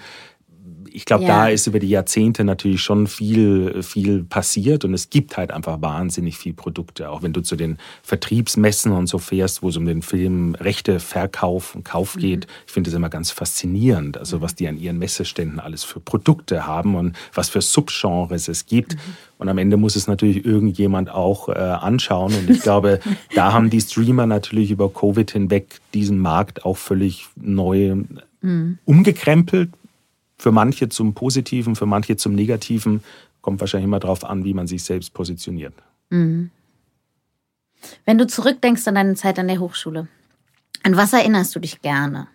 ich 0.97 1.05
glaube, 1.05 1.25
ja. 1.25 1.29
da 1.29 1.49
ist 1.49 1.67
über 1.67 1.79
die 1.79 1.91
Jahrzehnte 1.91 2.43
natürlich 2.43 2.81
schon 2.81 3.07
viel, 3.07 3.83
viel 3.83 4.25
passiert 4.25 4.83
und 4.87 4.95
es 4.95 5.11
gibt 5.11 5.37
halt 5.37 5.51
einfach 5.51 5.83
wahnsinnig 5.83 6.39
viel 6.39 6.55
Produkte. 6.55 7.11
Auch 7.11 7.23
wenn 7.23 7.35
du 7.35 7.43
zu 7.43 7.55
den 7.55 7.77
Vertriebsmessen 8.03 8.93
und 8.93 9.07
so 9.07 9.19
fährst, 9.19 9.63
wo 9.63 9.69
es 9.69 9.77
um 9.77 9.85
den 9.85 10.01
Film 10.01 10.55
Rechte, 10.55 10.99
Verkauf 10.99 11.75
und 11.75 11.85
Kauf 11.85 12.17
mhm. 12.17 12.21
geht. 12.21 12.47
Ich 12.67 12.73
finde 12.73 12.89
das 12.89 12.97
immer 12.97 13.11
ganz 13.11 13.31
faszinierend, 13.31 14.17
also 14.17 14.41
was 14.41 14.55
die 14.55 14.69
an 14.69 14.79
ihren 14.79 14.99
Messeständen 14.99 15.61
alles 15.61 15.85
für 15.85 16.01
Produkte 16.01 16.67
haben 16.67 16.95
und 16.95 17.15
was 17.35 17.51
für 17.51 17.61
Subgenres 17.61 18.49
es 18.49 18.65
gibt. 18.65 18.95
Mhm. 18.95 19.01
Und 19.37 19.49
am 19.51 19.59
Ende 19.59 19.77
muss 19.77 19.97
es 19.97 20.07
natürlich 20.07 20.47
irgendjemand 20.47 21.11
auch 21.11 21.51
äh, 21.51 21.53
anschauen. 21.53 22.35
Und 22.35 22.49
ich 22.49 22.63
glaube, 22.63 23.01
da 23.35 23.53
haben 23.53 23.69
die 23.69 23.83
Streamer 23.83 24.25
natürlich 24.25 24.71
über 24.71 24.89
Covid 24.91 25.31
hinweg 25.31 25.79
diesen 25.93 26.19
Markt 26.21 26.65
auch 26.65 26.79
völlig 26.79 27.27
neu 27.37 27.97
mhm. 28.41 28.79
umgekrempelt, 28.87 29.69
für 30.37 30.53
manche 30.53 30.89
zum 30.89 31.15
Positiven, 31.15 31.77
für 31.77 31.87
manche 31.87 32.17
zum 32.17 32.35
Negativen. 32.35 33.03
Kommt 33.41 33.61
wahrscheinlich 33.61 33.87
immer 33.87 34.01
darauf 34.01 34.25
an, 34.25 34.45
wie 34.45 34.55
man 34.55 34.67
sich 34.67 34.83
selbst 34.85 35.15
positioniert. 35.15 35.75
Mhm. 36.11 36.51
Wenn 38.05 38.19
du 38.19 38.27
zurückdenkst 38.27 38.87
an 38.89 38.95
deine 38.97 39.15
Zeit 39.15 39.39
an 39.39 39.49
der 39.49 39.61
Hochschule, 39.61 40.09
an 40.83 40.97
was 40.97 41.13
erinnerst 41.13 41.55
du 41.55 41.61
dich 41.61 41.81
gerne? 41.83 42.29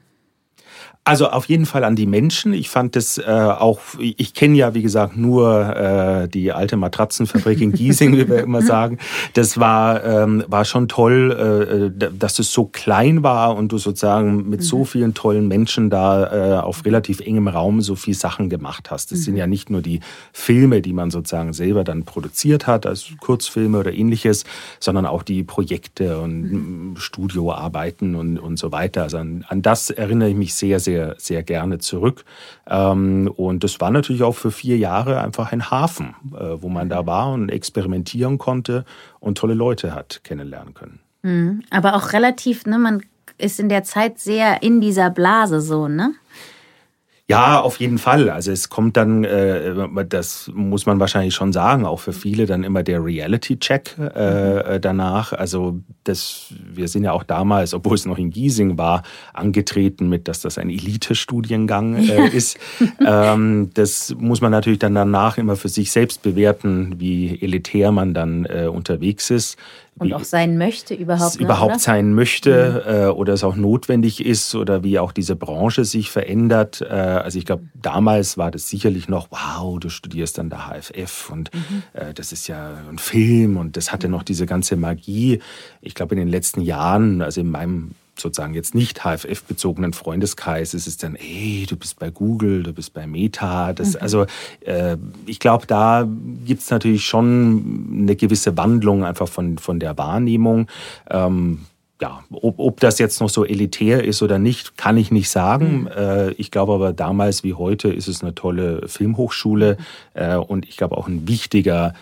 Also 1.03 1.29
auf 1.29 1.45
jeden 1.45 1.65
Fall 1.65 1.83
an 1.83 1.95
die 1.95 2.05
Menschen. 2.05 2.53
Ich 2.53 2.69
fand 2.69 2.95
es 2.95 3.17
äh, 3.17 3.23
auch, 3.23 3.79
ich 3.97 4.35
kenne 4.35 4.55
ja 4.55 4.75
wie 4.75 4.83
gesagt 4.83 5.17
nur 5.17 5.75
äh, 5.75 6.27
die 6.27 6.51
alte 6.51 6.77
Matratzenfabrik 6.77 7.59
in 7.59 7.71
Giesing, 7.73 8.15
wie 8.15 8.29
wir 8.29 8.43
immer 8.43 8.61
sagen. 8.61 8.99
Das 9.33 9.59
war, 9.59 10.03
ähm, 10.03 10.43
war 10.47 10.63
schon 10.63 10.87
toll, 10.87 11.91
äh, 11.99 12.09
dass 12.15 12.37
es 12.37 12.53
so 12.53 12.65
klein 12.65 13.23
war 13.23 13.55
und 13.55 13.71
du 13.71 13.79
sozusagen 13.79 14.47
mit 14.47 14.59
mhm. 14.59 14.65
so 14.65 14.85
vielen 14.85 15.15
tollen 15.15 15.47
Menschen 15.47 15.89
da 15.89 16.59
äh, 16.59 16.61
auf 16.61 16.85
relativ 16.85 17.19
engem 17.21 17.47
Raum 17.47 17.81
so 17.81 17.95
viel 17.95 18.13
Sachen 18.13 18.51
gemacht 18.51 18.91
hast. 18.91 19.11
Das 19.11 19.19
mhm. 19.19 19.23
sind 19.23 19.37
ja 19.37 19.47
nicht 19.47 19.71
nur 19.71 19.81
die 19.81 20.01
Filme, 20.33 20.83
die 20.83 20.93
man 20.93 21.09
sozusagen 21.09 21.53
selber 21.53 21.83
dann 21.83 22.03
produziert 22.03 22.67
hat, 22.67 22.85
als 22.85 23.07
Kurzfilme 23.19 23.79
oder 23.79 23.91
ähnliches, 23.91 24.43
sondern 24.79 25.07
auch 25.07 25.23
die 25.23 25.41
Projekte 25.41 26.19
und 26.19 26.41
mhm. 26.43 26.93
Studioarbeiten 26.97 28.13
und, 28.13 28.37
und 28.37 28.59
so 28.59 28.71
weiter. 28.71 29.01
Also 29.01 29.17
an, 29.17 29.45
an 29.47 29.63
das 29.63 29.89
erinnere 29.89 30.29
ich 30.29 30.35
mich 30.35 30.53
sehr, 30.53 30.79
sehr 30.79 30.90
sehr, 30.91 31.15
sehr 31.17 31.43
gerne 31.43 31.79
zurück. 31.79 32.25
Ähm, 32.67 33.31
und 33.35 33.63
das 33.63 33.79
war 33.79 33.91
natürlich 33.91 34.23
auch 34.23 34.35
für 34.35 34.51
vier 34.51 34.77
Jahre 34.77 35.21
einfach 35.21 35.51
ein 35.51 35.71
Hafen, 35.71 36.15
äh, 36.33 36.61
wo 36.61 36.69
man 36.69 36.89
da 36.89 37.05
war 37.05 37.31
und 37.31 37.49
experimentieren 37.49 38.37
konnte 38.37 38.85
und 39.19 39.37
tolle 39.37 39.53
Leute 39.53 39.95
hat 39.95 40.21
kennenlernen 40.23 40.73
können. 40.73 40.99
Mhm. 41.23 41.63
Aber 41.69 41.95
auch 41.95 42.13
relativ, 42.13 42.65
ne, 42.65 42.77
man 42.77 43.03
ist 43.37 43.59
in 43.59 43.69
der 43.69 43.83
Zeit 43.83 44.19
sehr 44.19 44.61
in 44.61 44.81
dieser 44.81 45.09
Blase 45.09 45.61
so, 45.61 45.87
ne? 45.87 46.13
Ja, 47.31 47.61
auf 47.61 47.79
jeden 47.79 47.97
Fall. 47.97 48.29
Also 48.29 48.51
es 48.51 48.69
kommt 48.69 48.97
dann, 48.97 49.23
äh, 49.23 49.73
das 50.07 50.51
muss 50.53 50.85
man 50.85 50.99
wahrscheinlich 50.99 51.33
schon 51.33 51.53
sagen, 51.53 51.85
auch 51.85 51.99
für 51.99 52.13
viele 52.13 52.45
dann 52.45 52.63
immer 52.63 52.83
der 52.83 53.03
Reality-Check 53.03 53.95
äh, 53.97 54.75
mhm. 54.75 54.81
danach. 54.81 55.33
Also 55.33 55.79
das, 56.03 56.53
wir 56.73 56.87
sind 56.87 57.03
ja 57.03 57.13
auch 57.13 57.23
damals, 57.23 57.73
obwohl 57.73 57.95
es 57.95 58.05
noch 58.05 58.17
in 58.17 58.31
Giesing 58.31 58.77
war, 58.77 59.03
angetreten 59.33 60.09
mit, 60.09 60.27
dass 60.27 60.41
das 60.41 60.57
ein 60.57 60.69
Elite-Studiengang 60.69 61.95
äh, 61.95 62.27
ist. 62.29 62.57
ähm, 63.05 63.69
das 63.73 64.15
muss 64.17 64.41
man 64.41 64.51
natürlich 64.51 64.79
dann 64.79 64.95
danach 64.95 65.37
immer 65.37 65.55
für 65.55 65.69
sich 65.69 65.91
selbst 65.91 66.21
bewerten, 66.23 66.95
wie 66.97 67.41
elitär 67.41 67.91
man 67.91 68.13
dann 68.13 68.45
äh, 68.45 68.67
unterwegs 68.67 69.29
ist. 69.29 69.57
Und 69.97 70.13
auch 70.13 70.23
sein 70.23 70.57
möchte 70.57 70.95
überhaupt. 70.95 71.39
Ne, 71.39 71.45
überhaupt 71.45 71.71
oder? 71.73 71.79
sein 71.79 72.13
möchte 72.13 72.83
mhm. 72.85 72.93
äh, 72.93 73.07
oder 73.07 73.33
es 73.33 73.43
auch 73.43 73.55
notwendig 73.55 74.25
ist 74.25 74.55
oder 74.55 74.83
wie 74.83 74.97
auch 74.97 75.11
diese 75.11 75.35
Branche 75.35 75.85
sich 75.85 76.09
verändert. 76.09 76.81
Äh, 76.81 76.93
also 76.93 77.37
ich 77.37 77.45
glaube, 77.45 77.63
damals 77.75 78.37
war 78.37 78.49
das 78.51 78.67
sicherlich 78.67 79.09
noch, 79.09 79.27
wow, 79.29 79.79
du 79.79 79.89
studierst 79.89 80.37
dann 80.37 80.49
der 80.49 80.69
HFF 80.69 81.29
und 81.29 81.53
mhm. 81.53 81.83
äh, 81.93 82.13
das 82.13 82.31
ist 82.31 82.47
ja 82.47 82.71
ein 82.89 82.97
Film 82.97 83.57
und 83.57 83.77
das 83.77 83.91
hatte 83.91 84.09
noch 84.09 84.23
diese 84.23 84.45
ganze 84.45 84.75
Magie. 84.75 85.39
Ich 85.81 85.93
glaube, 85.93 86.15
in 86.15 86.19
den 86.19 86.29
letzten 86.29 86.61
Jahren, 86.61 87.21
also 87.21 87.41
in 87.41 87.51
meinem 87.51 87.91
sozusagen 88.17 88.53
jetzt 88.53 88.75
nicht 88.75 89.03
HFF-bezogenen 89.03 89.93
Freundeskreis 89.93 90.73
ist 90.73 90.87
es 90.87 90.97
dann, 90.97 91.15
ey, 91.15 91.65
du 91.67 91.75
bist 91.75 91.99
bei 91.99 92.09
Google, 92.09 92.63
du 92.63 92.73
bist 92.73 92.93
bei 92.93 93.07
Meta. 93.07 93.73
Das, 93.73 93.93
mhm. 93.93 94.01
Also 94.01 94.25
äh, 94.61 94.97
ich 95.25 95.39
glaube, 95.39 95.65
da 95.67 96.07
gibt 96.45 96.61
es 96.61 96.69
natürlich 96.69 97.05
schon 97.05 97.99
eine 98.03 98.15
gewisse 98.15 98.57
Wandlung 98.57 99.03
einfach 99.03 99.27
von, 99.27 99.57
von 99.57 99.79
der 99.79 99.97
Wahrnehmung. 99.97 100.67
Ähm, 101.09 101.65
ja, 102.01 102.23
ob, 102.31 102.57
ob 102.57 102.79
das 102.79 102.97
jetzt 102.97 103.21
noch 103.21 103.29
so 103.29 103.45
elitär 103.45 104.03
ist 104.03 104.23
oder 104.23 104.39
nicht, 104.39 104.75
kann 104.75 104.97
ich 104.97 105.11
nicht 105.11 105.29
sagen. 105.29 105.81
Mhm. 105.81 105.87
Äh, 105.87 106.31
ich 106.31 106.51
glaube 106.51 106.73
aber 106.73 106.93
damals 106.93 107.43
wie 107.43 107.53
heute 107.53 107.89
ist 107.89 108.07
es 108.07 108.23
eine 108.23 108.33
tolle 108.33 108.87
Filmhochschule 108.87 109.77
mhm. 110.15 110.21
äh, 110.21 110.35
und 110.35 110.67
ich 110.67 110.77
glaube 110.77 110.97
auch 110.97 111.07
ein 111.07 111.27
wichtiger 111.27 111.93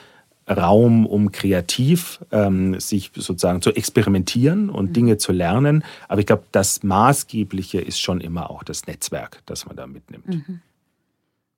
Raum, 0.49 1.05
um 1.05 1.31
kreativ 1.31 2.19
ähm, 2.31 2.79
sich 2.79 3.11
sozusagen 3.15 3.61
zu 3.61 3.71
experimentieren 3.71 4.69
und 4.69 4.89
mhm. 4.89 4.93
Dinge 4.93 5.17
zu 5.17 5.31
lernen. 5.31 5.83
Aber 6.07 6.19
ich 6.19 6.27
glaube, 6.27 6.43
das 6.51 6.83
Maßgebliche 6.83 7.79
ist 7.79 7.99
schon 7.99 8.21
immer 8.21 8.49
auch 8.49 8.63
das 8.63 8.87
Netzwerk, 8.87 9.41
das 9.45 9.65
man 9.65 9.75
da 9.75 9.87
mitnimmt. 9.87 10.27
Mhm. 10.27 10.61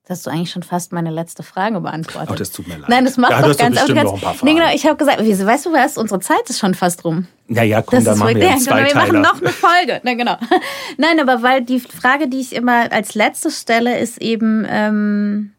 Das 0.04 0.18
hast 0.18 0.26
du 0.26 0.30
eigentlich 0.30 0.50
schon 0.50 0.64
fast 0.64 0.92
meine 0.92 1.10
letzte 1.10 1.44
Frage 1.44 1.80
beantwortet. 1.80 2.30
Oh, 2.32 2.34
das 2.34 2.50
tut 2.50 2.66
mir 2.66 2.76
leid. 2.76 2.88
Nein, 2.88 3.04
das 3.04 3.16
macht 3.16 3.30
da 3.32 3.42
doch 3.42 3.56
ganz, 3.56 3.76
ganz, 3.76 4.02
noch 4.02 4.14
ein 4.14 4.20
paar 4.20 4.34
Fragen. 4.34 4.52
Nee, 4.52 4.58
genau, 4.58 4.74
ich 4.74 4.84
habe 4.84 4.96
gesagt, 4.96 5.20
weißt 5.20 5.66
du 5.66 5.72
was, 5.72 5.96
unsere 5.96 6.18
Zeit 6.18 6.50
ist 6.50 6.58
schon 6.58 6.74
fast 6.74 7.04
rum. 7.04 7.28
Ja, 7.46 7.62
ja, 7.62 7.82
komm, 7.82 7.98
das 7.98 8.04
dann 8.04 8.18
machen 8.18 8.34
wir 8.34 8.44
ja, 8.44 8.56
zwei 8.58 8.84
Wir 8.84 8.96
machen 8.96 9.20
noch 9.20 9.40
eine 9.40 9.50
Folge. 9.50 10.00
Na, 10.02 10.14
genau. 10.14 10.36
Nein, 10.98 11.20
aber 11.20 11.42
weil 11.42 11.62
die 11.62 11.78
Frage, 11.78 12.26
die 12.26 12.40
ich 12.40 12.52
immer 12.52 12.90
als 12.90 13.14
letztes 13.14 13.60
stelle, 13.60 13.96
ist 14.00 14.20
eben, 14.20 14.66
ähm, 14.68 15.52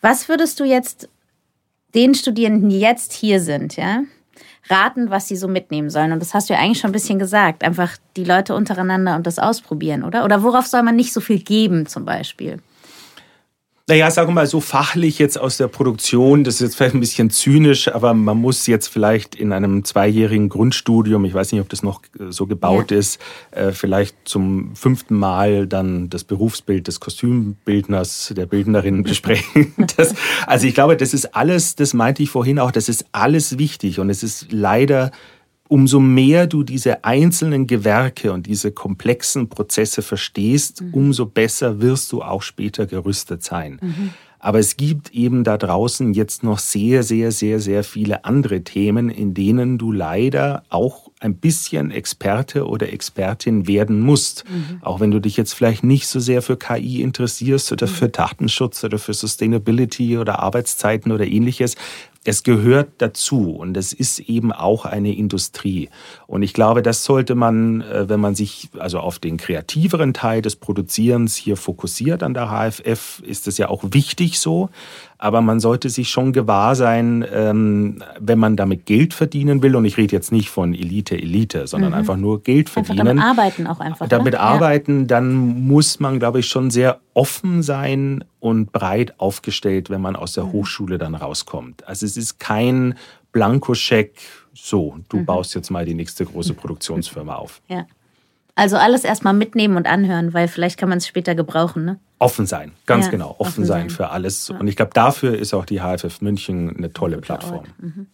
was 0.00 0.28
würdest 0.28 0.58
du 0.58 0.64
jetzt 0.64 1.08
den 1.94 2.14
Studierenden, 2.14 2.70
die 2.70 2.80
jetzt 2.80 3.12
hier 3.12 3.40
sind, 3.40 3.76
ja, 3.76 4.02
raten, 4.70 5.10
was 5.10 5.28
sie 5.28 5.36
so 5.36 5.48
mitnehmen 5.48 5.90
sollen. 5.90 6.12
Und 6.12 6.20
das 6.20 6.34
hast 6.34 6.48
du 6.48 6.54
ja 6.54 6.60
eigentlich 6.60 6.78
schon 6.78 6.90
ein 6.90 6.94
bisschen 6.94 7.18
gesagt. 7.18 7.64
Einfach 7.64 7.96
die 8.16 8.24
Leute 8.24 8.54
untereinander 8.54 9.16
und 9.16 9.26
das 9.26 9.38
ausprobieren, 9.38 10.04
oder? 10.04 10.24
Oder 10.24 10.42
worauf 10.42 10.66
soll 10.66 10.82
man 10.82 10.96
nicht 10.96 11.12
so 11.12 11.20
viel 11.20 11.40
geben, 11.40 11.86
zum 11.86 12.04
Beispiel? 12.04 12.58
Naja, 13.88 14.10
sagen 14.12 14.28
wir 14.28 14.34
mal 14.34 14.46
so 14.46 14.60
fachlich 14.60 15.18
jetzt 15.18 15.38
aus 15.38 15.56
der 15.56 15.66
Produktion, 15.66 16.44
das 16.44 16.54
ist 16.54 16.60
jetzt 16.60 16.76
vielleicht 16.76 16.94
ein 16.94 17.00
bisschen 17.00 17.30
zynisch, 17.30 17.92
aber 17.92 18.14
man 18.14 18.38
muss 18.38 18.68
jetzt 18.68 18.86
vielleicht 18.86 19.34
in 19.34 19.52
einem 19.52 19.84
zweijährigen 19.84 20.48
Grundstudium, 20.48 21.24
ich 21.24 21.34
weiß 21.34 21.50
nicht, 21.50 21.60
ob 21.60 21.68
das 21.68 21.82
noch 21.82 22.02
so 22.30 22.46
gebaut 22.46 22.92
ja. 22.92 22.98
ist, 22.98 23.20
äh, 23.50 23.72
vielleicht 23.72 24.16
zum 24.24 24.76
fünften 24.76 25.18
Mal 25.18 25.66
dann 25.66 26.08
das 26.10 26.22
Berufsbild 26.22 26.86
des 26.86 27.00
Kostümbildners, 27.00 28.32
der 28.36 28.46
Bildnerin 28.46 29.02
besprechen. 29.02 29.74
Das, 29.96 30.14
also 30.46 30.66
ich 30.68 30.74
glaube, 30.74 30.96
das 30.96 31.12
ist 31.12 31.34
alles, 31.34 31.74
das 31.74 31.92
meinte 31.92 32.22
ich 32.22 32.30
vorhin 32.30 32.60
auch, 32.60 32.70
das 32.70 32.88
ist 32.88 33.06
alles 33.10 33.58
wichtig 33.58 33.98
und 33.98 34.10
es 34.10 34.22
ist 34.22 34.52
leider 34.52 35.10
umso 35.72 36.00
mehr 36.00 36.46
du 36.46 36.64
diese 36.64 37.02
einzelnen 37.02 37.66
Gewerke 37.66 38.30
und 38.34 38.46
diese 38.46 38.72
komplexen 38.72 39.48
Prozesse 39.48 40.02
verstehst, 40.02 40.82
mhm. 40.82 40.92
umso 40.92 41.24
besser 41.24 41.80
wirst 41.80 42.12
du 42.12 42.20
auch 42.20 42.42
später 42.42 42.84
gerüstet 42.84 43.42
sein. 43.42 43.78
Mhm. 43.80 44.10
Aber 44.38 44.58
es 44.58 44.76
gibt 44.76 45.14
eben 45.14 45.44
da 45.44 45.56
draußen 45.56 46.12
jetzt 46.12 46.42
noch 46.42 46.58
sehr, 46.58 47.04
sehr, 47.04 47.30
sehr, 47.30 47.58
sehr 47.58 47.84
viele 47.84 48.26
andere 48.26 48.64
Themen, 48.64 49.08
in 49.08 49.32
denen 49.32 49.78
du 49.78 49.92
leider 49.92 50.64
auch 50.68 51.10
ein 51.20 51.36
bisschen 51.36 51.90
Experte 51.90 52.66
oder 52.66 52.92
Expertin 52.92 53.66
werden 53.66 54.00
musst. 54.00 54.44
Mhm. 54.50 54.82
Auch 54.82 55.00
wenn 55.00 55.12
du 55.12 55.20
dich 55.20 55.38
jetzt 55.38 55.54
vielleicht 55.54 55.84
nicht 55.84 56.06
so 56.06 56.20
sehr 56.20 56.42
für 56.42 56.58
KI 56.58 57.00
interessierst 57.00 57.72
oder 57.72 57.86
mhm. 57.86 57.92
für 57.92 58.08
Datenschutz 58.10 58.84
oder 58.84 58.98
für 58.98 59.14
Sustainability 59.14 60.18
oder 60.18 60.40
Arbeitszeiten 60.40 61.12
oder 61.12 61.26
ähnliches 61.26 61.76
es 62.24 62.44
gehört 62.44 62.90
dazu 62.98 63.50
und 63.50 63.76
es 63.76 63.92
ist 63.92 64.20
eben 64.20 64.52
auch 64.52 64.84
eine 64.84 65.14
Industrie. 65.14 65.88
Und 66.26 66.42
ich 66.42 66.54
glaube, 66.54 66.82
das 66.82 67.04
sollte 67.04 67.34
man, 67.34 67.80
äh, 67.80 68.08
wenn 68.08 68.20
man 68.20 68.34
sich 68.34 68.68
also 68.78 69.00
auf 69.00 69.18
den 69.18 69.38
kreativeren 69.38 70.14
Teil 70.14 70.40
des 70.40 70.56
Produzierens 70.56 71.34
hier 71.34 71.56
fokussiert 71.56 72.22
an 72.22 72.34
der 72.34 72.48
HFF, 72.48 73.22
ist 73.26 73.48
es 73.48 73.58
ja 73.58 73.68
auch 73.68 73.82
wichtig 73.90 74.38
so. 74.38 74.70
Aber 75.18 75.40
man 75.40 75.60
sollte 75.60 75.88
sich 75.88 76.08
schon 76.08 76.32
gewahr 76.32 76.74
sein, 76.74 77.24
ähm, 77.32 78.02
wenn 78.18 78.40
man 78.40 78.56
damit 78.56 78.86
Geld 78.86 79.14
verdienen 79.14 79.62
will, 79.62 79.76
und 79.76 79.84
ich 79.84 79.96
rede 79.96 80.16
jetzt 80.16 80.32
nicht 80.32 80.50
von 80.50 80.74
Elite, 80.74 81.16
Elite, 81.16 81.68
sondern 81.68 81.90
mhm. 81.90 81.98
einfach 81.98 82.16
nur 82.16 82.42
Geld 82.42 82.68
verdienen. 82.68 83.06
Einfach 83.06 83.14
damit 83.14 83.38
arbeiten 83.38 83.66
auch 83.68 83.80
einfach. 83.80 84.08
Damit 84.08 84.32
ne? 84.32 84.40
arbeiten, 84.40 85.06
dann 85.06 85.34
muss 85.34 86.00
man, 86.00 86.18
glaube 86.18 86.40
ich, 86.40 86.48
schon 86.48 86.72
sehr 86.72 86.98
offen 87.14 87.62
sein 87.62 88.24
und 88.40 88.72
breit 88.72 89.18
aufgestellt, 89.18 89.90
wenn 89.90 90.00
man 90.00 90.16
aus 90.16 90.32
der 90.32 90.44
mhm. 90.44 90.52
Hochschule 90.52 90.98
dann 90.98 91.14
rauskommt. 91.14 91.86
Also 91.86 92.06
es 92.06 92.16
ist 92.16 92.38
kein 92.38 92.94
Blankoscheck, 93.32 94.14
so, 94.54 94.98
du 95.08 95.18
mhm. 95.18 95.26
baust 95.26 95.54
jetzt 95.54 95.70
mal 95.70 95.84
die 95.84 95.94
nächste 95.94 96.24
große 96.24 96.54
Produktionsfirma 96.54 97.34
auf. 97.34 97.62
Ja. 97.68 97.86
Also 98.54 98.76
alles 98.76 99.04
erstmal 99.04 99.32
mitnehmen 99.32 99.76
und 99.76 99.86
anhören, 99.86 100.34
weil 100.34 100.46
vielleicht 100.46 100.78
kann 100.78 100.90
man 100.90 100.98
es 100.98 101.06
später 101.06 101.34
gebrauchen, 101.34 101.86
ne? 101.86 101.98
Offen 102.18 102.46
sein, 102.46 102.72
ganz 102.84 103.06
ja, 103.06 103.12
genau. 103.12 103.30
Offen, 103.30 103.40
offen 103.40 103.64
sein, 103.64 103.88
sein, 103.88 103.90
für 103.90 104.10
alles. 104.10 104.48
Ja. 104.48 104.58
Und 104.58 104.68
ich 104.68 104.76
glaube, 104.76 104.92
dafür 104.92 105.38
ist 105.38 105.54
auch 105.54 105.64
die 105.64 105.80
HFF 105.80 106.20
München 106.20 106.76
eine 106.76 106.92
tolle 106.92 107.18
Plattform. 107.18 107.64
Mhm. 107.78 108.06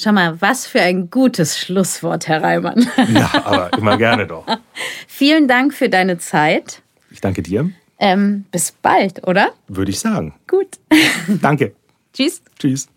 Schau 0.00 0.12
mal, 0.12 0.40
was 0.40 0.66
für 0.66 0.80
ein 0.80 1.10
gutes 1.10 1.58
Schlusswort, 1.58 2.26
Herr 2.26 2.42
Reimann. 2.42 2.88
Ja, 3.12 3.30
aber 3.44 3.72
immer 3.78 3.96
gerne 3.96 4.26
doch. 4.26 4.44
Vielen 5.06 5.46
Dank 5.46 5.72
für 5.72 5.88
deine 5.88 6.18
Zeit. 6.18 6.82
Ich 7.10 7.20
danke 7.20 7.42
dir. 7.42 7.70
Ähm, 7.98 8.44
bis 8.50 8.72
bald, 8.72 9.26
oder? 9.26 9.50
Würde 9.68 9.90
ich 9.90 9.98
sagen. 9.98 10.34
Gut. 10.46 10.78
Danke. 11.40 11.74
Tschüss. 12.12 12.42
Tschüss. 12.58 12.88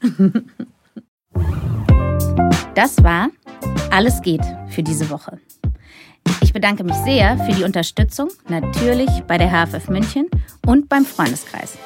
Das 2.75 3.03
war 3.03 3.29
Alles 3.91 4.21
geht 4.21 4.43
für 4.69 4.83
diese 4.83 5.09
Woche. 5.09 5.39
Ich 6.41 6.53
bedanke 6.53 6.83
mich 6.83 6.95
sehr 6.97 7.37
für 7.37 7.53
die 7.53 7.63
Unterstützung, 7.63 8.29
natürlich 8.49 9.09
bei 9.27 9.37
der 9.37 9.49
HFF 9.49 9.87
München 9.89 10.27
und 10.65 10.89
beim 10.89 11.05
Freundeskreis. 11.05 11.77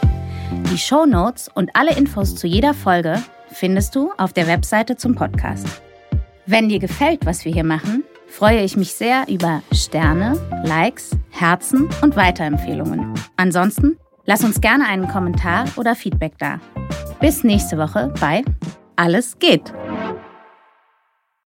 Die 0.72 0.78
Show 0.78 1.06
Notes 1.06 1.50
und 1.54 1.76
alle 1.76 1.96
Infos 1.96 2.36
zu 2.36 2.48
jeder 2.48 2.74
Folge 2.74 3.22
findest 3.52 3.96
du 3.96 4.12
auf 4.18 4.34
der 4.34 4.48
Webseite 4.48 4.98
zum 4.98 5.16
Podcast. 5.16 5.68
Wenn 6.46 6.70
dir 6.70 6.80
gefällt, 6.80 7.26
was 7.26 7.46
wir 7.46 7.54
hier 7.54 7.64
machen, 7.64 8.04
freue 8.32 8.64
ich 8.64 8.78
mich 8.78 8.94
sehr 8.94 9.26
über 9.28 9.62
Sterne, 9.74 10.40
Likes, 10.64 11.12
Herzen 11.30 11.90
und 12.02 12.16
Weiterempfehlungen. 12.16 13.14
Ansonsten 13.36 13.98
lass 14.26 14.44
uns 14.44 14.62
gerne 14.62 14.88
einen 14.88 15.08
Kommentar 15.08 15.66
oder 15.76 15.96
Feedback 15.96 16.38
da. 16.40 16.60
Bis 17.20 17.44
nächste 17.44 17.78
Woche 17.78 18.14
bei 18.20 18.44
Alles 18.96 19.38
geht. 19.38 19.74